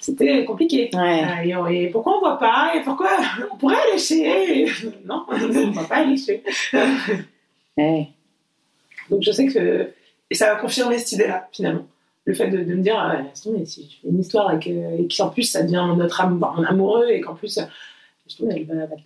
c'était 0.00 0.44
compliqué. 0.44 0.90
Ouais. 0.94 1.24
Euh, 1.54 1.66
et, 1.66 1.88
pourquoi 1.88 2.16
on 2.16 2.20
voit 2.20 2.38
pas? 2.38 2.72
Et 2.76 2.82
pourquoi 2.82 3.10
on 3.52 3.56
pourrait 3.56 3.76
aller 3.88 3.98
chez 3.98 4.66
Non, 5.06 5.24
on 5.28 5.36
ne 5.36 5.74
va 5.74 5.84
pas 5.84 5.96
aller 5.96 6.16
chez. 6.16 6.42
Ouais. 7.76 8.08
Donc 9.08 9.22
je 9.22 9.30
sais 9.30 9.46
que 9.46 9.90
et 10.30 10.34
ça 10.34 10.52
va 10.52 10.60
confirmer 10.60 10.98
cette 10.98 11.12
idée-là 11.12 11.48
finalement. 11.52 11.86
Le 12.24 12.34
fait 12.34 12.48
de, 12.50 12.58
de 12.58 12.74
me 12.74 12.82
dire, 12.82 12.98
ah, 12.98 13.22
laisse 13.22 13.40
tomber, 13.42 13.64
si 13.64 13.84
je 13.88 14.02
fais 14.02 14.08
une 14.12 14.20
histoire 14.20 14.52
et 14.52 14.58
que- 14.58 15.00
et 15.00 15.08
qu'en 15.16 15.28
plus 15.30 15.44
ça 15.44 15.62
devient 15.62 15.86
notre 15.96 16.20
am- 16.20 16.38
mon 16.38 16.64
amoureux 16.64 17.08
et 17.08 17.20
qu'en 17.20 17.34
plus, 17.34 17.58
tomber, 18.36 18.54
elle 18.56 18.64
va, 18.66 18.84
va 18.86 18.96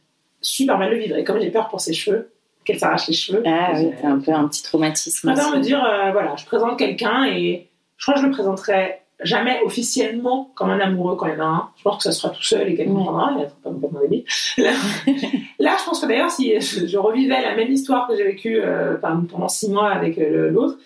super 0.41 0.79
mal 0.79 0.91
le 0.91 0.97
vivre. 0.99 1.17
Et 1.17 1.23
comme 1.23 1.39
j'ai 1.41 1.51
peur 1.51 1.69
pour 1.69 1.81
ses 1.81 1.93
cheveux, 1.93 2.33
qu'elle 2.65 2.79
s'arrache 2.81 3.07
les 3.09 3.15
cheveux, 3.15 3.43
Ah 3.47 3.73
oui, 3.75 3.91
je- 3.95 4.01
t'as 4.03 4.09
un 4.09 4.19
peu 4.21 4.33
un 4.33 4.49
petit 4.49 4.63
traumatisme. 4.63 5.33
je 5.37 5.57
me 5.57 5.61
dire, 5.61 5.85
euh, 5.85 6.11
voilà, 6.13 6.35
je 6.37 6.47
présente 6.47 6.79
quelqu'un 6.79 7.27
et 7.27 7.69
je 7.99 8.05
crois 8.07 8.15
que 8.15 8.21
je 8.23 8.27
le 8.27 8.33
présenterai 8.33 9.02
jamais 9.25 9.61
officiellement 9.65 10.51
comme 10.55 10.71
un 10.71 10.81
amoureux 10.81 11.17
quand 11.17 11.27
il 11.27 11.35
y 11.35 11.37
en 11.37 11.41
a 11.45 11.45
un. 11.47 11.69
Je 11.77 11.83
pense 11.83 11.97
que 11.99 12.03
ça 12.05 12.13
sera 12.13 12.33
tout 12.33 12.43
seul 12.43 12.69
et 12.69 12.75
qu'elle 12.75 12.89
Ouais. 12.89 12.95
comprendra, 12.95 13.33
il 13.39 13.45
pas 13.63 13.71
complètement 13.71 14.01
débile. 14.01 14.25
Là, 14.59 14.71
là, 15.59 15.77
je 15.79 15.85
pense 15.85 16.01
que 16.01 16.07
d'ailleurs, 16.07 16.31
si 16.31 16.59
je, 16.61 16.87
je 16.87 16.99
revivais 16.99 17.41
la 17.41 17.55
même 17.57 17.71
histoire 17.73 18.07
que 18.09 18.17
j'ai 18.17 18.25
vécue 18.25 18.61
euh, 18.61 18.97
pendant 18.97 19.49
six 19.49 19.71
mois 19.71 19.91
avec 19.91 20.19
euh, 20.19 20.51
l'autre, 20.51 20.79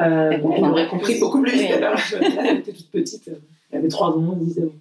euh, 0.00 0.30
Elle 0.32 0.64
aurait 0.64 0.88
compris 0.88 1.18
beaucoup 1.20 1.40
plus 1.42 1.52
vite. 1.52 1.70
Alors, 1.72 1.98
elle 2.40 2.58
était 2.58 2.72
toute 2.72 2.90
petite, 2.90 3.30
elle 3.70 3.78
avait 3.78 3.88
trois 3.88 4.08
ans, 4.10 4.36
elle 4.38 4.44
disait, 4.46 4.62
bon, 4.62 4.72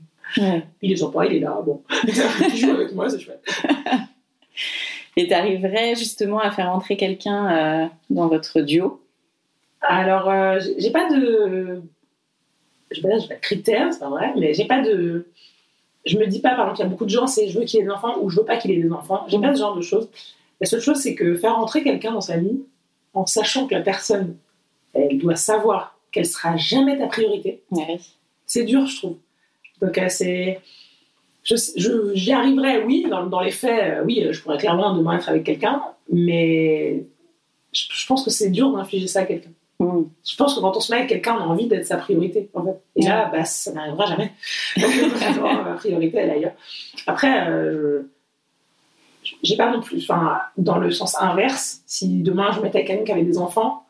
Ouais. 0.41 0.63
il 0.81 0.91
est 0.91 0.95
sympa, 0.95 1.25
il 1.27 1.35
est 1.35 1.39
là, 1.41 1.61
bon, 1.63 1.83
il 2.07 2.57
joue 2.57 2.71
avec 2.71 2.93
moi, 2.95 3.07
c'est 3.09 3.19
chouette. 3.19 3.43
Et 5.15 5.27
t'arriverais 5.27 5.95
justement 5.95 6.39
à 6.39 6.49
faire 6.49 6.69
entrer 6.71 6.97
quelqu'un 6.97 7.91
dans 8.09 8.27
votre 8.27 8.61
duo? 8.61 8.99
Alors, 9.81 10.31
j'ai 10.79 10.89
pas 10.91 11.07
de. 11.13 11.81
Je 12.93 13.01
dire, 13.01 13.19
j'ai 13.19 13.27
pas 13.27 13.35
de 13.35 13.39
critères, 13.41 13.93
c'est 13.93 13.99
pas 13.99 14.09
vrai, 14.09 14.33
mais 14.37 14.53
j'ai 14.53 14.65
pas 14.65 14.81
de. 14.81 15.25
Je 16.05 16.17
me 16.17 16.27
dis 16.27 16.39
pas, 16.39 16.49
par 16.55 16.65
exemple, 16.71 16.79
il 16.79 16.83
y 16.83 16.85
a 16.85 16.89
beaucoup 16.89 17.05
de 17.05 17.09
gens, 17.09 17.27
c'est 17.27 17.47
je 17.47 17.57
veux 17.57 17.65
qu'il 17.65 17.79
ait 17.79 17.83
des 17.83 17.89
enfants 17.89 18.17
ou 18.21 18.29
je 18.29 18.37
veux 18.39 18.45
pas 18.45 18.57
qu'il 18.57 18.71
ait 18.71 18.81
des 18.81 18.91
enfants. 18.91 19.25
J'ai 19.29 19.39
pas 19.39 19.53
ce 19.53 19.59
genre 19.59 19.75
de 19.75 19.81
choses. 19.81 20.09
La 20.61 20.67
seule 20.67 20.81
chose, 20.81 20.97
c'est 20.97 21.15
que 21.15 21.35
faire 21.35 21.57
entrer 21.57 21.81
quelqu'un 21.83 22.11
dans 22.11 22.21
sa 22.21 22.37
vie 22.37 22.59
en 23.13 23.25
sachant 23.25 23.67
que 23.67 23.73
la 23.75 23.81
personne, 23.81 24.35
elle 24.93 25.17
doit 25.17 25.35
savoir 25.35 25.97
qu'elle 26.11 26.25
sera 26.25 26.55
jamais 26.57 26.97
ta 26.97 27.07
priorité, 27.07 27.61
c'est 28.45 28.63
dur, 28.65 28.85
je 28.85 28.97
trouve. 28.97 29.17
Donc, 29.81 29.97
euh, 29.97 30.07
c'est. 30.09 30.59
je- 31.43 31.55
je- 31.77 32.11
J'y 32.13 32.31
arriverai, 32.33 32.83
oui, 32.83 33.05
dans, 33.09 33.25
dans 33.25 33.39
les 33.41 33.51
faits, 33.51 33.99
euh, 33.99 34.03
oui, 34.05 34.27
je 34.31 34.41
pourrais 34.41 34.57
clairement 34.57 34.95
demain 34.95 35.17
être 35.17 35.29
avec 35.29 35.43
quelqu'un, 35.43 35.81
mais 36.11 37.03
je, 37.73 37.85
je 37.91 38.05
pense 38.05 38.23
que 38.23 38.29
c'est 38.29 38.49
dur 38.49 38.71
d'infliger 38.73 39.07
ça 39.07 39.21
à 39.21 39.25
quelqu'un. 39.25 39.49
Mm. 39.79 40.03
Je 40.25 40.35
pense 40.35 40.55
que 40.55 40.59
quand 40.61 40.75
on 40.77 40.79
se 40.79 40.91
met 40.91 40.97
avec 40.99 41.09
quelqu'un, 41.09 41.35
on 41.35 41.43
a 41.43 41.47
envie 41.47 41.67
d'être 41.67 41.85
sa 41.85 41.97
priorité, 41.97 42.49
en 42.53 42.63
fait. 42.63 42.79
Et 42.95 43.03
là, 43.05 43.29
bah, 43.31 43.43
ça 43.45 43.71
n'arrivera 43.73 44.05
jamais. 44.05 44.31
Vraiment, 44.77 45.63
ma 45.63 45.73
priorité, 45.73 46.17
elle 46.17 46.29
est 46.29 46.33
ailleurs. 46.33 46.53
Après, 47.07 47.47
euh, 47.49 48.03
j'ai 49.41 49.55
pas 49.57 49.71
non 49.71 49.81
plus, 49.81 50.03
enfin, 50.09 50.39
dans 50.57 50.77
le 50.77 50.91
sens 50.91 51.15
inverse, 51.21 51.81
si 51.85 52.21
demain 52.21 52.51
je 52.51 52.59
mettais 52.61 52.79
avec 52.79 52.87
quelqu'un 52.87 53.03
qui 53.05 53.11
avait 53.11 53.23
des 53.23 53.37
enfants, 53.37 53.85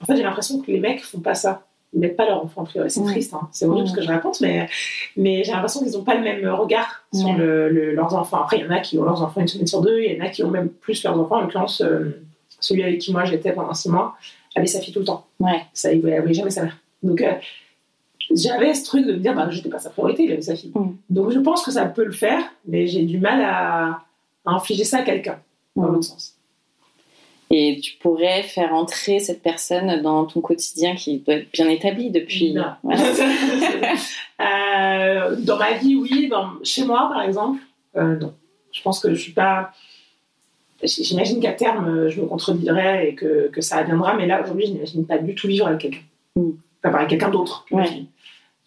en 0.00 0.04
fait, 0.06 0.16
j'ai 0.16 0.22
l'impression 0.22 0.60
que 0.60 0.70
les 0.70 0.78
mecs 0.80 1.02
font 1.02 1.20
pas 1.20 1.34
ça. 1.34 1.62
Ils 1.94 2.00
mettent 2.00 2.16
pas 2.18 2.26
leurs 2.26 2.44
enfants 2.44 2.60
en 2.60 2.64
priorité. 2.64 2.94
C'est 2.94 3.04
triste, 3.04 3.32
hein. 3.32 3.48
c'est 3.50 3.64
horrible 3.64 3.88
ce 3.88 3.94
que 3.94 4.02
je 4.02 4.08
raconte, 4.08 4.42
mais, 4.42 4.68
mais 5.16 5.42
j'ai 5.42 5.52
l'impression 5.52 5.80
qu'ils 5.82 5.92
n'ont 5.92 6.04
pas 6.04 6.14
le 6.16 6.20
même 6.22 6.46
regard 6.50 7.02
sur 7.14 7.28
Ouais. 7.28 7.36
le- 7.38 7.68
le- 7.70 7.94
leurs 7.94 8.14
enfants. 8.14 8.42
Après, 8.42 8.58
il 8.58 8.64
y 8.64 8.68
en 8.68 8.70
a 8.70 8.80
qui 8.80 8.98
ont 8.98 9.04
leurs 9.04 9.22
enfants 9.22 9.40
une 9.40 9.48
semaine 9.48 9.66
sur 9.66 9.80
deux, 9.80 10.00
il 10.02 10.14
y 10.16 10.20
en 10.20 10.24
a 10.24 10.28
qui 10.28 10.44
ont 10.44 10.50
même 10.50 10.68
plus 10.68 11.02
leurs 11.02 11.18
enfants. 11.18 11.36
En 11.36 11.40
l'occurrence, 11.40 11.80
euh, 11.80 12.20
celui 12.60 12.82
avec 12.82 12.98
qui 13.00 13.10
moi 13.12 13.24
j'étais 13.24 13.52
pendant 13.52 13.72
six 13.72 13.88
mois 13.88 14.16
avait 14.58 14.66
sa 14.66 14.80
fille 14.80 14.92
tout 14.92 15.00
le 15.00 15.06
temps. 15.06 15.26
Ouais. 15.40 15.62
Ça, 15.72 15.92
il 15.92 16.00
voyait 16.00 16.34
jamais 16.34 16.50
sa 16.50 16.64
mère. 16.64 16.76
Donc, 17.02 17.20
euh, 17.22 17.32
j'avais 18.34 18.74
ce 18.74 18.84
truc 18.84 19.06
de 19.06 19.12
me 19.12 19.18
dire, 19.18 19.34
bah, 19.34 19.48
j'étais 19.50 19.68
pas 19.70 19.78
sa 19.78 19.90
priorité, 19.90 20.24
il 20.24 20.32
avait 20.32 20.42
sa 20.42 20.54
fille. 20.56 20.72
Mm. 20.74 20.90
Donc, 21.10 21.30
je 21.30 21.38
pense 21.38 21.64
que 21.64 21.70
ça 21.70 21.86
peut 21.86 22.04
le 22.04 22.12
faire, 22.12 22.40
mais 22.66 22.86
j'ai 22.86 23.02
du 23.04 23.18
mal 23.18 23.40
à, 23.42 24.00
à 24.44 24.50
infliger 24.52 24.84
ça 24.84 24.98
à 24.98 25.02
quelqu'un, 25.02 25.38
dans 25.76 25.84
Mm. 25.84 25.92
l'autre 25.92 26.04
sens. 26.04 26.34
Et 27.50 27.80
tu 27.82 27.94
pourrais 27.96 28.42
faire 28.42 28.74
entrer 28.74 29.20
cette 29.20 29.42
personne 29.42 30.02
dans 30.02 30.26
ton 30.26 30.42
quotidien 30.42 30.94
qui 30.94 31.20
doit 31.20 31.36
être 31.36 31.50
bien 31.50 31.66
établi 31.70 32.10
depuis. 32.10 32.52
Non. 32.52 32.64
Voilà. 32.82 33.02
Euh, 34.40 35.34
dans 35.40 35.56
ma 35.56 35.72
vie, 35.72 35.96
oui. 35.96 36.28
Dans- 36.28 36.52
chez 36.62 36.84
moi, 36.84 37.08
par 37.12 37.22
exemple, 37.22 37.60
euh, 37.96 38.16
non. 38.16 38.34
Je 38.72 38.82
pense 38.82 39.00
que 39.00 39.12
je 39.12 39.20
suis 39.20 39.32
pas. 39.32 39.72
J'imagine 40.82 41.40
qu'à 41.40 41.52
terme, 41.52 41.88
euh, 41.88 42.08
je 42.08 42.20
me 42.20 42.26
contredirai 42.26 43.08
et 43.08 43.14
que, 43.14 43.48
que 43.48 43.60
ça 43.60 43.78
adviendra, 43.78 44.16
mais 44.16 44.26
là, 44.26 44.42
aujourd'hui, 44.42 44.66
je 44.66 44.72
n'imagine 44.72 45.06
pas 45.06 45.18
du 45.18 45.34
tout 45.34 45.48
vivre 45.48 45.66
avec 45.66 45.80
quelqu'un. 45.80 46.00
Mm. 46.36 46.50
Enfin, 46.84 46.96
avec 46.98 47.08
quelqu'un 47.10 47.30
d'autre. 47.30 47.64
que 47.68 47.74
ma 47.74 47.82
Ouais. 47.82 47.88
fille. 47.88 48.06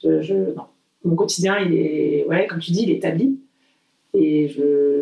Je, 0.03 0.21
je- 0.21 0.33
non. 0.55 0.63
Mon 1.05 1.15
quotidien, 1.15 1.57
il 1.59 1.73
est, 1.73 2.25
ouais, 2.27 2.45
comme 2.47 2.59
tu 2.59 2.71
dis, 2.71 2.83
il 2.83 2.91
est 2.91 2.95
établi. 2.95 3.39
Et 4.13 4.53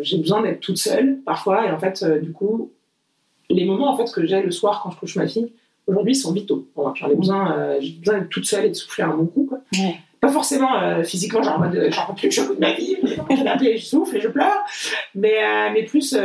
j'ai 0.02 0.18
besoin 0.18 0.42
d'être 0.42 0.60
toute 0.60 0.78
seule, 0.78 1.18
parfois. 1.26 1.66
Et 1.66 1.70
en 1.72 1.78
fait, 1.80 2.02
euh, 2.04 2.20
du 2.20 2.30
coup, 2.32 2.70
les 3.50 3.64
moments 3.64 3.92
en 3.92 3.96
fait, 3.96 4.10
que 4.12 4.24
j'ai 4.24 4.40
le 4.40 4.52
soir 4.52 4.80
quand 4.82 4.92
je 4.92 4.98
couche 4.98 5.16
ma 5.16 5.26
fille, 5.26 5.52
aujourd'hui, 5.88 6.14
sont 6.14 6.32
vitaux. 6.32 6.68
Bon, 6.76 6.94
J'en 6.94 7.10
ai 7.10 7.16
besoin, 7.16 7.58
euh, 7.58 7.78
j'ai 7.80 7.92
besoin 7.94 8.18
d'être 8.20 8.28
toute 8.28 8.44
seule 8.46 8.66
et 8.66 8.68
de 8.68 8.74
souffler 8.74 9.02
un 9.02 9.16
bon 9.16 9.26
coup. 9.26 9.46
Quoi. 9.48 9.58
Ouais. 9.74 9.96
Pas 10.30 10.34
forcément 10.34 10.80
euh, 10.80 11.02
physiquement, 11.02 11.42
genre 11.42 11.56
en 11.56 11.58
mode 11.58 11.74
euh, 11.74 11.90
j'en 11.90 12.06
peux 12.06 12.14
plus, 12.14 12.30
je 12.30 12.40
veux 12.42 12.54
de 12.54 12.60
ma 12.60 12.72
vie, 12.72 12.96
je 13.76 13.84
souffle 13.84 14.16
et 14.16 14.20
je 14.20 14.28
pleure, 14.28 14.64
mais, 15.16 15.42
euh, 15.42 15.70
mais 15.72 15.82
plus 15.82 16.16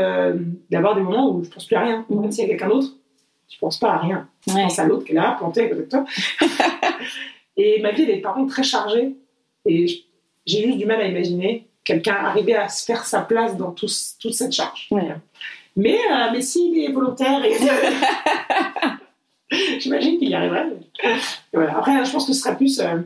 d'avoir 0.69 0.93
des 0.93 1.01
moments 1.01 1.31
où 1.31 1.43
je 1.43 1.49
pense 1.49 1.65
plus 1.65 1.75
à 1.75 1.81
rien. 1.81 2.05
Même 2.11 2.31
s'il 2.31 2.43
y 2.43 2.45
a 2.45 2.49
quelqu'un 2.49 2.67
d'autre, 2.69 2.89
tu 3.47 3.57
penses 3.57 3.79
pas 3.79 3.93
à 3.93 3.97
rien. 3.97 4.29
Tu 4.45 4.53
Ouais. 4.53 4.61
penses 4.61 4.77
à 4.77 4.85
l'autre 4.85 5.05
qui 5.05 5.13
est 5.13 5.15
là, 5.15 5.35
planté 5.39 5.61
à 5.61 5.69
côté 5.69 5.81
de 5.81 5.89
toi. 5.89 6.05
et 7.57 7.81
ma 7.81 7.93
vie, 7.93 8.03
elle 8.03 8.11
est 8.11 8.21
par 8.21 8.35
contre 8.35 8.53
très 8.53 8.61
chargée. 8.61 9.15
Et 9.65 9.87
j'ai 10.45 10.63
juste 10.67 10.77
du 10.77 10.85
mal 10.85 11.01
à 11.01 11.07
imaginer 11.07 11.65
quelqu'un 11.83 12.13
arriver 12.13 12.55
à 12.55 12.69
se 12.69 12.85
faire 12.85 13.05
sa 13.05 13.21
place 13.21 13.57
dans 13.57 13.71
tout, 13.71 13.87
toute 14.21 14.33
cette 14.35 14.51
charge. 14.51 14.87
Mais, 15.75 15.97
euh, 15.97 16.29
mais 16.31 16.41
s'il 16.41 16.77
est 16.77 16.91
volontaire, 16.91 17.43
et... 17.43 17.53
j'imagine 19.79 20.19
qu'il 20.19 20.29
y 20.29 20.35
arriverait. 20.35 20.67
Voilà. 21.53 21.77
Après, 21.79 22.05
je 22.05 22.11
pense 22.11 22.27
que 22.27 22.33
ce 22.33 22.39
sera 22.39 22.53
plus. 22.53 22.79
Euh, 22.79 22.99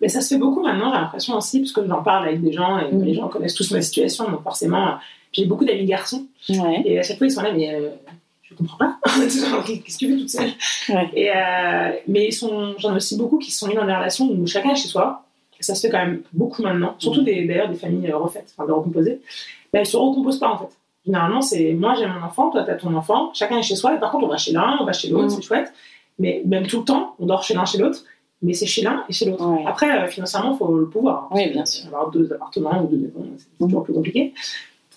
mais 0.00 0.08
ça 0.08 0.20
se 0.20 0.34
fait 0.34 0.38
beaucoup 0.38 0.62
maintenant, 0.62 0.92
j'ai 0.92 1.00
l'impression 1.00 1.36
aussi, 1.36 1.60
parce 1.60 1.72
que 1.72 1.86
j'en 1.86 2.02
parle 2.02 2.28
avec 2.28 2.42
des 2.42 2.52
gens 2.52 2.78
et 2.78 2.92
mm. 2.92 3.02
les 3.04 3.14
gens 3.14 3.28
connaissent 3.28 3.54
tous 3.54 3.70
ma 3.72 3.82
situation, 3.82 4.30
donc 4.30 4.42
forcément, 4.42 4.96
j'ai 5.32 5.46
beaucoup 5.46 5.64
d'amis 5.64 5.84
garçons. 5.84 6.26
Et 6.84 6.98
à 6.98 7.02
chaque 7.02 7.18
fois, 7.18 7.26
ils 7.26 7.30
sont 7.30 7.42
là, 7.42 7.52
mais 7.52 7.74
euh, 7.74 7.90
je 8.42 8.54
comprends 8.54 8.78
pas. 8.78 8.96
Qu'est-ce 9.66 9.98
que 9.98 9.98
tu 9.98 10.12
fais 10.12 10.18
toute 10.18 10.30
seule? 10.30 10.50
Et, 11.14 11.30
Mais 12.06 12.30
j'en 12.30 12.92
ai 12.92 12.96
aussi 12.96 13.16
beaucoup 13.16 13.38
qui 13.38 13.50
se 13.50 13.58
sont 13.58 13.68
mis 13.68 13.74
dans 13.74 13.86
des 13.86 13.94
relations 13.94 14.30
où 14.30 14.46
chacun 14.46 14.70
est 14.70 14.76
chez 14.76 14.88
soi. 14.88 15.24
Ça 15.60 15.74
se 15.74 15.80
fait 15.80 15.90
quand 15.90 15.98
même 15.98 16.22
beaucoup 16.32 16.62
maintenant, 16.62 16.94
surtout 16.98 17.22
d'ailleurs 17.22 17.68
des, 17.68 17.74
familles 17.74 18.10
euh, 18.10 18.16
refaites, 18.16 18.54
enfin 18.56 18.66
de 18.66 18.72
recomposées, 18.72 19.20
mais 19.72 19.80
elles 19.80 19.86
se 19.86 19.96
recomposent 19.96 20.38
pas 20.38 20.52
en 20.52 20.58
fait. 20.58 20.68
Généralement, 21.04 21.40
c'est 21.40 21.72
moi 21.72 21.94
j'ai 21.98 22.06
mon 22.06 22.22
enfant, 22.22 22.50
toi 22.50 22.62
tu 22.62 22.70
as 22.70 22.76
ton 22.76 22.94
enfant, 22.94 23.32
chacun 23.34 23.58
est 23.58 23.62
chez 23.62 23.74
soi, 23.74 23.94
et 23.96 23.98
par 23.98 24.12
contre 24.12 24.24
on 24.24 24.28
va 24.28 24.36
chez 24.36 24.52
l'un, 24.52 24.78
on 24.80 24.84
va 24.84 24.92
chez 24.92 25.08
l'autre, 25.08 25.26
mm. 25.26 25.30
c'est 25.30 25.42
chouette, 25.42 25.72
mais 26.18 26.42
même 26.46 26.66
tout 26.66 26.78
le 26.78 26.84
temps, 26.84 27.16
on 27.18 27.26
dort 27.26 27.42
chez 27.42 27.54
l'un, 27.54 27.64
chez 27.64 27.78
l'autre, 27.78 28.04
mais 28.42 28.54
c'est 28.54 28.66
chez 28.66 28.82
l'un 28.82 29.04
et 29.08 29.12
chez 29.12 29.26
l'autre. 29.26 29.44
Après, 29.66 30.02
euh, 30.02 30.06
financièrement, 30.06 30.54
il 30.54 30.58
faut 30.58 30.76
le 30.76 30.88
pouvoir. 30.88 31.28
Oui, 31.32 31.50
bien 31.50 31.64
sûr. 31.64 31.86
Avoir 31.86 32.10
deux 32.10 32.32
appartements 32.32 32.82
ou 32.82 32.86
deux 32.86 32.98
maisons, 32.98 33.26
c'est 33.36 33.64
mm. 33.64 33.68
toujours 33.68 33.84
plus 33.84 33.94
compliqué. 33.94 34.32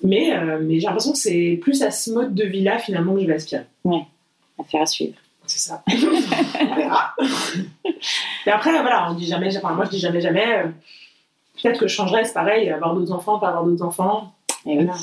Mais, 0.04 0.36
euh, 0.36 0.60
mais 0.62 0.80
j'ai 0.80 0.88
l'impression 0.88 1.12
que 1.12 1.18
c'est 1.18 1.60
plus 1.62 1.82
à 1.84 1.92
ce 1.92 2.12
mode 2.12 2.34
de 2.34 2.44
vie-là 2.44 2.80
finalement 2.80 3.14
que 3.14 3.22
je 3.22 3.28
vais 3.28 3.36
aspirer. 3.36 3.64
Oui, 3.84 4.00
affaire 4.60 4.82
à 4.82 4.86
suivre. 4.86 5.16
C'est 5.46 5.60
ça. 5.60 5.84
on 5.89 6.76
verra. 6.76 7.14
Mais 8.46 8.52
après, 8.52 8.72
voilà, 8.72 9.12
on 9.12 9.14
dit 9.14 9.28
jamais, 9.28 9.56
enfin, 9.58 9.74
moi 9.74 9.86
je 9.86 9.92
dis 9.92 10.00
jamais, 10.00 10.22
jamais. 10.22 10.64
Peut-être 11.62 11.80
que 11.80 11.88
je 11.88 11.94
changerais, 11.94 12.24
c'est 12.24 12.34
pareil, 12.34 12.70
avoir 12.70 12.96
d'autres 12.96 13.12
enfants, 13.12 13.38
pas 13.38 13.50
avoir 13.50 13.66
d'autres 13.66 13.84
enfants. 13.84 14.34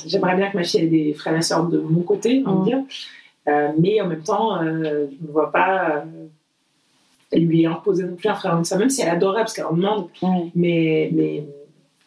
J'aimerais 0.06 0.36
bien 0.36 0.50
que 0.50 0.56
ma 0.56 0.64
fille 0.64 0.80
ait 0.80 0.86
des 0.86 1.14
frères 1.14 1.36
et 1.36 1.42
sœurs 1.42 1.64
de 1.64 1.78
mon 1.78 2.02
côté, 2.02 2.42
on 2.46 2.54
va 2.54 2.60
mm. 2.60 2.64
dire. 2.64 2.78
Euh, 3.48 3.72
mais 3.78 4.00
en 4.00 4.06
même 4.06 4.22
temps, 4.22 4.60
euh, 4.60 5.06
je 5.10 5.26
ne 5.26 5.32
vois 5.32 5.50
pas 5.50 5.96
euh, 5.96 6.26
lui 7.32 7.66
imposer 7.66 8.04
non 8.04 8.16
plus 8.16 8.28
un 8.28 8.34
frère 8.34 8.64
sœur, 8.64 8.78
même 8.78 8.90
si 8.90 9.02
elle 9.02 9.10
adorait, 9.10 9.42
parce 9.42 9.52
qu'elle 9.52 9.66
en 9.66 9.74
demande. 9.74 10.08
Mais, 10.54 11.10
mais, 11.12 11.44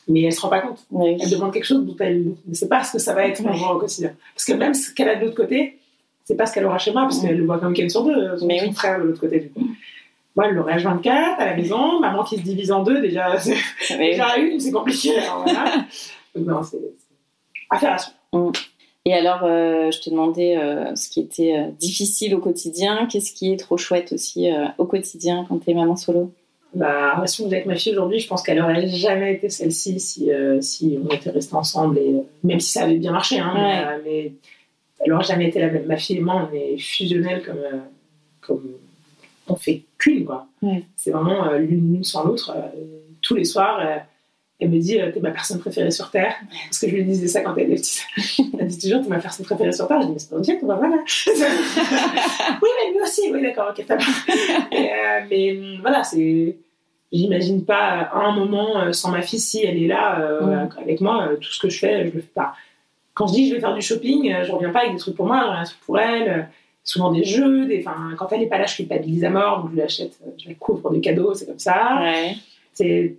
mais 0.07 0.22
elle 0.22 0.26
ne 0.28 0.32
se 0.32 0.41
rend 0.41 0.49
pas 0.49 0.61
compte. 0.61 0.86
Elle 0.91 1.30
demande 1.30 1.53
quelque 1.53 1.65
chose 1.65 1.86
dont 1.86 1.95
elle 1.99 2.34
ne 2.47 2.53
sait 2.53 2.67
pas 2.67 2.84
ce 2.84 2.93
que 2.93 2.99
ça 2.99 3.13
va 3.13 3.28
être 3.28 3.43
pour 3.43 3.72
au 3.76 3.80
quotidien. 3.80 4.13
Parce 4.34 4.45
que 4.45 4.53
même 4.53 4.74
ce 4.74 4.93
qu'elle 4.93 5.09
a 5.09 5.15
de 5.15 5.26
l'autre 5.26 5.36
côté, 5.36 5.80
c'est 6.24 6.36
pas 6.36 6.45
ce 6.45 6.53
qu'elle 6.53 6.65
aura 6.65 6.78
chez 6.78 6.91
moi, 6.91 7.03
parce 7.03 7.19
qu'elle 7.19 7.38
le 7.38 7.45
voit 7.45 7.59
comme 7.59 7.74
qu'elle 7.74 7.89
sur 7.91 8.03
deux, 8.03 8.38
son, 8.38 8.47
mais 8.47 8.72
frère 8.72 8.99
de 8.99 9.05
l'autre 9.05 9.19
côté, 9.19 9.39
du 9.39 9.49
coup. 9.49 9.67
Moi, 10.36 10.47
elle 10.47 10.55
l'aurait 10.55 10.78
H24 10.78 11.09
à 11.09 11.45
la 11.45 11.55
maison, 11.55 11.99
maman 11.99 12.24
qui 12.24 12.38
se 12.38 12.41
divise 12.41 12.72
en 12.72 12.84
deux, 12.84 13.01
déjà, 13.01 13.36
déjà 13.89 14.38
une, 14.38 14.59
c'est 14.59 14.72
compliqué. 14.72 15.17
Alors, 15.17 15.43
voilà. 15.43 15.86
Donc, 16.36 16.47
non, 16.47 16.63
c'est 16.63 16.80
affaire 17.69 17.93
à 17.93 17.97
suivre. 17.97 18.51
Et 19.06 19.14
alors, 19.14 19.43
euh, 19.43 19.89
je 19.89 19.99
te 19.99 20.10
demandais 20.12 20.58
euh, 20.58 20.95
ce 20.95 21.10
qui 21.10 21.22
était 21.22 21.58
euh, 21.58 21.72
difficile 21.80 22.36
au 22.36 22.39
quotidien. 22.39 23.08
Qu'est-ce 23.08 23.34
qui 23.34 23.52
est 23.52 23.58
trop 23.58 23.78
chouette 23.78 24.14
aussi 24.14 24.49
au 24.78 24.86
quotidien 24.86 25.45
quand 25.47 25.60
tu 25.60 25.72
es 25.72 25.74
maman 25.74 25.95
solo? 25.95 26.32
La 26.74 27.16
relation 27.16 27.47
avec 27.47 27.66
ma 27.66 27.76
fille 27.76 27.91
aujourd'hui, 27.91 28.20
je 28.20 28.28
pense 28.28 28.43
qu'elle 28.43 28.60
n'aurait 28.60 28.88
jamais 28.88 29.34
été 29.34 29.49
celle-ci 29.49 29.99
si, 29.99 30.30
si 30.62 30.97
on 31.04 31.14
était 31.14 31.32
restés 31.32 31.56
ensemble, 31.56 31.97
et, 31.97 32.24
même 32.43 32.62
si 32.62 32.72
ça 32.72 32.84
avait 32.84 32.97
bien 32.97 33.12
marché. 33.12 33.39
Hein, 33.39 33.99
mais, 34.06 34.34
elle 34.99 35.12
n'aurait 35.12 35.26
jamais 35.26 35.47
été 35.47 35.60
la 35.60 35.70
même. 35.70 35.86
Ma 35.86 35.97
fille 35.97 36.18
et 36.18 36.22
moi, 36.22 36.47
on 36.49 36.56
est 36.56 36.78
fusionnels 36.78 37.43
comme, 37.43 37.64
comme 38.39 38.72
on 39.49 39.56
fait 39.56 39.82
qu'une, 39.97 40.24
quoi. 40.24 40.47
C'est 40.95 41.12
vraiment 41.12 41.52
l'une 41.54 42.04
sans 42.04 42.24
l'autre. 42.24 42.56
Tous 43.22 43.36
les 43.36 43.45
soirs, 43.45 43.82
elle 44.62 44.70
me 44.70 44.80
dit 44.80 44.97
T'es 45.14 45.20
ma 45.20 45.32
personne 45.32 45.59
préférée 45.59 45.91
sur 45.91 46.09
Terre. 46.12 46.36
Parce 46.66 46.80
que 46.80 46.88
je 46.88 46.95
lui 46.95 47.03
disais 47.03 47.28
ça 47.28 47.41
quand 47.41 47.55
elle 47.57 47.72
était 47.72 47.82
petite. 47.82 48.03
elle 48.59 48.68
dit 48.68 48.80
toujours 48.80 49.01
T'es 49.01 49.09
ma 49.09 49.20
personne 49.20 49.45
préférée 49.45 49.72
sur 49.72 49.88
Terre. 49.88 50.01
Je 50.01 50.07
dis 50.07 50.14
Mais 50.14 50.20
c'est 50.20 50.30
pas 50.30 50.68
va 50.68 50.76
voilà. 50.76 50.95
oui, 52.62 52.70
mais 52.78 52.91
lui 52.91 53.01
aussi. 53.01 53.32
Oui, 53.32 53.41
d'accord, 53.41 53.74
ok, 53.78 53.86
mais 55.30 55.59
voilà, 55.82 56.03
c'est. 56.03 56.55
J'imagine 57.12 57.66
pas 57.66 58.09
un 58.14 58.32
moment 58.32 58.93
sans 58.93 59.12
ma 59.12 59.22
fille 59.22 59.39
si 59.39 59.66
elle 59.66 59.84
est 59.84 59.88
là 59.88 60.32
avec 60.78 61.01
moi. 61.01 61.32
tout 61.41 61.51
ce 61.51 61.59
que 61.59 61.68
je 61.68 61.78
fais, 61.78 62.09
je 62.09 62.16
le 62.16 62.22
fais 62.22 62.32
pas. 62.34 62.53
Quand 63.14 63.28
je 63.28 63.34
dis 63.34 63.49
je 63.49 63.55
vais 63.55 63.59
faire 63.59 63.74
du 63.74 63.82
shopping, 63.82 64.34
je 64.43 64.49
reviens 64.49 64.70
pas 64.70 64.80
avec 64.80 64.93
des 64.93 64.97
trucs 64.97 65.18
pour 65.18 65.26
moi, 65.26 65.41
je 65.43 65.49
reviens 65.49 65.66
pour 65.86 65.99
elle 65.99 66.47
souvent 66.84 67.12
des 67.12 67.24
jeux, 67.24 67.66
des, 67.66 67.84
quand 67.84 68.28
elle 68.32 68.39
n'est 68.39 68.47
pas 68.47 68.57
là, 68.57 68.66
je 68.66 68.76
culpabilise 68.76 69.24
à 69.24 69.30
mort, 69.30 69.62
donc 69.62 69.72
je 69.72 69.76
lui 69.76 69.82
achète, 69.82 70.20
je 70.38 70.49
la 70.49 70.55
couvre 70.55 70.89
de 70.91 70.99
cadeaux, 70.99 71.34
c'est 71.34 71.45
comme 71.45 71.59
ça. 71.59 72.01
C'est 72.74 73.18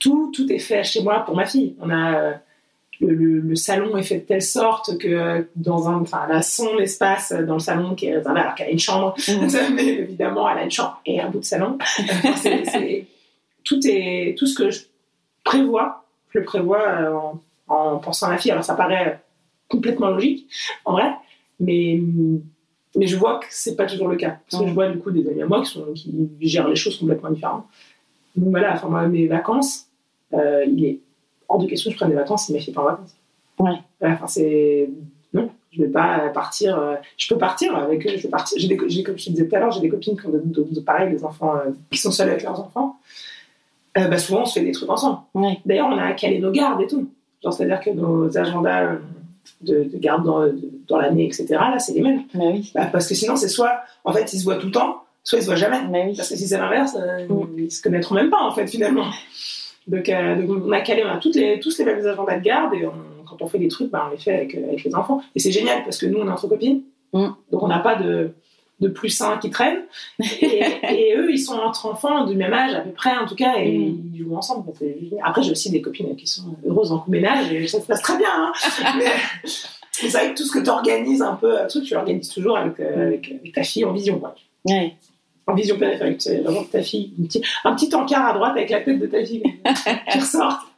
tout, 0.00 0.32
tout 0.34 0.50
est 0.50 0.58
fait 0.58 0.82
chez 0.82 1.02
moi 1.02 1.20
pour 1.20 1.36
ma 1.36 1.46
fille. 1.46 1.76
On 1.80 1.90
a 1.90 2.40
le, 3.00 3.14
le, 3.14 3.56
salon 3.56 3.96
est 3.96 4.02
fait 4.02 4.18
de 4.18 4.24
telle 4.24 4.42
sorte 4.42 4.98
que 4.98 5.48
dans 5.56 5.88
un, 5.88 6.00
enfin, 6.00 6.26
elle 6.28 6.36
a 6.36 6.42
son 6.42 6.78
espace 6.78 7.32
dans 7.32 7.54
le 7.54 7.60
salon 7.60 7.94
qui 7.94 8.06
est 8.06 8.16
réservé 8.16 8.40
alors 8.40 8.54
qu'elle 8.54 8.68
a 8.68 8.70
une 8.70 8.78
chambre, 8.78 9.14
mmh. 9.26 9.72
mais 9.74 9.86
évidemment 9.86 10.48
elle 10.50 10.58
a 10.58 10.64
une 10.64 10.70
chambre 10.70 11.00
et 11.06 11.20
un 11.20 11.30
bout 11.30 11.38
de 11.38 11.44
salon. 11.44 11.78
tout 13.64 13.80
est, 13.84 14.36
tout 14.38 14.46
ce 14.46 14.54
que 14.54 14.70
je 14.70 14.82
prévois, 15.44 16.04
je 16.30 16.40
le 16.40 16.44
prévois 16.44 16.82
euh, 16.82 17.14
en, 17.14 17.40
en 17.68 17.98
pensant 17.98 18.26
à 18.26 18.30
ma 18.30 18.38
fille. 18.38 18.50
Alors 18.50 18.64
ça 18.64 18.74
paraît 18.74 19.22
complètement 19.68 20.10
logique 20.10 20.46
en 20.84 20.92
vrai, 20.92 21.10
mais 21.58 22.00
mais 22.96 23.06
je 23.06 23.16
vois 23.16 23.38
que 23.38 23.46
c'est 23.50 23.76
pas 23.76 23.86
toujours 23.86 24.08
le 24.08 24.16
cas. 24.16 24.38
Parce 24.50 24.62
que 24.62 24.68
je 24.68 24.74
vois 24.74 24.88
du 24.88 24.98
coup 24.98 25.10
des 25.10 25.26
amis 25.28 25.42
à 25.42 25.46
moi 25.46 25.62
qui, 25.62 25.70
sont, 25.70 25.86
qui 25.94 26.12
gèrent 26.40 26.68
les 26.68 26.76
choses 26.76 26.98
complètement 26.98 27.30
différemment. 27.30 27.66
Donc 28.36 28.50
voilà, 28.50 28.74
enfin, 28.74 28.88
moi, 28.88 29.06
mes 29.06 29.26
vacances, 29.26 29.86
euh, 30.34 30.64
il 30.66 30.84
est 30.84 31.00
hors 31.48 31.58
de 31.58 31.66
question 31.66 31.90
que 31.90 31.94
je 31.94 31.98
prenne 31.98 32.10
des 32.10 32.16
vacances 32.16 32.46
si 32.46 32.52
ma 32.52 32.58
fille 32.58 32.72
pas 32.72 32.82
en 32.82 32.84
vacances. 32.84 33.16
Ouais. 33.58 33.78
Enfin, 34.02 34.26
c'est. 34.26 34.88
Non, 35.32 35.50
je 35.72 35.82
vais 35.82 35.88
pas 35.88 36.30
partir. 36.30 36.78
Euh, 36.78 36.96
je 37.16 37.28
peux 37.28 37.38
partir 37.38 37.76
avec 37.76 38.06
eux, 38.06 38.10
je 38.16 38.22
vais 38.22 38.28
partir. 38.28 38.58
J'ai 38.58 38.68
des, 38.68 38.76
comme 38.76 38.88
je 38.88 39.02
te 39.02 39.30
disais 39.30 39.46
tout 39.46 39.54
à 39.54 39.58
l'heure, 39.58 39.70
j'ai 39.70 39.80
des 39.80 39.88
copines 39.88 40.18
qui 40.18 40.26
ont 40.26 40.30
de, 40.32 40.80
pareil, 40.80 41.10
des 41.10 41.24
enfants 41.24 41.54
euh, 41.56 41.70
qui 41.90 41.98
sont 41.98 42.10
seuls 42.10 42.30
avec 42.30 42.42
leurs 42.42 42.58
enfants. 42.60 42.96
bah, 43.94 44.18
souvent, 44.18 44.42
on 44.42 44.46
se 44.46 44.58
fait 44.58 44.64
des 44.64 44.72
trucs 44.72 44.90
ensemble. 44.90 45.18
Ouais. 45.34 45.60
D'ailleurs, 45.66 45.88
on 45.88 45.98
a 45.98 46.12
calé 46.12 46.38
nos 46.38 46.50
gardes 46.50 46.80
et 46.80 46.86
tout. 46.86 47.08
Genre, 47.42 47.52
c'est-à-dire 47.52 47.80
que 47.80 47.90
nos 47.90 48.36
agendas 48.36 48.98
de, 49.62 49.90
garde 49.94 50.24
dans, 50.24 50.46
dans 50.88 50.98
l'année, 50.98 51.26
etc. 51.26 51.46
Là, 51.50 51.78
c'est 51.78 51.92
les 51.92 52.02
mêmes. 52.02 52.22
Bah 52.34 52.44
oui. 52.52 52.70
Bah, 52.74 52.86
parce 52.86 53.06
que 53.08 53.14
sinon, 53.14 53.36
c'est 53.36 53.48
soit, 53.48 53.80
en 54.04 54.12
fait, 54.12 54.32
ils 54.32 54.38
se 54.38 54.44
voient 54.44 54.56
tout 54.56 54.66
le 54.66 54.72
temps, 54.72 55.04
soit 55.22 55.38
ils 55.38 55.42
se 55.42 55.46
voient 55.46 55.56
jamais. 55.56 55.80
Bah 55.88 55.98
oui. 56.06 56.14
Parce 56.16 56.28
que 56.28 56.36
si 56.36 56.46
c'est 56.46 56.58
l'inverse, 56.58 56.96
euh, 56.98 57.26
mm. 57.28 57.58
ils 57.58 57.70
se 57.70 57.82
connaîtront 57.82 58.14
même 58.14 58.30
pas, 58.30 58.42
en 58.42 58.52
fait, 58.52 58.66
finalement. 58.66 59.06
Donc, 59.86 60.08
euh, 60.08 60.40
donc, 60.40 60.62
on 60.66 60.72
a 60.72 60.80
calé, 60.80 61.02
on 61.04 61.08
a 61.08 61.16
toutes 61.16 61.34
les, 61.34 61.58
tous 61.60 61.78
les 61.78 61.84
mêmes 61.84 62.06
agendas 62.06 62.38
de 62.38 62.44
garde 62.44 62.74
et 62.74 62.86
quand 63.28 63.42
on 63.42 63.48
fait 63.48 63.58
des 63.58 63.68
trucs, 63.68 63.90
bah, 63.90 64.06
on 64.08 64.10
les 64.12 64.18
fait 64.18 64.34
avec, 64.34 64.54
euh, 64.54 64.68
avec 64.68 64.84
les 64.84 64.94
enfants. 64.94 65.22
Et 65.34 65.40
c'est 65.40 65.52
génial 65.52 65.84
parce 65.84 65.98
que 65.98 66.06
nous, 66.06 66.18
on 66.18 66.26
est 66.26 66.30
entre 66.30 66.48
copines. 66.48 66.82
Mm. 67.12 67.28
Donc, 67.50 67.62
on 67.62 67.68
n'a 67.68 67.78
pas 67.78 67.96
de, 67.96 68.32
de 68.80 68.88
plus 68.88 69.20
un 69.20 69.38
qui 69.38 69.50
traînent. 69.50 69.82
Et, 70.42 71.14
eux, 71.16 71.30
ils 71.30 71.38
sont 71.38 71.54
entre 71.54 71.86
enfants 71.86 72.24
du 72.24 72.36
même 72.36 72.52
âge, 72.52 72.74
à 72.74 72.80
peu 72.80 72.90
près 72.90 73.16
en 73.16 73.26
tout 73.26 73.34
cas, 73.34 73.56
et 73.56 73.78
mm. 73.78 74.12
ils 74.14 74.18
jouent 74.18 74.36
ensemble. 74.36 74.70
Après, 75.22 75.42
j'ai 75.42 75.52
aussi 75.52 75.70
des 75.70 75.80
copines 75.80 76.14
qui 76.16 76.26
sont 76.26 76.56
heureuses 76.66 76.92
en 76.92 76.98
coup 76.98 77.10
ménage 77.10 77.52
et 77.52 77.66
ça 77.66 77.80
se 77.80 77.86
passe 77.86 78.02
très 78.02 78.18
bien. 78.18 78.28
Hein. 78.28 78.52
c'est 79.92 80.08
vrai 80.08 80.32
que 80.32 80.36
tout 80.36 80.44
ce 80.44 80.52
que 80.52 80.62
tu 80.62 80.70
organises 80.70 81.22
un 81.22 81.34
peu, 81.34 81.56
tu 81.68 81.94
l'organises 81.94 82.28
toujours 82.28 82.56
avec, 82.56 82.80
euh, 82.80 83.06
avec, 83.06 83.52
ta 83.54 83.62
fille 83.62 83.84
en 83.84 83.92
vision. 83.92 84.18
Quoi. 84.18 84.34
En 85.50 85.54
vision 85.54 85.76
périphérique, 85.78 86.22
vraiment 86.42 86.62
ta 86.62 86.80
fille, 86.80 87.12
un 87.20 87.24
petit, 87.24 87.42
un 87.64 87.74
petit 87.74 87.92
encart 87.94 88.26
à 88.26 88.32
droite 88.34 88.52
avec 88.52 88.70
la 88.70 88.80
tête 88.80 89.00
de 89.00 89.06
ta 89.06 89.24
fille 89.24 89.42
qui 89.42 90.18
ressort. 90.18 90.70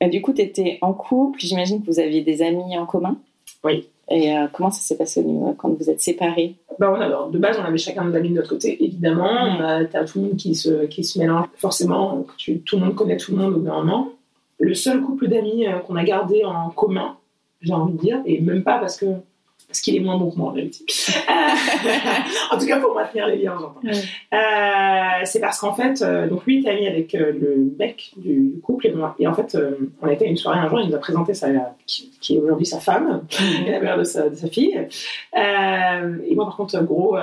Et 0.00 0.08
du 0.08 0.20
coup, 0.20 0.32
tu 0.32 0.42
étais 0.42 0.78
en 0.82 0.92
couple, 0.92 1.38
j'imagine 1.40 1.80
que 1.80 1.86
vous 1.86 2.00
aviez 2.00 2.22
des 2.22 2.42
amis 2.42 2.76
en 2.76 2.84
commun. 2.84 3.16
Oui. 3.62 3.88
Et 4.10 4.36
euh, 4.36 4.46
comment 4.52 4.70
ça 4.70 4.80
s'est 4.80 4.96
passé 4.96 5.20
au 5.20 5.24
niveau, 5.24 5.54
quand 5.56 5.68
vous 5.68 5.88
êtes 5.88 6.00
séparés? 6.00 6.54
Bah, 6.78 6.96
alors, 7.00 7.30
De 7.30 7.38
base, 7.38 7.58
on 7.60 7.64
avait 7.64 7.78
chacun 7.78 8.04
nos 8.04 8.14
amis 8.14 8.30
de 8.30 8.34
notre 8.34 8.50
côté, 8.50 8.82
évidemment. 8.84 9.56
Tu 9.90 9.96
as 9.96 10.04
tout 10.04 10.18
le 10.18 10.26
monde 10.26 10.36
qui 10.36 10.54
se, 10.54 10.86
qui 10.86 11.04
se 11.04 11.18
mélange. 11.18 11.46
Forcément, 11.56 12.24
tout 12.64 12.76
le 12.76 12.84
monde 12.84 12.94
connaît 12.94 13.16
tout 13.16 13.32
le 13.32 13.38
monde 13.38 13.54
au 13.54 13.58
gouvernement. 13.58 14.08
Le 14.58 14.74
seul 14.74 15.00
couple 15.00 15.28
d'amis 15.28 15.66
euh, 15.66 15.78
qu'on 15.78 15.96
a 15.96 16.04
gardé 16.04 16.44
en 16.44 16.70
commun, 16.70 17.16
j'ai 17.60 17.72
envie 17.72 17.92
de 17.92 17.98
dire, 17.98 18.20
et 18.26 18.40
même 18.40 18.62
pas 18.62 18.78
parce 18.78 18.96
que 18.96 19.06
parce 19.68 19.80
qu'il 19.80 19.96
est 19.96 20.00
moins 20.00 20.16
bon 20.16 20.30
que 20.30 20.36
moi 20.36 20.50
en 20.50 20.52
réalité. 20.52 20.84
en 22.50 22.58
tout 22.58 22.66
cas 22.66 22.78
pour 22.78 22.94
maintenir 22.94 23.26
les 23.26 23.38
liens, 23.38 23.56
j'entends. 23.58 23.80
Euh, 23.86 25.24
c'est 25.24 25.40
parce 25.40 25.58
qu'en 25.58 25.74
fait, 25.74 26.02
euh, 26.02 26.28
donc 26.28 26.46
lui 26.46 26.60
était 26.60 26.70
ami 26.70 26.86
avec 26.86 27.14
euh, 27.14 27.32
le 27.32 27.74
mec 27.78 28.12
du, 28.16 28.60
couple 28.62 28.86
et 28.86 28.92
moi. 28.92 29.16
Et 29.18 29.26
en 29.26 29.34
fait, 29.34 29.58
on 30.00 30.08
était 30.08 30.26
à 30.26 30.28
une 30.28 30.36
soirée 30.36 30.60
un 30.60 30.68
jour, 30.68 30.80
il 30.80 30.88
nous 30.88 30.94
a 30.94 30.98
présenté 30.98 31.34
sa, 31.34 31.48
qui, 31.86 32.36
est 32.36 32.38
aujourd'hui 32.38 32.66
sa 32.66 32.78
femme, 32.78 33.24
et 33.66 33.70
la 33.70 33.80
mère 33.80 33.98
de 33.98 34.04
sa, 34.04 34.28
de 34.28 34.34
sa 34.34 34.48
fille. 34.48 34.78
et 35.34 36.34
moi 36.34 36.44
par 36.44 36.56
contre, 36.56 36.80
gros 36.84 37.16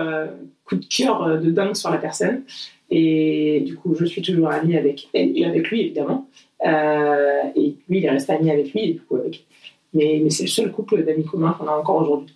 coup 0.66 0.76
de 0.76 0.86
cœur 0.86 1.40
de 1.40 1.50
dingue 1.50 1.76
sur 1.76 1.92
la 1.92 1.98
personne. 1.98 2.44
Et 2.90 3.62
du 3.66 3.76
coup, 3.78 3.96
je 3.96 4.06
suis 4.06 4.22
toujours 4.22 4.50
amie 4.50 4.78
avec 4.78 5.08
elle 5.14 5.36
et 5.36 5.46
avec 5.46 5.70
lui 5.70 5.82
évidemment. 5.82 6.28
et 6.64 7.76
lui, 7.90 7.98
il 7.98 8.06
est 8.06 8.10
resté 8.10 8.34
ami 8.34 8.52
avec 8.52 8.74
lui 8.74 8.82
et 8.82 8.94
du 8.94 9.00
coup 9.00 9.16
avec 9.16 9.46
mais, 9.94 10.30
c'est 10.30 10.44
le 10.44 10.50
seul 10.50 10.72
couple 10.72 11.04
d'amis 11.04 11.26
communs 11.26 11.56
qu'on 11.58 11.68
a 11.68 11.72
encore 11.72 11.98
aujourd'hui. 11.98 12.36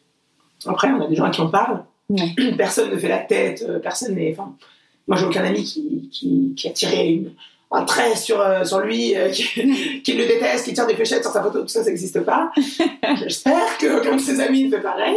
Après, 0.65 0.89
on 0.89 1.01
a 1.01 1.07
des 1.07 1.15
gens 1.15 1.25
à 1.25 1.29
qui 1.29 1.41
on 1.41 1.49
parle. 1.49 1.83
Personne 2.57 2.91
ne 2.91 2.97
fait 2.97 3.09
la 3.09 3.19
tête, 3.19 3.65
euh, 3.67 3.79
personne 3.79 4.15
n'est. 4.15 4.31
Enfin, 4.31 4.53
moi, 5.07 5.17
j'ai 5.17 5.25
aucun 5.25 5.43
ami 5.43 5.63
qui, 5.63 6.09
qui, 6.55 6.67
a 6.67 6.71
tiré 6.71 7.21
un 7.71 7.83
trait 7.83 8.15
sur, 8.15 8.39
euh, 8.39 8.63
sur 8.63 8.79
lui 8.79 9.15
euh, 9.15 9.29
qui, 9.29 9.43
qui, 10.03 10.13
le 10.13 10.25
déteste, 10.25 10.65
qui 10.65 10.73
tire 10.73 10.87
des 10.87 10.95
fléchettes 10.95 11.23
sur 11.23 11.31
sa 11.31 11.43
photo, 11.43 11.61
tout 11.61 11.67
ça, 11.67 11.83
ça 11.83 11.89
n'existe 11.89 12.21
pas. 12.21 12.51
J'espère 13.17 13.77
qu'aucun 13.79 14.15
de 14.15 14.21
ses 14.21 14.39
amis 14.39 14.65
ne 14.65 14.71
fait 14.75 14.81
pareil. 14.81 15.15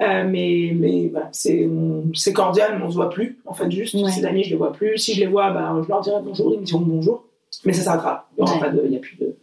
Euh, 0.00 0.24
mais 0.28 0.72
mais 0.74 1.08
voilà, 1.08 1.28
c'est 1.32 2.32
cordial, 2.32 2.78
mais 2.78 2.84
on 2.84 2.90
se 2.90 2.96
voit 2.96 3.10
plus, 3.10 3.38
en 3.46 3.54
fait, 3.54 3.70
juste. 3.70 3.96
Ses 4.08 4.24
amis, 4.24 4.44
je 4.44 4.50
les 4.50 4.56
vois 4.56 4.72
plus. 4.72 4.98
Si 4.98 5.14
je 5.14 5.20
les 5.20 5.26
vois, 5.26 5.50
bah, 5.50 5.80
je 5.82 5.88
leur 5.88 6.00
dirai 6.00 6.16
bonjour, 6.22 6.52
ils 6.54 6.60
me 6.60 6.64
diront 6.64 6.80
bonjour. 6.80 7.24
Mais 7.64 7.72
ça 7.72 7.82
s'arrêtera. 7.82 8.28
Il 8.38 8.44
n'y 8.90 8.96
a, 8.96 9.00
plus 9.00 9.16
de, 9.16 9.36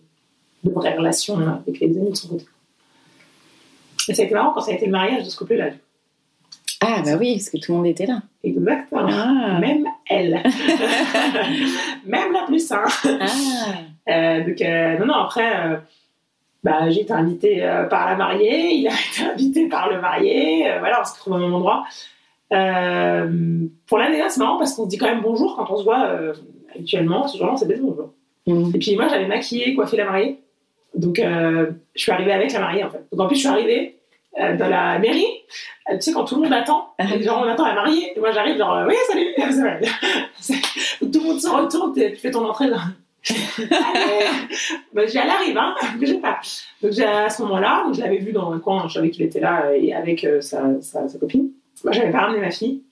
de 0.64 0.72
vraies 0.72 0.96
relations 0.96 1.38
avec 1.38 1.80
les 1.80 1.98
amis 1.98 2.12
de 2.12 2.16
son 2.16 2.30
côté. 2.30 2.46
Et 4.08 4.14
ça 4.14 4.24
a 4.24 4.26
été 4.26 4.34
marrant 4.34 4.54
quand 4.54 4.62
ça 4.62 4.72
a 4.72 4.76
été 4.76 4.86
le 4.86 4.92
mariage 4.92 5.26
de 5.26 5.30
ce 5.30 5.38
couple-là. 5.38 5.70
Ah, 6.82 7.02
bah 7.04 7.12
oui, 7.20 7.34
parce 7.34 7.50
que 7.50 7.58
tout 7.58 7.74
le 7.74 7.78
monde 7.78 7.88
était 7.88 8.06
là. 8.06 8.22
Exactement. 8.44 9.08
Ah. 9.12 9.60
Même 9.60 9.86
elle. 10.10 10.42
Même 12.06 12.32
la 12.32 12.44
plus 12.48 12.66
sain. 12.66 12.84
Ah. 13.06 13.26
Euh, 14.10 14.46
donc, 14.46 14.62
euh, 14.62 14.98
non, 14.98 15.06
non, 15.06 15.14
après, 15.14 15.68
euh, 15.68 15.78
bah, 16.64 16.90
j'ai 16.90 17.02
été 17.02 17.14
invitée 17.14 17.60
par 17.90 18.10
la 18.10 18.16
mariée, 18.16 18.76
il 18.76 18.88
a 18.88 18.92
été 19.12 19.30
invité 19.30 19.68
par 19.68 19.90
le 19.90 20.00
marié, 20.02 20.66
voilà, 20.80 21.02
on 21.02 21.06
se 21.06 21.16
trouve 21.16 21.34
au 21.34 21.38
même 21.38 21.54
endroit. 21.54 21.84
pour 22.50 23.98
l'année, 23.98 24.24
c'est 24.30 24.40
marrant 24.40 24.58
parce 24.58 24.74
qu'on 24.74 24.86
se 24.86 24.90
dit 24.90 24.98
quand 24.98 25.08
même 25.08 25.22
bonjour 25.22 25.56
quand 25.56 25.70
on 25.70 25.78
se 25.78 25.84
voit 25.84 26.18
habituellement, 26.74 27.28
ce 27.28 27.38
jour-là, 27.38 27.54
on 27.54 27.58
s'est 27.58 27.68
bonjour. 27.68 28.14
Mm. 28.48 28.72
Et 28.74 28.80
puis 28.80 28.96
moi, 28.96 29.08
j'avais 29.10 29.28
maquillé, 29.28 29.76
coiffé 29.76 29.98
la 29.98 30.06
mariée. 30.06 30.40
Donc, 30.96 31.18
je 31.18 32.02
suis 32.02 32.12
arrivée 32.12 32.34
avec 32.34 32.52
la 32.52 32.60
mariée, 32.60 32.84
en 32.84 32.90
fait. 32.90 33.06
Donc, 33.12 33.22
en 33.22 33.28
plus, 33.28 33.36
je 33.36 33.42
suis 33.42 33.50
arrivée 33.50 34.00
euh, 34.38 34.56
dans 34.56 34.70
la 34.70 35.00
mairie, 35.00 35.26
euh, 35.90 35.96
tu 35.96 36.02
sais, 36.02 36.12
quand 36.14 36.24
tout 36.24 36.36
le 36.36 36.44
monde 36.44 36.54
attend, 36.54 36.94
genre 37.20 37.42
on 37.44 37.50
attend 37.50 37.66
la 37.66 37.74
mariée, 37.74 38.14
et 38.16 38.20
moi 38.20 38.32
j'arrive, 38.32 38.58
genre, 38.58 38.76
euh, 38.76 38.88
oui, 38.88 38.94
salut, 39.08 39.34
tout 41.00 41.20
le 41.20 41.26
monde 41.26 41.42
se 41.42 41.50
retourne, 41.50 41.94
tu 41.96 42.16
fais 42.16 42.30
ton 42.30 42.48
entrée, 42.48 42.68
là. 42.68 42.78
bah, 44.94 45.02
elle 45.04 45.18
arrive, 45.18 45.58
hein, 45.58 45.76
sais 46.06 46.14
pas. 46.20 46.40
Donc 46.84 46.98
à 47.00 47.30
ce 47.30 47.42
moment-là, 47.42 47.88
je 47.92 48.02
l'avais 48.02 48.20
vu 48.20 48.32
dans 48.32 48.54
un 48.54 48.60
coin, 48.60 48.88
je 48.88 48.94
savais 48.94 49.10
qu'il 49.10 49.26
était 49.26 49.40
là 49.40 49.74
et 49.76 49.94
avec 49.94 50.26
sa, 50.42 50.80
sa, 50.80 51.20
copine. 51.20 51.50
Moi, 51.84 51.92
j'avais 51.92 52.12
pas 52.12 52.20
ramené 52.20 52.40
ma 52.40 52.52
fille 52.52 52.84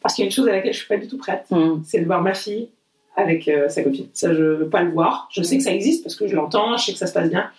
parce 0.00 0.14
qu'il 0.14 0.22
y 0.22 0.26
a 0.26 0.28
une 0.28 0.32
chose 0.32 0.48
à 0.48 0.52
laquelle 0.52 0.72
je 0.72 0.78
suis 0.78 0.88
pas 0.88 0.96
du 0.96 1.08
tout 1.08 1.18
prête, 1.18 1.44
mm. 1.50 1.82
c'est 1.84 2.00
de 2.00 2.06
voir 2.06 2.22
ma 2.22 2.32
fille 2.32 2.70
avec 3.16 3.50
sa 3.68 3.82
copine. 3.82 4.06
Ça, 4.12 4.32
je 4.32 4.42
veux 4.42 4.68
pas 4.68 4.82
le 4.82 4.90
voir. 4.90 5.28
Je 5.30 5.42
sais 5.42 5.58
que 5.58 5.62
ça 5.62 5.72
existe 5.72 6.02
parce 6.02 6.16
que 6.16 6.26
je 6.26 6.34
l'entends, 6.34 6.76
je 6.76 6.86
sais 6.86 6.92
que 6.92 6.98
ça 6.98 7.06
se 7.06 7.12
passe 7.12 7.28
bien, 7.28 7.50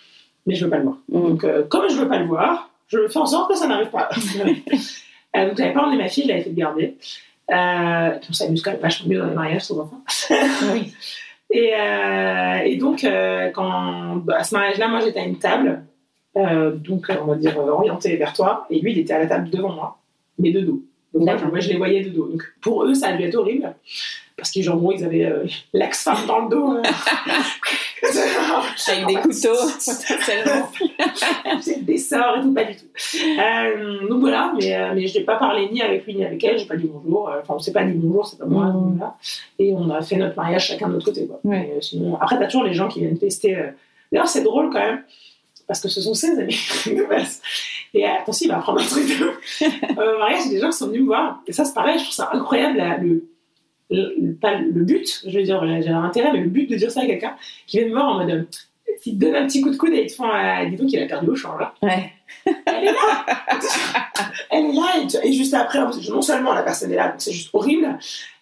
mais 0.46 0.54
je 0.54 0.64
veux 0.64 0.70
pas 0.70 0.78
le 0.78 0.84
voir. 0.84 0.96
Mm. 1.08 1.20
Donc, 1.20 1.68
comme 1.68 1.88
je 1.88 1.96
veux 1.96 2.08
pas 2.08 2.18
le 2.18 2.26
voir, 2.26 2.70
je 2.92 3.08
fais 3.08 3.18
en 3.18 3.26
sorte 3.26 3.50
que 3.50 3.56
ça 3.56 3.66
n'arrive 3.66 3.90
pas. 3.90 4.10
euh, 5.36 5.48
donc, 5.48 5.56
j'avais 5.56 5.72
pas 5.72 5.82
emmené 5.82 6.02
ma 6.02 6.08
fille, 6.08 6.24
je 6.24 6.28
l'avais 6.28 6.42
fait 6.42 6.52
garder. 6.52 6.96
Euh, 7.50 8.18
on 8.28 8.32
s'amuse 8.32 8.62
quand 8.62 8.72
même 8.72 8.80
vachement 8.80 9.08
mieux 9.08 9.18
dans 9.18 9.26
les 9.26 9.34
mariages, 9.34 9.62
sans 9.62 9.80
enfants. 9.80 10.02
oui. 10.72 10.92
Et, 11.54 11.74
euh, 11.74 12.60
et 12.64 12.78
donc, 12.78 13.04
euh, 13.04 13.50
quand, 13.50 14.16
bah, 14.16 14.36
à 14.38 14.42
ce 14.42 14.54
mariage-là, 14.54 14.88
moi, 14.88 15.00
j'étais 15.00 15.20
à 15.20 15.24
une 15.24 15.38
table, 15.38 15.84
euh, 16.38 16.70
donc, 16.74 17.08
on 17.20 17.26
va 17.26 17.34
dire, 17.34 17.58
orientée 17.58 18.16
vers 18.16 18.32
toi, 18.32 18.66
et 18.70 18.80
lui, 18.80 18.92
il 18.92 18.98
était 19.00 19.12
à 19.12 19.18
la 19.18 19.26
table 19.26 19.50
devant 19.50 19.70
moi, 19.70 19.98
mais 20.38 20.50
de 20.50 20.60
dos. 20.60 20.82
Donc, 21.14 21.24
moi, 21.24 21.60
je 21.60 21.68
les 21.68 21.76
voyais 21.76 22.02
de 22.02 22.10
dos. 22.10 22.26
Donc, 22.26 22.42
pour 22.60 22.84
eux, 22.84 22.94
ça 22.94 23.08
a 23.08 23.16
dû 23.16 23.24
être 23.24 23.34
horrible 23.34 23.74
parce 24.36 24.50
qu'ils 24.50 24.64
ils 24.64 25.04
avaient 25.04 25.26
euh, 25.26 25.44
l'ex-femme 25.72 26.26
dans 26.26 26.40
le 26.40 26.50
dos 26.50 26.66
hein. 26.66 26.82
avec 28.88 29.06
des 29.06 29.14
couteaux 29.14 29.54
des 31.82 31.98
sorts 31.98 32.38
et 32.38 32.40
tout 32.40 32.52
pas 32.52 32.64
du 32.64 32.74
tout 32.74 32.86
euh, 33.38 34.08
donc 34.08 34.18
voilà 34.20 34.52
mais, 34.58 34.74
euh, 34.74 34.92
mais 34.94 35.06
je 35.06 35.18
n'ai 35.18 35.24
pas 35.24 35.36
parlé 35.36 35.68
ni 35.70 35.82
avec 35.82 36.04
lui 36.06 36.16
ni 36.16 36.24
avec 36.24 36.42
elle 36.42 36.58
j'ai 36.58 36.66
pas 36.66 36.76
dit 36.76 36.90
bonjour 36.92 37.30
enfin 37.40 37.54
on 37.54 37.58
s'est 37.58 37.72
pas 37.72 37.84
dit 37.84 37.92
bonjour 37.94 38.26
c'est 38.26 38.38
pas 38.38 38.46
moi 38.46 38.66
mm. 38.66 39.12
et 39.60 39.72
on 39.74 39.88
a 39.90 40.02
fait 40.02 40.16
notre 40.16 40.36
mariage 40.36 40.66
chacun 40.66 40.88
de 40.88 40.94
notre 40.94 41.06
côté 41.06 41.26
quoi. 41.26 41.38
Ouais. 41.44 41.78
sinon 41.80 42.18
après 42.20 42.38
t'as 42.38 42.46
toujours 42.46 42.64
les 42.64 42.74
gens 42.74 42.88
qui 42.88 43.00
viennent 43.00 43.18
tester 43.18 43.56
d'ailleurs 44.10 44.28
c'est 44.28 44.42
drôle 44.42 44.70
quand 44.70 44.80
même 44.80 45.04
parce 45.66 45.80
que 45.80 45.88
ce 45.88 46.00
sont 46.00 46.14
ses 46.14 46.38
amis 46.38 46.58
de 46.86 47.08
base. 47.08 47.40
Et 47.94 48.06
attention, 48.06 48.46
il 48.46 48.48
va 48.48 48.58
apprendre 48.58 48.80
un 48.80 48.84
truc 48.84 49.06
de 49.06 49.24
euh, 49.98 50.18
mariage, 50.18 50.48
des 50.48 50.58
gens 50.58 50.70
qui 50.70 50.76
sont 50.78 50.86
venus 50.86 51.02
me 51.02 51.06
voir. 51.06 51.42
Et 51.46 51.52
ça, 51.52 51.64
c'est 51.64 51.74
pareil, 51.74 51.98
je 51.98 52.04
trouve 52.04 52.14
ça 52.14 52.30
incroyable, 52.32 52.82
le, 53.02 53.24
le, 53.90 54.32
pas 54.34 54.54
le 54.54 54.82
but, 54.82 55.22
je 55.26 55.38
veux 55.38 55.44
dire, 55.44 55.62
j'ai 55.82 55.90
un 55.90 56.04
intérêt, 56.04 56.32
mais 56.32 56.40
le 56.40 56.48
but 56.48 56.70
de 56.70 56.76
dire 56.76 56.90
ça 56.90 57.02
à 57.02 57.06
quelqu'un 57.06 57.34
qui 57.66 57.78
vient 57.78 57.88
me 57.88 57.92
voir 57.92 58.08
en 58.08 58.24
mode, 58.24 58.48
il 59.04 59.18
te 59.18 59.24
donne 59.24 59.34
un 59.34 59.46
petit 59.46 59.60
coup 59.60 59.70
de 59.70 59.76
coude 59.76 59.92
et 59.92 60.04
ils 60.04 60.06
te 60.06 60.14
font, 60.14 60.30
euh, 60.30 60.64
dis 60.66 60.76
donc, 60.76 60.90
il 60.90 61.02
a 61.02 61.06
perdu 61.06 61.28
au 61.28 61.36
champ, 61.36 61.56
là. 61.58 61.74
Ouais. 61.82 62.12
Elle 62.46 62.84
est 62.84 62.92
là 62.92 63.26
Elle 64.50 64.66
est 64.66 64.72
là, 64.72 65.20
et, 65.22 65.32
juste 65.32 65.52
après, 65.52 65.80
non 65.80 66.22
seulement 66.22 66.54
la 66.54 66.62
personne 66.62 66.92
est 66.92 66.96
là, 66.96 67.08
donc 67.08 67.20
c'est 67.20 67.32
juste 67.32 67.50
horrible, 67.52 67.98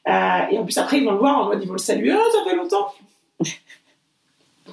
euh, 0.09 0.41
et 0.51 0.59
en 0.59 0.65
plus 0.65 0.79
après, 0.79 0.99
ils 0.99 1.05
vont 1.05 1.13
le 1.13 1.19
voir 1.19 1.39
en 1.39 1.47
mode, 1.47 1.61
ils 1.61 1.67
vont 1.67 1.75
le 1.75 1.79
saluer, 1.79 2.13
oh, 2.15 2.31
ça 2.33 2.49
fait 2.49 2.57
longtemps 2.57 2.93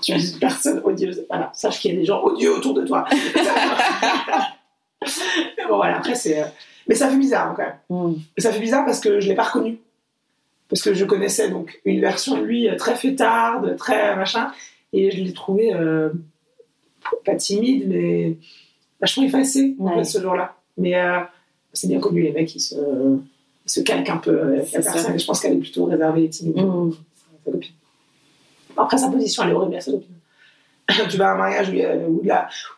tu 0.02 0.12
es 0.12 0.20
une 0.20 0.40
personne 0.40 0.82
odieuse. 0.84 1.26
Voilà, 1.30 1.52
sache 1.54 1.80
qu'il 1.80 1.92
y 1.92 1.96
a 1.96 2.00
des 2.00 2.06
gens 2.06 2.22
odieux 2.24 2.56
autour 2.56 2.74
de 2.74 2.86
toi. 2.86 3.06
mais 5.02 5.64
bon, 5.70 5.78
voilà, 5.78 5.98
après, 5.98 6.16
c'est. 6.16 6.42
Euh, 6.42 6.46
mais 6.88 6.96
ça 6.96 7.10
fait 7.10 7.18
bizarre, 7.18 7.56
quand 7.56 7.64
même. 7.64 8.12
Mm. 8.12 8.20
Ça 8.38 8.52
fait 8.52 8.60
bizarre 8.60 8.86
parce 8.86 9.00
que 9.00 9.20
je 9.20 9.26
ne 9.26 9.32
l'ai 9.32 9.36
pas 9.36 9.44
reconnu 9.44 9.80
parce 10.70 10.82
que 10.82 10.94
je 10.94 11.06
connaissais 11.06 11.50
donc 11.50 11.80
une 11.86 12.02
version 12.02 12.38
de 12.38 12.44
lui 12.44 12.70
euh, 12.70 12.76
très 12.76 12.96
fêtarde, 12.96 13.76
très 13.78 14.16
machin, 14.16 14.52
et 14.94 15.12
je 15.12 15.24
l'ai 15.24 15.34
trouvé 15.34 15.74
euh, 15.74 16.10
pas 17.26 17.36
timide, 17.36 17.88
mais 17.88 18.36
vachement 19.00 19.24
effacé 19.24 19.76
en 19.80 19.96
fait, 19.96 20.04
ce 20.04 20.22
jour-là. 20.22 20.56
Mais 20.78 20.96
euh, 20.96 21.20
c'est 21.74 21.88
bien 21.88 22.00
connu, 22.00 22.22
les 22.22 22.32
mecs, 22.32 22.54
ils 22.56 22.60
se, 22.60 22.76
ils 22.76 23.70
se 23.70 23.80
calquent 23.82 24.10
un 24.10 24.18
peu 24.18 24.42
avec 24.42 24.72
la 24.72 24.82
personne, 24.82 25.16
et 25.16 25.20
je 25.20 25.26
pense 25.26 25.40
qu'elle 25.40 25.54
est 25.54 25.60
plutôt 25.60 25.86
réservée 25.86 26.26
et 26.26 26.30
timide. 26.30 26.58
Mmh. 26.58 26.92
Après, 28.76 28.98
sa 28.98 29.10
position, 29.10 29.44
elle 29.44 29.52
est 29.52 29.54
horrible 29.54 29.76
à 29.76 29.82
sa 29.82 29.92
copine. 29.92 30.16
tu 31.10 31.18
vas 31.18 31.30
à 31.30 31.34
un 31.34 31.38
mariage 31.38 31.72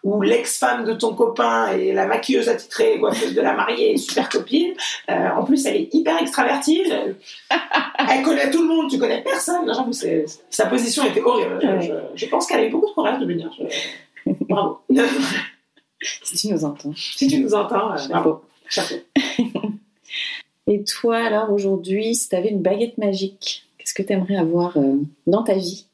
où, 0.03 0.21
l'ex-femme 0.21 0.85
de 0.85 0.93
ton 0.93 1.13
copain 1.13 1.67
est 1.73 1.93
la 1.93 2.07
maquilleuse 2.07 2.49
attitrée, 2.49 2.99
coiffeuse 2.99 3.35
de 3.35 3.41
la 3.41 3.53
mariée, 3.53 3.97
super 3.97 4.29
copine. 4.29 4.73
Euh, 5.09 5.29
en 5.29 5.43
plus, 5.43 5.65
elle 5.65 5.75
est 5.75 5.93
hyper 5.93 6.19
extravertie. 6.19 6.83
Elle, 6.89 8.23
connaît 8.23 8.49
tout 8.49 8.61
le 8.61 8.67
monde, 8.67 8.89
tu 8.89 8.97
connais 8.97 9.21
personne. 9.21 9.71
J'avoue, 9.73 9.93
sa 10.49 10.65
position 10.65 11.05
était 11.05 11.21
horrible. 11.21 11.59
Je, 12.15 12.25
pense 12.25 12.47
qu'elle 12.47 12.61
avait 12.61 12.69
beaucoup 12.69 12.87
de 12.87 12.93
courage 12.93 13.19
de 13.19 13.25
venir. 13.25 13.51
Bravo. 14.47 14.79
si 16.01 16.35
tu 16.37 16.53
nous 16.53 16.65
entends. 16.65 16.93
Si 16.95 17.27
tu 17.27 17.39
nous 17.39 17.53
entends, 17.53 17.93
euh, 17.93 18.07
bravo. 18.09 18.43
Chapeau. 18.67 18.95
Et 20.67 20.83
toi, 20.83 21.17
alors, 21.17 21.51
aujourd'hui, 21.51 22.15
si 22.15 22.29
tu 22.29 22.35
avais 22.35 22.49
une 22.49 22.61
baguette 22.61 22.97
magique, 22.97 23.67
qu'est-ce 23.77 23.93
que 23.93 24.03
tu 24.03 24.13
aimerais 24.13 24.37
avoir 24.37 24.77
euh, 24.77 24.97
dans 25.25 25.43
ta 25.43 25.55
vie? 25.55 25.85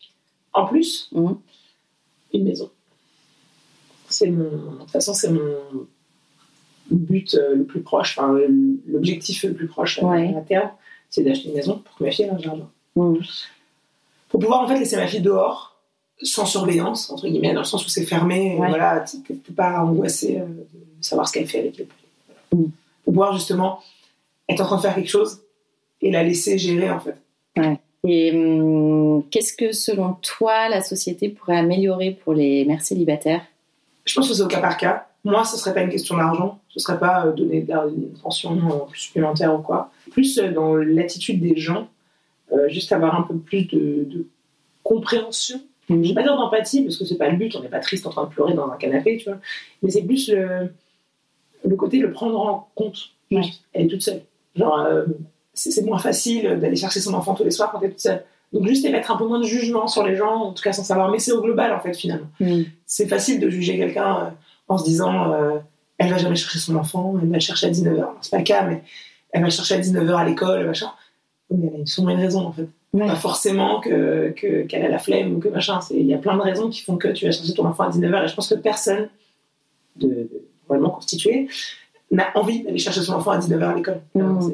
En 0.53 0.65
plus? 0.65 1.09
Mmh 1.13 1.33
une 2.37 2.45
maison. 2.45 2.69
C'est 4.09 4.29
mon, 4.29 4.43
de 4.43 4.79
toute 4.79 4.91
façon, 4.91 5.13
c'est 5.13 5.31
mon 5.31 5.87
but 6.91 7.35
euh, 7.35 7.55
le 7.55 7.63
plus 7.63 7.81
proche, 7.81 8.17
enfin, 8.17 8.37
l'objectif 8.87 9.43
le 9.43 9.53
plus 9.53 9.67
proche 9.67 9.99
à, 10.03 10.41
terme, 10.41 10.69
c'est 11.09 11.23
d'acheter 11.23 11.49
une 11.49 11.55
maison 11.55 11.79
pour 11.79 11.95
que 11.95 12.03
ma 12.03 12.11
fille 12.11 12.25
ait 12.25 12.29
un 12.29 12.37
jardin. 12.37 12.69
Mmh. 12.95 13.15
Pour 14.29 14.39
pouvoir 14.39 14.61
en 14.61 14.67
fait 14.67 14.79
laisser 14.79 14.95
ma 14.95 15.07
fille 15.07 15.21
dehors, 15.21 15.75
sans 16.21 16.45
surveillance, 16.45 17.09
entre 17.09 17.27
guillemets, 17.27 17.53
dans 17.53 17.61
le 17.61 17.65
sens 17.65 17.85
où 17.85 17.89
c'est 17.89 18.05
fermé, 18.05 18.55
voilà, 18.57 19.01
tu 19.01 19.17
ne 19.17 19.37
peux 19.37 19.53
pas 19.53 19.79
angoisser 19.81 20.39
euh, 20.39 20.45
de 20.45 21.03
savoir 21.03 21.27
ce 21.27 21.33
qu'elle 21.33 21.47
fait 21.47 21.59
avec 21.59 21.77
les 21.77 21.87
mmh. 22.53 22.65
Pour 23.03 23.13
pouvoir 23.13 23.33
justement 23.33 23.81
être 24.49 24.61
en 24.61 24.65
train 24.65 24.77
de 24.77 24.81
faire 24.81 24.95
quelque 24.95 25.09
chose 25.09 25.41
et 26.01 26.11
la 26.11 26.23
laisser 26.23 26.57
gérer 26.57 26.89
en 26.89 26.99
fait. 26.99 27.17
Et 28.07 28.31
hum, 28.33 29.23
qu'est-ce 29.31 29.53
que, 29.53 29.71
selon 29.71 30.13
toi, 30.21 30.69
la 30.69 30.81
société 30.81 31.29
pourrait 31.29 31.57
améliorer 31.57 32.11
pour 32.11 32.33
les 32.33 32.65
mères 32.65 32.83
célibataires? 32.83 33.41
Je 34.05 34.13
pense 34.13 34.29
que 34.29 34.33
c'est 34.33 34.43
au 34.43 34.47
cas 34.47 34.61
par 34.61 34.77
cas. 34.77 35.07
Moi, 35.23 35.43
ce 35.43 35.55
ne 35.55 35.59
serait 35.59 35.73
pas 35.73 35.81
une 35.81 35.89
question 35.89 36.17
d'argent. 36.17 36.59
Ce 36.69 36.79
ne 36.79 36.81
serait 36.81 36.99
pas 36.99 37.25
euh, 37.25 37.31
donner 37.31 37.65
une 37.67 38.09
pension 38.21 38.87
supplémentaire 38.93 39.55
ou 39.55 39.59
quoi. 39.59 39.91
Plus 40.11 40.37
euh, 40.37 40.51
dans 40.51 40.75
l'attitude 40.75 41.41
des 41.41 41.57
gens, 41.57 41.89
euh, 42.51 42.69
juste 42.69 42.91
avoir 42.91 43.19
un 43.19 43.23
peu 43.23 43.35
plus 43.35 43.63
de, 43.65 44.27
compréhension. 44.83 45.59
Je 45.89 45.95
ne 45.95 46.07
vais 46.07 46.13
pas 46.13 46.21
dire 46.21 46.35
d'empathie, 46.35 46.83
parce 46.83 46.97
que 46.97 47.05
ce 47.05 47.13
n'est 47.13 47.17
pas 47.17 47.29
le 47.29 47.37
but. 47.37 47.55
On 47.55 47.61
n'est 47.61 47.69
pas 47.69 47.79
triste 47.79 48.05
en 48.05 48.11
train 48.11 48.25
de 48.25 48.29
pleurer 48.29 48.53
dans 48.53 48.69
un 48.69 48.77
canapé, 48.77 49.17
tu 49.17 49.29
vois. 49.29 49.39
Mais 49.81 49.89
c'est 49.89 50.03
plus 50.03 50.29
le, 50.29 51.75
côté 51.75 51.97
de 51.97 52.05
le 52.05 52.11
prendre 52.11 52.39
en 52.39 52.69
compte. 52.75 53.09
Elle 53.31 53.41
est 53.73 53.87
toute 53.87 54.03
seule. 54.03 54.21
Genre, 54.55 54.87
c'est 55.55 55.85
moins 55.85 55.99
facile 55.99 56.59
d'aller 56.59 56.75
chercher 56.75 56.99
son 56.99 57.13
enfant 57.13 57.33
tous 57.33 57.43
les 57.43 57.51
soirs 57.51 57.71
quand 57.71 57.79
t'es 57.79 57.89
toute 57.89 57.99
seule. 57.99 58.23
Donc 58.53 58.67
juste 58.67 58.89
mettre 58.89 59.11
un 59.11 59.17
peu 59.17 59.25
moins 59.25 59.39
de 59.39 59.45
jugement 59.45 59.87
sur 59.87 60.05
les 60.05 60.15
gens, 60.15 60.35
en 60.35 60.53
tout 60.53 60.63
cas 60.63 60.73
sans 60.73 60.83
savoir. 60.83 61.09
Mais 61.09 61.19
c'est 61.19 61.31
au 61.31 61.41
global 61.41 61.73
en 61.73 61.79
fait 61.79 61.93
finalement. 61.93 62.27
Mm. 62.39 62.63
C'est 62.85 63.07
facile 63.07 63.39
de 63.39 63.49
juger 63.49 63.77
quelqu'un 63.77 64.17
euh, 64.17 64.29
en 64.67 64.77
se 64.77 64.85
disant 64.85 65.33
euh, 65.33 65.57
elle 65.97 66.09
va 66.09 66.17
jamais 66.17 66.35
chercher 66.35 66.59
son 66.59 66.75
enfant, 66.75 67.15
elle 67.21 67.29
va 67.29 67.35
le 67.35 67.41
chercher 67.41 67.67
à 67.67 67.71
19h. 67.71 68.05
C'est 68.21 68.31
pas 68.31 68.37
le 68.37 68.43
cas, 68.43 68.63
mais 68.63 68.83
elle 69.31 69.41
va 69.41 69.47
le 69.47 69.51
chercher 69.53 69.75
à 69.75 69.79
19h 69.79 70.15
à 70.15 70.25
l'école, 70.25 70.65
machin. 70.65 70.91
Mais 71.49 71.69
elle 71.73 71.81
a 71.81 71.85
sûrement 71.85 72.11
une 72.11 72.19
raison 72.19 72.45
en 72.45 72.51
fait. 72.51 72.67
Pas 72.97 73.15
forcément 73.15 73.81
que, 73.81 74.29
qu'elle 74.29 74.83
a 74.83 74.87
la 74.87 74.99
flemme 74.99 75.35
ou 75.35 75.39
que 75.39 75.49
machin. 75.49 75.79
Il 75.91 76.05
y 76.05 76.13
a 76.13 76.17
plein 76.17 76.37
de 76.37 76.41
raisons 76.41 76.69
qui 76.69 76.81
font 76.81 76.95
que 76.95 77.09
tu 77.09 77.25
vas 77.25 77.31
chercher 77.31 77.53
ton 77.53 77.65
enfant 77.65 77.83
à 77.83 77.89
19h 77.89 78.23
et 78.23 78.27
je 78.29 78.35
pense 78.35 78.47
que 78.47 78.55
personne 78.55 79.09
de, 79.97 80.29
vraiment 80.69 80.91
constitué 80.91 81.49
n'a 82.11 82.27
envie 82.35 82.63
d'aller 82.63 82.77
chercher 82.77 83.01
son 83.01 83.13
enfant 83.13 83.31
à 83.31 83.39
19h 83.39 83.63
à 83.63 83.75
l'école. 83.75 84.01
Mm. 84.13 84.51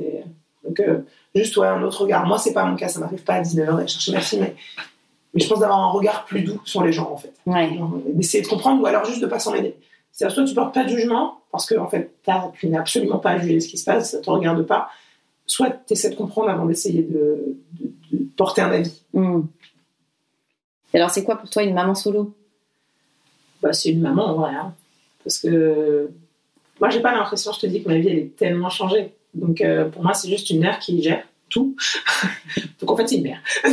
Donc, 0.64 0.80
euh, 0.80 0.99
juste, 1.36 1.55
ouais, 1.57 1.68
un 1.68 1.82
autre 1.84 2.01
regard. 2.01 2.26
Moi, 2.26 2.38
c'est 2.38 2.53
pas 2.53 2.66
mon 2.66 2.76
cas, 2.76 2.88
ça 2.88 2.99
m'arrive 2.99 3.24
pas 3.24 3.36
à 3.36 3.41
19h 3.41 3.76
d'aller 3.76 3.88
chercher 3.88 4.12
ma 4.12 4.22
fille, 4.22 4.39
mais, 4.39 4.55
mais 5.34 5.41
je 5.41 5.47
pense 5.49 5.59
d'avoir 5.59 5.80
un 5.80 5.91
regard 5.91 6.26
plus 6.26 6.41
doux 6.41 6.62
sur 6.66 6.84
les 6.84 6.91
gens, 6.93 7.12
en 7.12 7.18
fait. 7.18 7.34
Ouais. 7.45 7.80
D'essayer 8.07 8.43
de 8.43 8.47
comprendre, 8.47 8.82
ou 8.82 8.86
alors 8.86 9.05
juste 9.05 9.22
de 9.22 9.28
pas 9.28 9.39
s'en 9.39 9.51
mêler. 9.51 9.76
C'est-à-dire, 10.12 10.36
soit 10.36 10.43
tu 10.45 10.53
portes 10.53 10.74
pas 10.74 10.84
de 10.84 10.89
jugement, 10.89 11.39
parce 11.51 11.66
que, 11.66 11.76
en 11.76 11.88
fait, 11.88 12.14
tu 12.59 12.68
n'as 12.70 12.80
absolument 12.80 13.18
pas 13.18 13.32
à 13.32 13.38
juger 13.39 13.59
ce 13.59 13.68
qui 13.70 13.78
se 13.78 13.86
passe, 13.86 14.12
ça 14.12 14.20
te 14.20 14.30
regarde 14.30 14.62
pas, 14.68 14.89
soit 15.47 15.70
tu 15.72 15.93
essaies 15.93 16.09
de 16.12 16.16
comprendre 16.16 16.49
avant 16.49 16.66
d'essayer 16.66 17.01
de, 17.01 17.57
de- 17.80 17.91
de 18.12 18.24
porter 18.38 18.62
un 18.62 18.72
avis. 18.72 19.01
Hmm. 19.14 19.41
Et 20.93 20.97
Alors, 20.97 21.09
c'est 21.12 21.24
quoi 21.24 21.38
pour 21.38 21.49
toi 21.49 21.64
une 21.64 21.74
maman 21.74 21.95
solo? 21.95 22.34
Bah, 23.62 23.74
c'est 23.74 23.89
une 23.89 24.01
maman, 24.01 24.26
en 24.28 24.34
vrai. 24.36 24.51
hein. 24.55 24.74
Parce 25.24 25.38
que 25.39 26.09
moi, 26.80 26.89
j'ai 26.89 26.99
pas 26.99 27.14
l'impression, 27.14 27.51
je 27.53 27.59
te 27.62 27.66
dis, 27.68 27.82
que 27.84 27.88
ma 27.88 27.97
vie, 27.97 28.09
elle 28.09 28.18
est 28.18 28.36
tellement 28.36 28.70
changée. 28.70 29.14
Donc, 29.34 29.61
euh, 29.61 29.89
pour 29.89 30.03
moi, 30.03 30.13
c'est 30.13 30.29
juste 30.29 30.49
une 30.49 30.59
mère 30.59 30.79
qui 30.79 31.01
gère 31.01 31.23
tout. 31.49 31.75
Donc, 32.79 32.91
en 32.91 32.95
fait, 32.97 33.07
c'est 33.07 33.17
une 33.17 33.23
mère. 33.23 33.41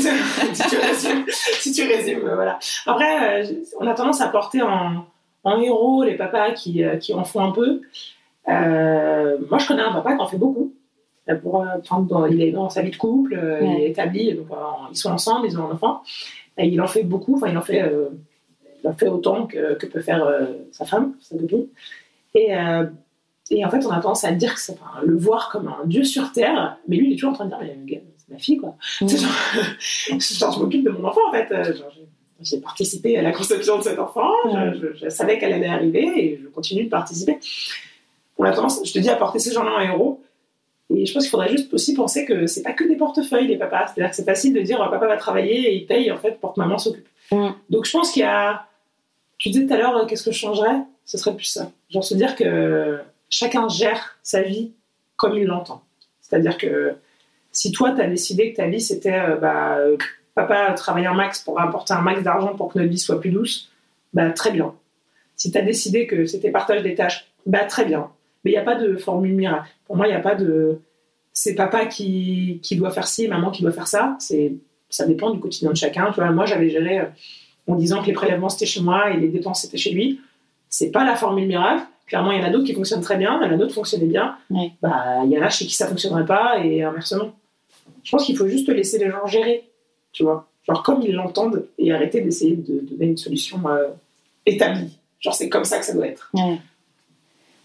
si, 0.52 0.68
tu 0.68 0.76
résumes, 0.76 1.24
si 1.28 1.72
tu 1.72 1.82
résumes, 1.86 2.26
euh, 2.26 2.34
voilà. 2.34 2.58
Après, 2.86 3.42
euh, 3.42 3.46
on 3.80 3.86
a 3.86 3.94
tendance 3.94 4.20
à 4.20 4.28
porter 4.28 4.62
en, 4.62 5.06
en 5.44 5.60
héros 5.60 6.04
les 6.04 6.14
papas 6.16 6.52
qui, 6.52 6.82
euh, 6.84 6.96
qui 6.96 7.14
en 7.14 7.24
font 7.24 7.40
un 7.44 7.52
peu. 7.52 7.80
Moi, 8.46 9.58
je 9.58 9.66
connais 9.66 9.82
un 9.82 9.92
papa 9.92 10.14
qui 10.14 10.20
en 10.20 10.26
fait 10.26 10.38
beaucoup. 10.38 10.72
Pour, 11.42 11.62
dans- 12.08 12.24
il 12.26 12.40
est 12.40 12.52
dans 12.52 12.70
sa 12.70 12.80
vie 12.80 12.90
de 12.90 12.96
couple, 12.96 13.38
il 13.60 13.82
est 13.82 13.90
établi, 13.90 14.32
donc 14.34 14.46
ils 14.90 14.96
sont 14.96 15.10
ensemble, 15.10 15.46
ils 15.46 15.58
ont 15.58 15.66
un 15.68 15.72
enfant. 15.72 16.02
Et 16.56 16.66
il 16.68 16.80
en 16.80 16.86
fait 16.86 17.02
beaucoup, 17.02 17.36
enfin, 17.36 17.48
il 17.48 17.58
en 17.58 17.62
fait, 17.62 17.84
il 18.82 18.88
en 18.88 18.94
fait 18.94 19.08
autant 19.08 19.46
que, 19.46 19.74
que 19.74 19.84
peut 19.84 20.00
faire 20.00 20.26
sa 20.72 20.86
femme, 20.86 21.12
sa 21.20 21.36
copine. 21.36 21.66
Et, 22.34 22.50
et 23.50 23.64
en 23.64 23.70
fait, 23.70 23.84
on 23.86 23.90
a 23.90 24.00
tendance 24.00 24.24
à 24.24 24.32
dire 24.32 24.54
que 24.54 24.60
c'est 24.60 24.72
enfin, 24.72 25.00
le 25.04 25.16
voir 25.16 25.48
comme 25.50 25.68
un 25.68 25.86
dieu 25.86 26.04
sur 26.04 26.32
terre, 26.32 26.76
mais 26.86 26.96
lui, 26.96 27.08
il 27.08 27.12
est 27.12 27.16
toujours 27.16 27.30
en 27.30 27.34
train 27.34 27.44
de 27.46 27.50
dire, 27.50 27.58
mais 27.86 28.02
c'est 28.18 28.32
ma 28.32 28.38
fille, 28.38 28.58
quoi. 28.58 28.76
C'est 28.80 29.16
genre, 29.16 29.30
genre, 30.20 30.52
je 30.52 30.58
m'occupe 30.60 30.84
de 30.84 30.90
mon 30.90 31.04
enfant, 31.08 31.20
en 31.28 31.32
fait. 31.32 31.50
Euh, 31.52 31.74
genre, 31.76 31.90
j'ai- 32.40 32.60
participé 32.60 33.18
à 33.18 33.22
la 33.22 33.32
conception 33.32 33.78
de 33.78 33.82
cet 33.82 33.98
enfant, 33.98 34.30
je, 34.52 34.78
je- 34.78 35.04
je 35.04 35.08
savais 35.08 35.38
qu'elle 35.38 35.52
allait 35.52 35.66
arriver 35.66 36.04
et 36.24 36.40
je 36.42 36.46
continue 36.48 36.84
de 36.84 36.88
participer. 36.88 37.38
On 38.36 38.44
a 38.44 38.52
tendance, 38.52 38.80
je 38.84 38.92
te 38.92 38.98
dis, 39.00 39.08
à 39.10 39.16
porter 39.16 39.38
ces 39.40 39.52
gens-là 39.52 39.72
en 39.76 39.80
héros. 39.80 40.22
Et 40.94 41.04
je 41.04 41.12
pense 41.12 41.24
qu'il 41.24 41.30
faudrait 41.30 41.50
juste 41.50 41.72
aussi 41.74 41.94
penser 41.94 42.24
que 42.24 42.46
c'est 42.46 42.62
pas 42.62 42.72
que 42.72 42.84
des 42.84 42.96
portefeuilles, 42.96 43.48
les 43.48 43.58
papas. 43.58 43.88
C'est-à-dire 43.88 44.10
que 44.10 44.16
c'est 44.16 44.24
facile 44.24 44.54
de 44.54 44.60
dire, 44.60 44.78
papa 44.78 45.06
va 45.06 45.16
travailler 45.16 45.70
et 45.70 45.74
il 45.76 45.86
paye, 45.86 46.10
en 46.12 46.16
fait, 46.18 46.38
pour 46.40 46.54
que 46.54 46.60
maman 46.60 46.78
s'occupe. 46.78 47.06
Mm. 47.32 47.48
Donc 47.70 47.84
je 47.86 47.90
pense 47.92 48.12
qu'il 48.12 48.22
y 48.22 48.24
a. 48.24 48.66
Tu 49.38 49.50
disais 49.50 49.66
tout 49.66 49.74
à 49.74 49.76
l'heure, 49.76 49.96
euh, 49.96 50.06
qu'est-ce 50.06 50.22
que 50.24 50.32
je 50.32 50.38
changerais? 50.38 50.76
Ce 51.04 51.18
serait 51.18 51.34
plus 51.34 51.44
ça. 51.46 51.70
Genre 51.90 52.04
se 52.04 52.14
dire 52.14 52.36
que 52.36 52.98
chacun 53.28 53.68
gère 53.68 54.18
sa 54.22 54.42
vie 54.42 54.72
comme 55.16 55.36
il 55.36 55.44
l'entend. 55.44 55.82
C'est-à-dire 56.20 56.58
que 56.58 56.94
si 57.52 57.72
toi, 57.72 57.92
tu 57.92 58.00
as 58.00 58.06
décidé 58.06 58.52
que 58.52 58.56
ta 58.56 58.68
vie, 58.68 58.80
c'était 58.80 59.18
euh, 59.18 59.36
bah, 59.36 59.78
euh, 59.78 59.96
papa 60.34 60.72
travaille 60.74 61.06
un 61.06 61.14
max 61.14 61.42
pour 61.42 61.60
apporter 61.60 61.94
un 61.94 62.02
max 62.02 62.22
d'argent 62.22 62.54
pour 62.54 62.72
que 62.72 62.78
notre 62.78 62.90
vie 62.90 62.98
soit 62.98 63.20
plus 63.20 63.30
douce, 63.30 63.70
bah, 64.12 64.30
très 64.30 64.50
bien. 64.50 64.74
Si 65.36 65.50
tu 65.50 65.58
as 65.58 65.62
décidé 65.62 66.06
que 66.06 66.26
c'était 66.26 66.50
partage 66.50 66.82
des 66.82 66.94
tâches, 66.94 67.30
bah, 67.46 67.64
très 67.64 67.84
bien. 67.84 68.10
Mais 68.44 68.52
il 68.52 68.54
n'y 68.54 68.60
a 68.60 68.64
pas 68.64 68.76
de 68.76 68.96
formule 68.96 69.34
miracle. 69.34 69.68
Pour 69.86 69.96
moi, 69.96 70.06
il 70.06 70.10
n'y 70.10 70.16
a 70.16 70.20
pas 70.20 70.34
de. 70.34 70.80
C'est 71.32 71.54
papa 71.54 71.86
qui, 71.86 72.60
qui 72.62 72.76
doit 72.76 72.90
faire 72.90 73.06
ci, 73.06 73.28
maman 73.28 73.50
qui 73.50 73.62
doit 73.62 73.72
faire 73.72 73.86
ça. 73.88 74.16
C'est 74.20 74.54
ça 74.90 75.06
dépend 75.06 75.30
du 75.30 75.40
quotidien 75.40 75.70
de 75.70 75.76
chacun. 75.76 76.12
Moi, 76.32 76.46
j'avais 76.46 76.70
géré 76.70 77.00
euh, 77.00 77.06
en 77.66 77.76
disant 77.76 78.00
que 78.00 78.06
les 78.06 78.12
prélèvements 78.12 78.48
c'était 78.48 78.66
chez 78.66 78.80
moi 78.80 79.10
et 79.10 79.18
les 79.18 79.28
dépenses 79.28 79.62
c'était 79.62 79.76
chez 79.76 79.90
lui. 79.90 80.20
C'est 80.68 80.90
pas 80.90 81.04
la 81.04 81.16
formule 81.16 81.46
miracle. 81.46 81.82
Clairement, 82.08 82.32
il 82.32 82.40
y 82.40 82.42
en 82.42 82.46
a 82.46 82.50
d'autres 82.50 82.64
qui 82.64 82.74
fonctionnent 82.74 83.02
très 83.02 83.16
bien, 83.16 83.38
il 83.40 83.46
y 83.46 83.50
en 83.50 83.54
a 83.54 83.56
d'autres 83.56 83.68
qui 83.68 83.74
fonctionnaient 83.74 84.06
bien. 84.06 84.36
Ouais. 84.50 84.72
Bah, 84.82 85.22
il 85.24 85.30
y 85.30 85.38
en 85.38 85.42
a 85.42 85.50
chez 85.50 85.66
qui 85.66 85.74
ça 85.74 85.86
fonctionnerait 85.86 86.26
pas 86.26 86.58
et 86.64 86.82
inversement. 86.82 87.32
Je 88.02 88.10
pense 88.10 88.24
qu'il 88.24 88.36
faut 88.36 88.48
juste 88.48 88.68
laisser 88.68 88.98
les 88.98 89.10
gens 89.10 89.26
gérer, 89.26 89.68
tu 90.12 90.22
vois. 90.22 90.48
Genre 90.66 90.82
comme 90.82 91.02
ils 91.02 91.14
l'entendent 91.14 91.66
et 91.78 91.92
arrêter 91.92 92.20
d'essayer 92.20 92.56
de, 92.56 92.80
de 92.80 92.94
donner 92.94 93.10
une 93.10 93.16
solution 93.16 93.60
euh, 93.68 93.88
établie. 94.46 94.98
Genre 95.20 95.34
c'est 95.34 95.48
comme 95.48 95.64
ça 95.64 95.78
que 95.78 95.84
ça 95.84 95.94
doit 95.94 96.06
être. 96.06 96.30
Ouais. 96.34 96.58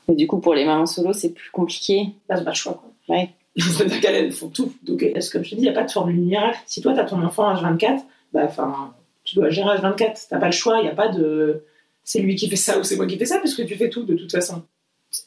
Et 0.09 0.15
du 0.15 0.27
coup, 0.27 0.39
pour 0.39 0.53
les 0.53 0.65
mamans 0.65 0.85
solo, 0.85 1.13
c'est 1.13 1.29
plus 1.29 1.49
compliqué. 1.51 2.09
Là, 2.29 2.37
c'est 2.37 2.43
pas 2.43 2.51
le 2.51 2.55
choix, 2.55 2.73
quoi. 2.73 3.15
Ouais. 3.15 3.29
C'est-à-dire 3.57 4.01
qu'elles 4.01 4.31
font 4.31 4.49
tout. 4.49 4.73
Donc, 4.83 5.03
est-ce 5.03 5.29
que 5.29 5.43
je 5.43 5.51
te 5.51 5.55
dis, 5.55 5.61
il 5.61 5.65
n'y 5.65 5.69
a 5.69 5.73
pas 5.73 5.83
de 5.83 5.91
formule 5.91 6.17
miracle. 6.17 6.59
Si 6.65 6.81
toi, 6.81 6.93
tu 6.93 6.99
as 6.99 7.05
ton 7.05 7.21
enfant 7.23 7.53
H24, 7.53 8.01
bah, 8.33 8.41
enfin, 8.43 8.93
tu 9.23 9.35
dois 9.35 9.49
gérer 9.49 9.77
H24. 9.77 10.27
Tu 10.29 10.39
pas 10.39 10.45
le 10.45 10.51
choix. 10.51 10.79
Il 10.79 10.83
n'y 10.83 10.89
a 10.89 10.95
pas 10.95 11.07
de 11.07 11.63
c'est 12.03 12.19
lui 12.19 12.35
qui 12.35 12.49
fait 12.49 12.55
ça 12.55 12.79
ou 12.79 12.83
c'est 12.83 12.95
moi 12.95 13.05
qui 13.07 13.17
fais 13.17 13.25
ça, 13.25 13.39
puisque 13.39 13.65
tu 13.65 13.75
fais 13.75 13.89
tout 13.89 14.03
de 14.03 14.15
toute 14.15 14.31
façon. 14.31 14.63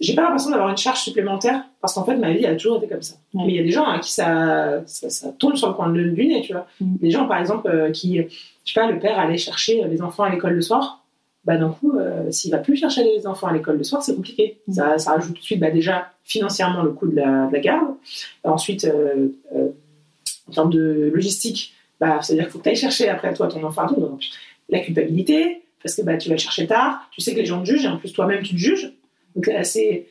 J'ai 0.00 0.14
pas 0.16 0.22
l'impression 0.22 0.50
d'avoir 0.50 0.68
une 0.68 0.76
charge 0.76 1.00
supplémentaire, 1.00 1.62
parce 1.80 1.94
qu'en 1.94 2.04
fait, 2.04 2.16
ma 2.16 2.32
vie 2.32 2.44
a 2.44 2.56
toujours 2.56 2.78
été 2.78 2.88
comme 2.88 3.02
ça. 3.02 3.14
Ouais. 3.34 3.44
Mais 3.46 3.52
il 3.52 3.56
y 3.56 3.60
a 3.60 3.62
des 3.62 3.70
gens 3.70 3.84
à 3.84 4.00
qui 4.00 4.12
ça, 4.12 4.82
ça, 4.86 5.08
sur 5.08 5.68
le 5.68 5.74
coin 5.74 5.90
de- 5.90 6.08
du 6.10 6.26
nez, 6.26 6.42
tu 6.42 6.52
vois. 6.54 6.66
Mm. 6.80 6.96
Des 6.96 7.10
gens, 7.12 7.28
par 7.28 7.38
exemple, 7.38 7.68
euh, 7.68 7.92
qui, 7.92 8.16
je 8.18 8.72
sais 8.72 8.80
pas, 8.80 8.90
le 8.90 8.98
père 8.98 9.16
allait 9.18 9.36
chercher 9.36 9.84
les 9.84 10.02
enfants 10.02 10.24
à 10.24 10.30
l'école 10.30 10.54
le 10.54 10.60
soir. 10.60 11.04
Bah, 11.44 11.56
d'un 11.56 11.68
coup, 11.70 11.96
euh, 11.96 12.28
s'il 12.32 12.50
va 12.50 12.58
plus 12.58 12.74
chercher 12.76 13.04
les 13.04 13.28
enfants 13.28 13.46
à 13.46 13.52
l'école 13.52 13.78
le 13.78 13.84
soir, 13.84 14.02
c'est 14.02 14.16
compliqué. 14.16 14.58
Mm. 14.66 14.72
Ça, 14.72 14.98
ça 14.98 15.12
rajoute 15.12 15.34
tout 15.34 15.40
de 15.40 15.44
suite, 15.44 15.60
bah, 15.60 15.70
déjà, 15.70 16.10
financièrement, 16.24 16.82
le 16.82 16.90
coût 16.90 17.06
de 17.06 17.14
la, 17.14 17.46
de 17.46 17.52
la 17.52 17.60
garde. 17.60 17.94
Ensuite, 18.42 18.84
euh, 18.86 19.28
euh, 19.54 19.68
en 20.48 20.52
termes 20.52 20.70
de 20.70 21.12
logistique, 21.14 21.74
bah, 22.00 22.18
c'est-à-dire 22.22 22.46
qu'il 22.46 22.52
faut 22.54 22.58
que 22.58 22.64
tu 22.64 22.70
ailles 22.70 22.76
chercher 22.76 23.08
après 23.08 23.32
toi 23.34 23.46
ton 23.46 23.62
enfant. 23.62 23.86
tout. 23.86 24.00
Donc, 24.00 24.24
la 24.68 24.80
culpabilité, 24.80 25.62
parce 25.82 25.94
que 25.94 26.02
bah, 26.02 26.16
tu 26.16 26.28
vas 26.28 26.34
le 26.34 26.40
chercher 26.40 26.66
tard, 26.66 27.08
tu 27.12 27.20
sais 27.20 27.32
que 27.34 27.38
les 27.38 27.46
gens 27.46 27.60
te 27.60 27.66
jugent, 27.66 27.84
et 27.84 27.88
en 27.88 27.98
plus 27.98 28.12
toi-même 28.12 28.42
tu 28.42 28.54
te 28.54 28.58
juges. 28.60 28.92
Donc 29.34 29.46
là, 29.46 29.64
c'est. 29.64 30.06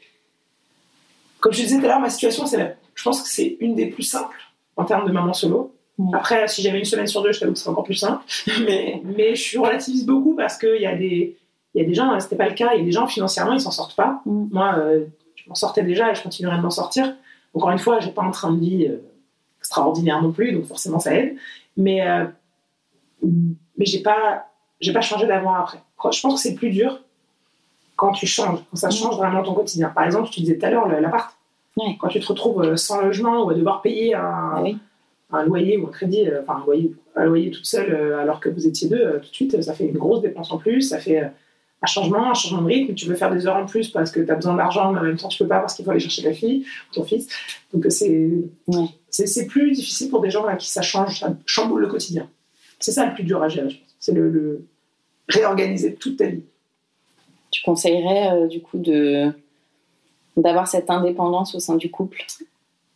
Comme 1.39 1.53
je 1.53 1.59
te 1.59 1.63
disais 1.63 1.80
tout 1.80 1.86
à 1.86 1.89
l'heure, 1.89 1.99
ma 1.99 2.09
situation, 2.09 2.45
c'est 2.45 2.57
la- 2.57 2.74
je 2.93 3.03
pense 3.03 3.22
que 3.22 3.28
c'est 3.30 3.57
une 3.59 3.76
des 3.76 3.88
plus 3.88 4.03
simples 4.03 4.38
en 4.78 4.86
termes 4.86 5.07
de 5.07 5.11
maman 5.11 5.34
solo. 5.34 5.76
Ouais. 5.97 6.18
Après, 6.18 6.47
si 6.47 6.61
j'avais 6.61 6.80
une 6.80 6.86
semaine 6.86 7.07
sur 7.07 7.22
deux, 7.22 7.32
je 7.32 7.39
t'avoue 7.39 7.53
que 7.53 7.59
c'est 7.59 7.70
encore 7.70 7.84
plus 7.84 7.95
simple. 7.95 8.24
mais, 8.66 9.01
mais 9.03 9.36
je 9.36 9.59
relativise 9.59 10.05
beaucoup 10.05 10.36
parce 10.36 10.57
qu'il 10.57 10.82
y 10.82 10.86
a 10.86 10.95
des. 10.95 11.38
Y 11.74 11.82
a 11.82 11.84
des 11.84 11.93
gens, 11.93 12.18
c'était 12.22 12.38
pas 12.38 12.47
le 12.47 12.55
cas, 12.55 12.74
il 12.74 12.80
y 12.80 12.82
a 12.82 12.86
des 12.86 12.91
gens 12.93 13.05
financièrement, 13.05 13.51
ils 13.51 13.59
s'en 13.59 13.72
sortent 13.72 13.97
pas. 13.97 14.22
Mm. 14.26 14.47
Moi, 14.51 14.76
euh, 14.78 15.05
je 15.36 15.49
m'en 15.49 15.55
sortais 15.55 15.84
déjà 15.84 16.09
et 16.11 16.16
je 16.16 16.24
continuerai 16.24 16.55
de 16.57 16.61
m'en 16.61 16.70
sortir. 16.70 17.13
Encore 17.53 17.72
une 17.72 17.80
fois, 17.80 17.99
j'ai 17.99 18.11
pas 18.11 18.24
un 18.24 18.32
train 18.32 18.53
de 18.53 18.59
vie 18.59 18.88
euh, 18.88 18.97
extraordinaire 19.59 20.22
non 20.22 20.32
plus, 20.32 20.53
donc 20.53 20.66
forcément 20.66 20.99
ça 20.99 21.13
aide. 21.16 21.36
Mais, 21.76 22.07
euh, 22.07 22.26
mais 23.24 23.86
j'ai 23.86 24.01
pas, 24.01 24.47
j'ai 24.82 24.93
pas 24.93 25.01
changé 25.01 25.28
d'avant 25.28 25.55
après. 25.55 25.80
Je 26.11 26.21
pense 26.21 26.36
que 26.36 26.39
c'est 26.39 26.55
plus 26.55 26.69
dur 26.69 27.01
quand 27.95 28.11
tu 28.11 28.28
changes, 28.28 28.59
quand 28.69 28.78
ça 28.78 28.89
change 28.89 29.15
vraiment 29.17 29.41
ton 29.43 29.53
quotidien. 29.53 29.89
Par 29.89 30.03
exemple, 30.03 30.30
tu 30.30 30.41
disais 30.41 30.57
tout 30.57 30.65
à 30.65 30.69
l'heure 30.69 30.88
l'appart. 30.88 31.36
Quand 31.99 32.07
tu 32.07 32.19
te 32.19 32.28
retrouves 32.28 32.61
euh, 32.61 32.78
sans 32.78 33.01
logement 33.01 33.43
ou 33.43 33.49
à 33.49 33.53
devoir 33.53 33.82
payer 33.82 34.15
un, 34.15 34.53
Ah 34.55 34.61
oui. 34.63 34.78
un 35.32 35.43
loyer 35.43 35.78
ou 35.78 35.88
un 35.88 35.91
crédit, 35.91 36.26
euh, 36.26 36.41
enfin 36.41 36.61
un 36.61 36.65
loyer, 36.65 36.95
un 37.17 37.26
loyer 37.26 37.51
toute 37.51 37.65
seule 37.65 37.93
euh, 37.93 38.17
alors 38.21 38.39
que 38.39 38.47
vous 38.47 38.65
étiez 38.65 38.88
deux, 38.88 39.19
tout 39.19 39.30
de 39.30 39.36
suite, 39.36 39.61
ça 39.61 39.73
fait 39.73 39.86
une 39.86 39.97
grosse 39.97 40.21
dépense 40.21 40.51
en 40.51 40.57
plus, 40.57 40.82
ça 40.82 40.99
fait 40.99 41.19
un 41.82 41.88
changement, 41.88 42.32
un 42.32 42.34
changement 42.34 42.61
de 42.61 42.67
rythme. 42.67 42.93
Tu 42.93 43.07
veux 43.07 43.15
faire 43.15 43.30
des 43.30 43.45
heures 43.45 43.57
en 43.57 43.65
plus 43.65 43.89
parce 43.89 44.09
que 44.09 44.21
tu 44.21 44.32
as 44.32 44.36
besoin 44.36 44.55
d'argent, 44.55 44.93
mais 44.93 44.99
en 44.99 45.03
même 45.03 45.17
temps 45.17 45.28
tu 45.28 45.38
peux 45.43 45.49
pas 45.49 45.59
parce 45.59 45.73
qu'il 45.76 45.84
faut 45.84 45.91
aller 45.91 45.99
chercher 45.99 46.23
ta 46.23 46.34
fille 46.34 46.65
ou 46.89 46.93
ton 46.93 47.03
fils. 47.03 47.28
Donc 47.73 47.86
c'est 47.89 49.47
plus 49.47 49.71
difficile 49.71 50.09
pour 50.09 50.21
des 50.21 50.30
gens 50.30 50.45
à 50.45 50.55
qui 50.55 50.69
ça 50.69 50.82
change, 50.82 51.19
ça 51.19 51.36
chamboule 51.45 51.82
le 51.82 51.88
quotidien. 51.88 52.30
C'est 52.80 52.93
ça 52.93 53.05
le 53.05 53.13
plus 53.13 53.23
dur 53.23 53.43
à 53.43 53.49
gérer, 53.49 53.69
je 53.69 53.78
pense. 53.80 53.84
C'est 54.05 54.11
le, 54.13 54.29
le 54.29 54.67
réorganiser 55.29 55.95
toute 55.95 56.17
ta 56.17 56.27
vie. 56.27 56.43
Tu 57.49 57.63
conseillerais 57.63 58.33
euh, 58.33 58.47
du 58.47 58.61
coup 58.61 58.77
de 58.77 59.31
d'avoir 60.37 60.67
cette 60.67 60.89
indépendance 60.91 61.55
au 61.55 61.59
sein 61.59 61.75
du 61.75 61.89
couple? 61.89 62.23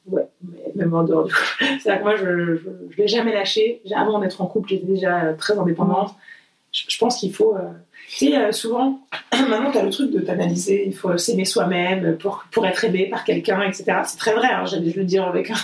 Ouais, 0.07 0.27
mais 0.43 0.59
même 0.75 0.93
en 0.93 1.03
dehors 1.03 1.23
du 1.25 1.33
couple. 1.33 1.65
C'est-à-dire 1.81 1.97
que 1.99 2.03
moi, 2.03 2.15
je 2.15 2.25
ne 2.25 2.93
l'ai 2.97 3.07
jamais 3.07 3.33
lâché. 3.33 3.81
Avant 3.95 4.19
d'être 4.19 4.41
en 4.41 4.45
couple, 4.45 4.69
j'étais 4.69 4.85
déjà 4.85 5.23
euh, 5.23 5.33
très 5.35 5.57
indépendante. 5.57 6.13
Je, 6.71 6.83
je 6.87 6.97
pense 6.99 7.17
qu'il 7.17 7.33
faut. 7.33 7.55
euh, 7.55 7.69
Tu 8.09 8.27
sais, 8.27 8.37
euh, 8.37 8.51
souvent, 8.51 8.99
maintenant, 9.33 9.71
tu 9.71 9.77
as 9.79 9.83
le 9.83 9.89
truc 9.89 10.11
de 10.11 10.19
t'analyser. 10.19 10.83
Il 10.85 10.93
faut 10.95 11.17
s'aimer 11.17 11.45
soi-même 11.45 12.17
pour, 12.17 12.45
pour 12.51 12.65
être 12.67 12.83
aimé 12.85 13.07
par 13.09 13.23
quelqu'un, 13.23 13.61
etc. 13.63 14.01
C'est 14.05 14.17
très 14.19 14.33
vrai. 14.35 14.49
Hein, 14.51 14.65
J'allais 14.65 14.91
le 14.91 15.03
dire 15.05 15.25
avec 15.25 15.49
un, 15.51 15.55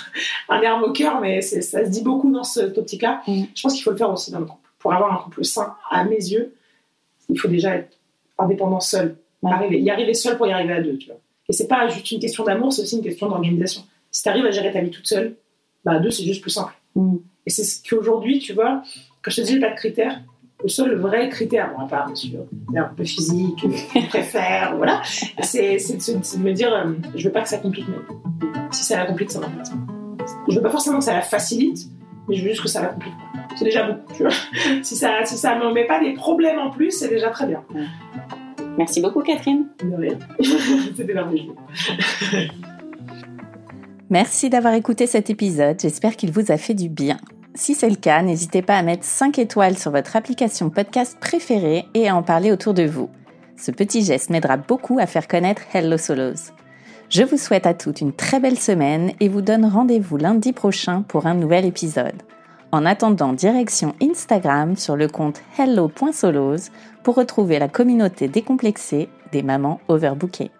un 0.49 0.61
air 0.61 0.79
moqueur, 0.79 1.19
mais 1.21 1.41
ça 1.41 1.83
se 1.85 1.89
dit 1.89 2.01
beaucoup 2.01 2.31
dans 2.31 2.43
cette 2.43 2.77
optique-là. 2.77 3.21
Mm. 3.27 3.43
Je 3.53 3.61
pense 3.61 3.73
qu'il 3.75 3.83
faut 3.83 3.91
le 3.91 3.97
faire 3.97 4.11
aussi 4.11 4.31
dans 4.31 4.39
le 4.39 4.45
couple. 4.45 4.64
Pour 4.85 4.93
avoir 4.93 5.13
un 5.13 5.23
couple 5.23 5.43
sain, 5.43 5.73
à 5.89 6.03
mes 6.03 6.15
yeux, 6.15 6.53
il 7.27 7.39
faut 7.39 7.47
déjà 7.47 7.73
être 7.73 7.97
indépendant 8.37 8.79
seul. 8.79 9.17
Ouais. 9.41 9.51
Arriver, 9.51 9.81
y 9.81 9.89
arriver 9.89 10.13
seul 10.13 10.37
pour 10.37 10.45
y 10.45 10.51
arriver 10.51 10.73
à 10.73 10.81
deux, 10.83 10.95
tu 10.99 11.07
vois. 11.07 11.17
Et 11.49 11.53
c'est 11.53 11.67
pas 11.67 11.87
juste 11.87 12.11
une 12.11 12.19
question 12.19 12.43
d'amour, 12.43 12.71
c'est 12.71 12.83
aussi 12.83 12.97
une 12.97 13.03
question 13.03 13.27
d'organisation. 13.27 13.81
Si 14.11 14.21
tu 14.21 14.29
arrives 14.29 14.45
à 14.45 14.51
gérer 14.51 14.71
ta 14.71 14.81
vie 14.81 14.91
toute 14.91 15.07
seule, 15.07 15.37
bah 15.83 15.93
à 15.93 15.99
deux, 15.99 16.11
c'est 16.11 16.23
juste 16.23 16.43
plus 16.43 16.51
simple. 16.51 16.71
Mm. 16.93 17.15
Et 17.47 17.49
c'est 17.49 17.63
ce 17.63 17.81
qu'aujourd'hui, 17.81 18.37
tu 18.37 18.53
vois, 18.53 18.83
quand 19.23 19.31
je 19.31 19.41
te 19.41 19.47
dis 19.47 19.59
pas 19.59 19.71
de 19.71 19.75
critères, 19.75 20.21
le 20.61 20.69
seul 20.69 20.93
vrai 20.99 21.29
critère, 21.29 21.73
bon, 21.75 21.83
à 21.83 21.87
part 21.87 22.05
bien 22.05 22.13
sûr, 22.13 22.41
un 22.75 22.83
peu 22.83 23.05
physique, 23.05 23.65
je 23.95 24.05
préfère, 24.07 24.77
voilà, 24.77 25.01
c'est 25.41 25.77
de, 25.77 26.43
me 26.43 26.51
dire, 26.51 26.71
euh, 26.71 26.93
je 27.15 27.27
veux 27.27 27.33
pas 27.33 27.41
que 27.41 27.49
ça 27.49 27.57
complique 27.57 27.87
ma 27.87 27.95
vie. 27.95 28.67
Si 28.71 28.83
ça 28.83 28.97
la 28.97 29.07
complique, 29.07 29.31
ça 29.31 29.39
m'intéresse 29.39 29.71
pas. 29.71 30.25
Je 30.47 30.55
veux 30.55 30.61
pas 30.61 30.69
forcément 30.69 30.99
que 30.99 31.05
ça 31.05 31.13
la 31.13 31.21
facilite, 31.21 31.87
mais 32.27 32.35
je 32.35 32.43
veux 32.43 32.49
juste 32.49 32.61
que 32.61 32.67
ça 32.67 32.81
la 32.81 32.87
complique. 32.89 33.13
C'est 33.55 33.65
déjà 33.65 33.83
beaucoup, 33.83 34.13
tu 34.13 34.23
vois. 34.23 34.33
Si 34.83 34.95
ça, 34.95 35.23
si 35.25 35.37
ça 35.37 35.57
me 35.57 35.71
met 35.73 35.85
pas 35.85 35.99
des 35.99 36.13
problèmes 36.13 36.59
en 36.59 36.69
plus, 36.69 36.91
c'est 36.91 37.09
déjà 37.09 37.29
très 37.29 37.47
bien. 37.47 37.63
Merci 38.77 39.01
beaucoup 39.01 39.21
Catherine. 39.21 39.67
De 39.83 39.95
rien. 39.95 40.17
C'était 40.95 41.13
merveilleux. 41.13 41.53
Merci 44.09 44.49
d'avoir 44.49 44.73
écouté 44.75 45.07
cet 45.07 45.29
épisode, 45.29 45.79
j'espère 45.79 46.15
qu'il 46.15 46.31
vous 46.31 46.51
a 46.51 46.57
fait 46.57 46.75
du 46.75 46.89
bien. 46.89 47.17
Si 47.55 47.73
c'est 47.73 47.89
le 47.89 47.95
cas, 47.95 48.21
n'hésitez 48.21 48.61
pas 48.61 48.77
à 48.77 48.83
mettre 48.83 49.05
5 49.05 49.39
étoiles 49.39 49.77
sur 49.77 49.91
votre 49.91 50.15
application 50.15 50.69
podcast 50.69 51.17
préférée 51.19 51.85
et 51.93 52.09
à 52.09 52.15
en 52.15 52.21
parler 52.21 52.51
autour 52.51 52.73
de 52.73 52.83
vous. 52.83 53.09
Ce 53.57 53.71
petit 53.71 54.03
geste 54.03 54.29
m'aidera 54.29 54.57
beaucoup 54.57 54.99
à 54.99 55.07
faire 55.07 55.27
connaître 55.27 55.61
Hello 55.73 55.97
Solos. 55.97 56.51
Je 57.09 57.23
vous 57.23 57.37
souhaite 57.37 57.67
à 57.67 57.73
toutes 57.73 58.01
une 58.01 58.13
très 58.13 58.39
belle 58.39 58.57
semaine 58.57 59.11
et 59.19 59.29
vous 59.29 59.41
donne 59.41 59.65
rendez-vous 59.65 60.17
lundi 60.17 60.53
prochain 60.53 61.03
pour 61.07 61.27
un 61.27 61.35
nouvel 61.35 61.65
épisode. 61.65 62.23
En 62.71 62.85
attendant, 62.85 63.31
direction 63.31 63.93
Instagram 64.01 64.75
sur 64.75 64.95
le 64.95 65.07
compte 65.07 65.41
hello.solos 65.57 66.71
pour 67.03 67.15
retrouver 67.15 67.59
la 67.59 67.69
communauté 67.69 68.27
décomplexée 68.27 69.07
des 69.31 69.43
mamans 69.43 69.79
overbookées. 69.87 70.51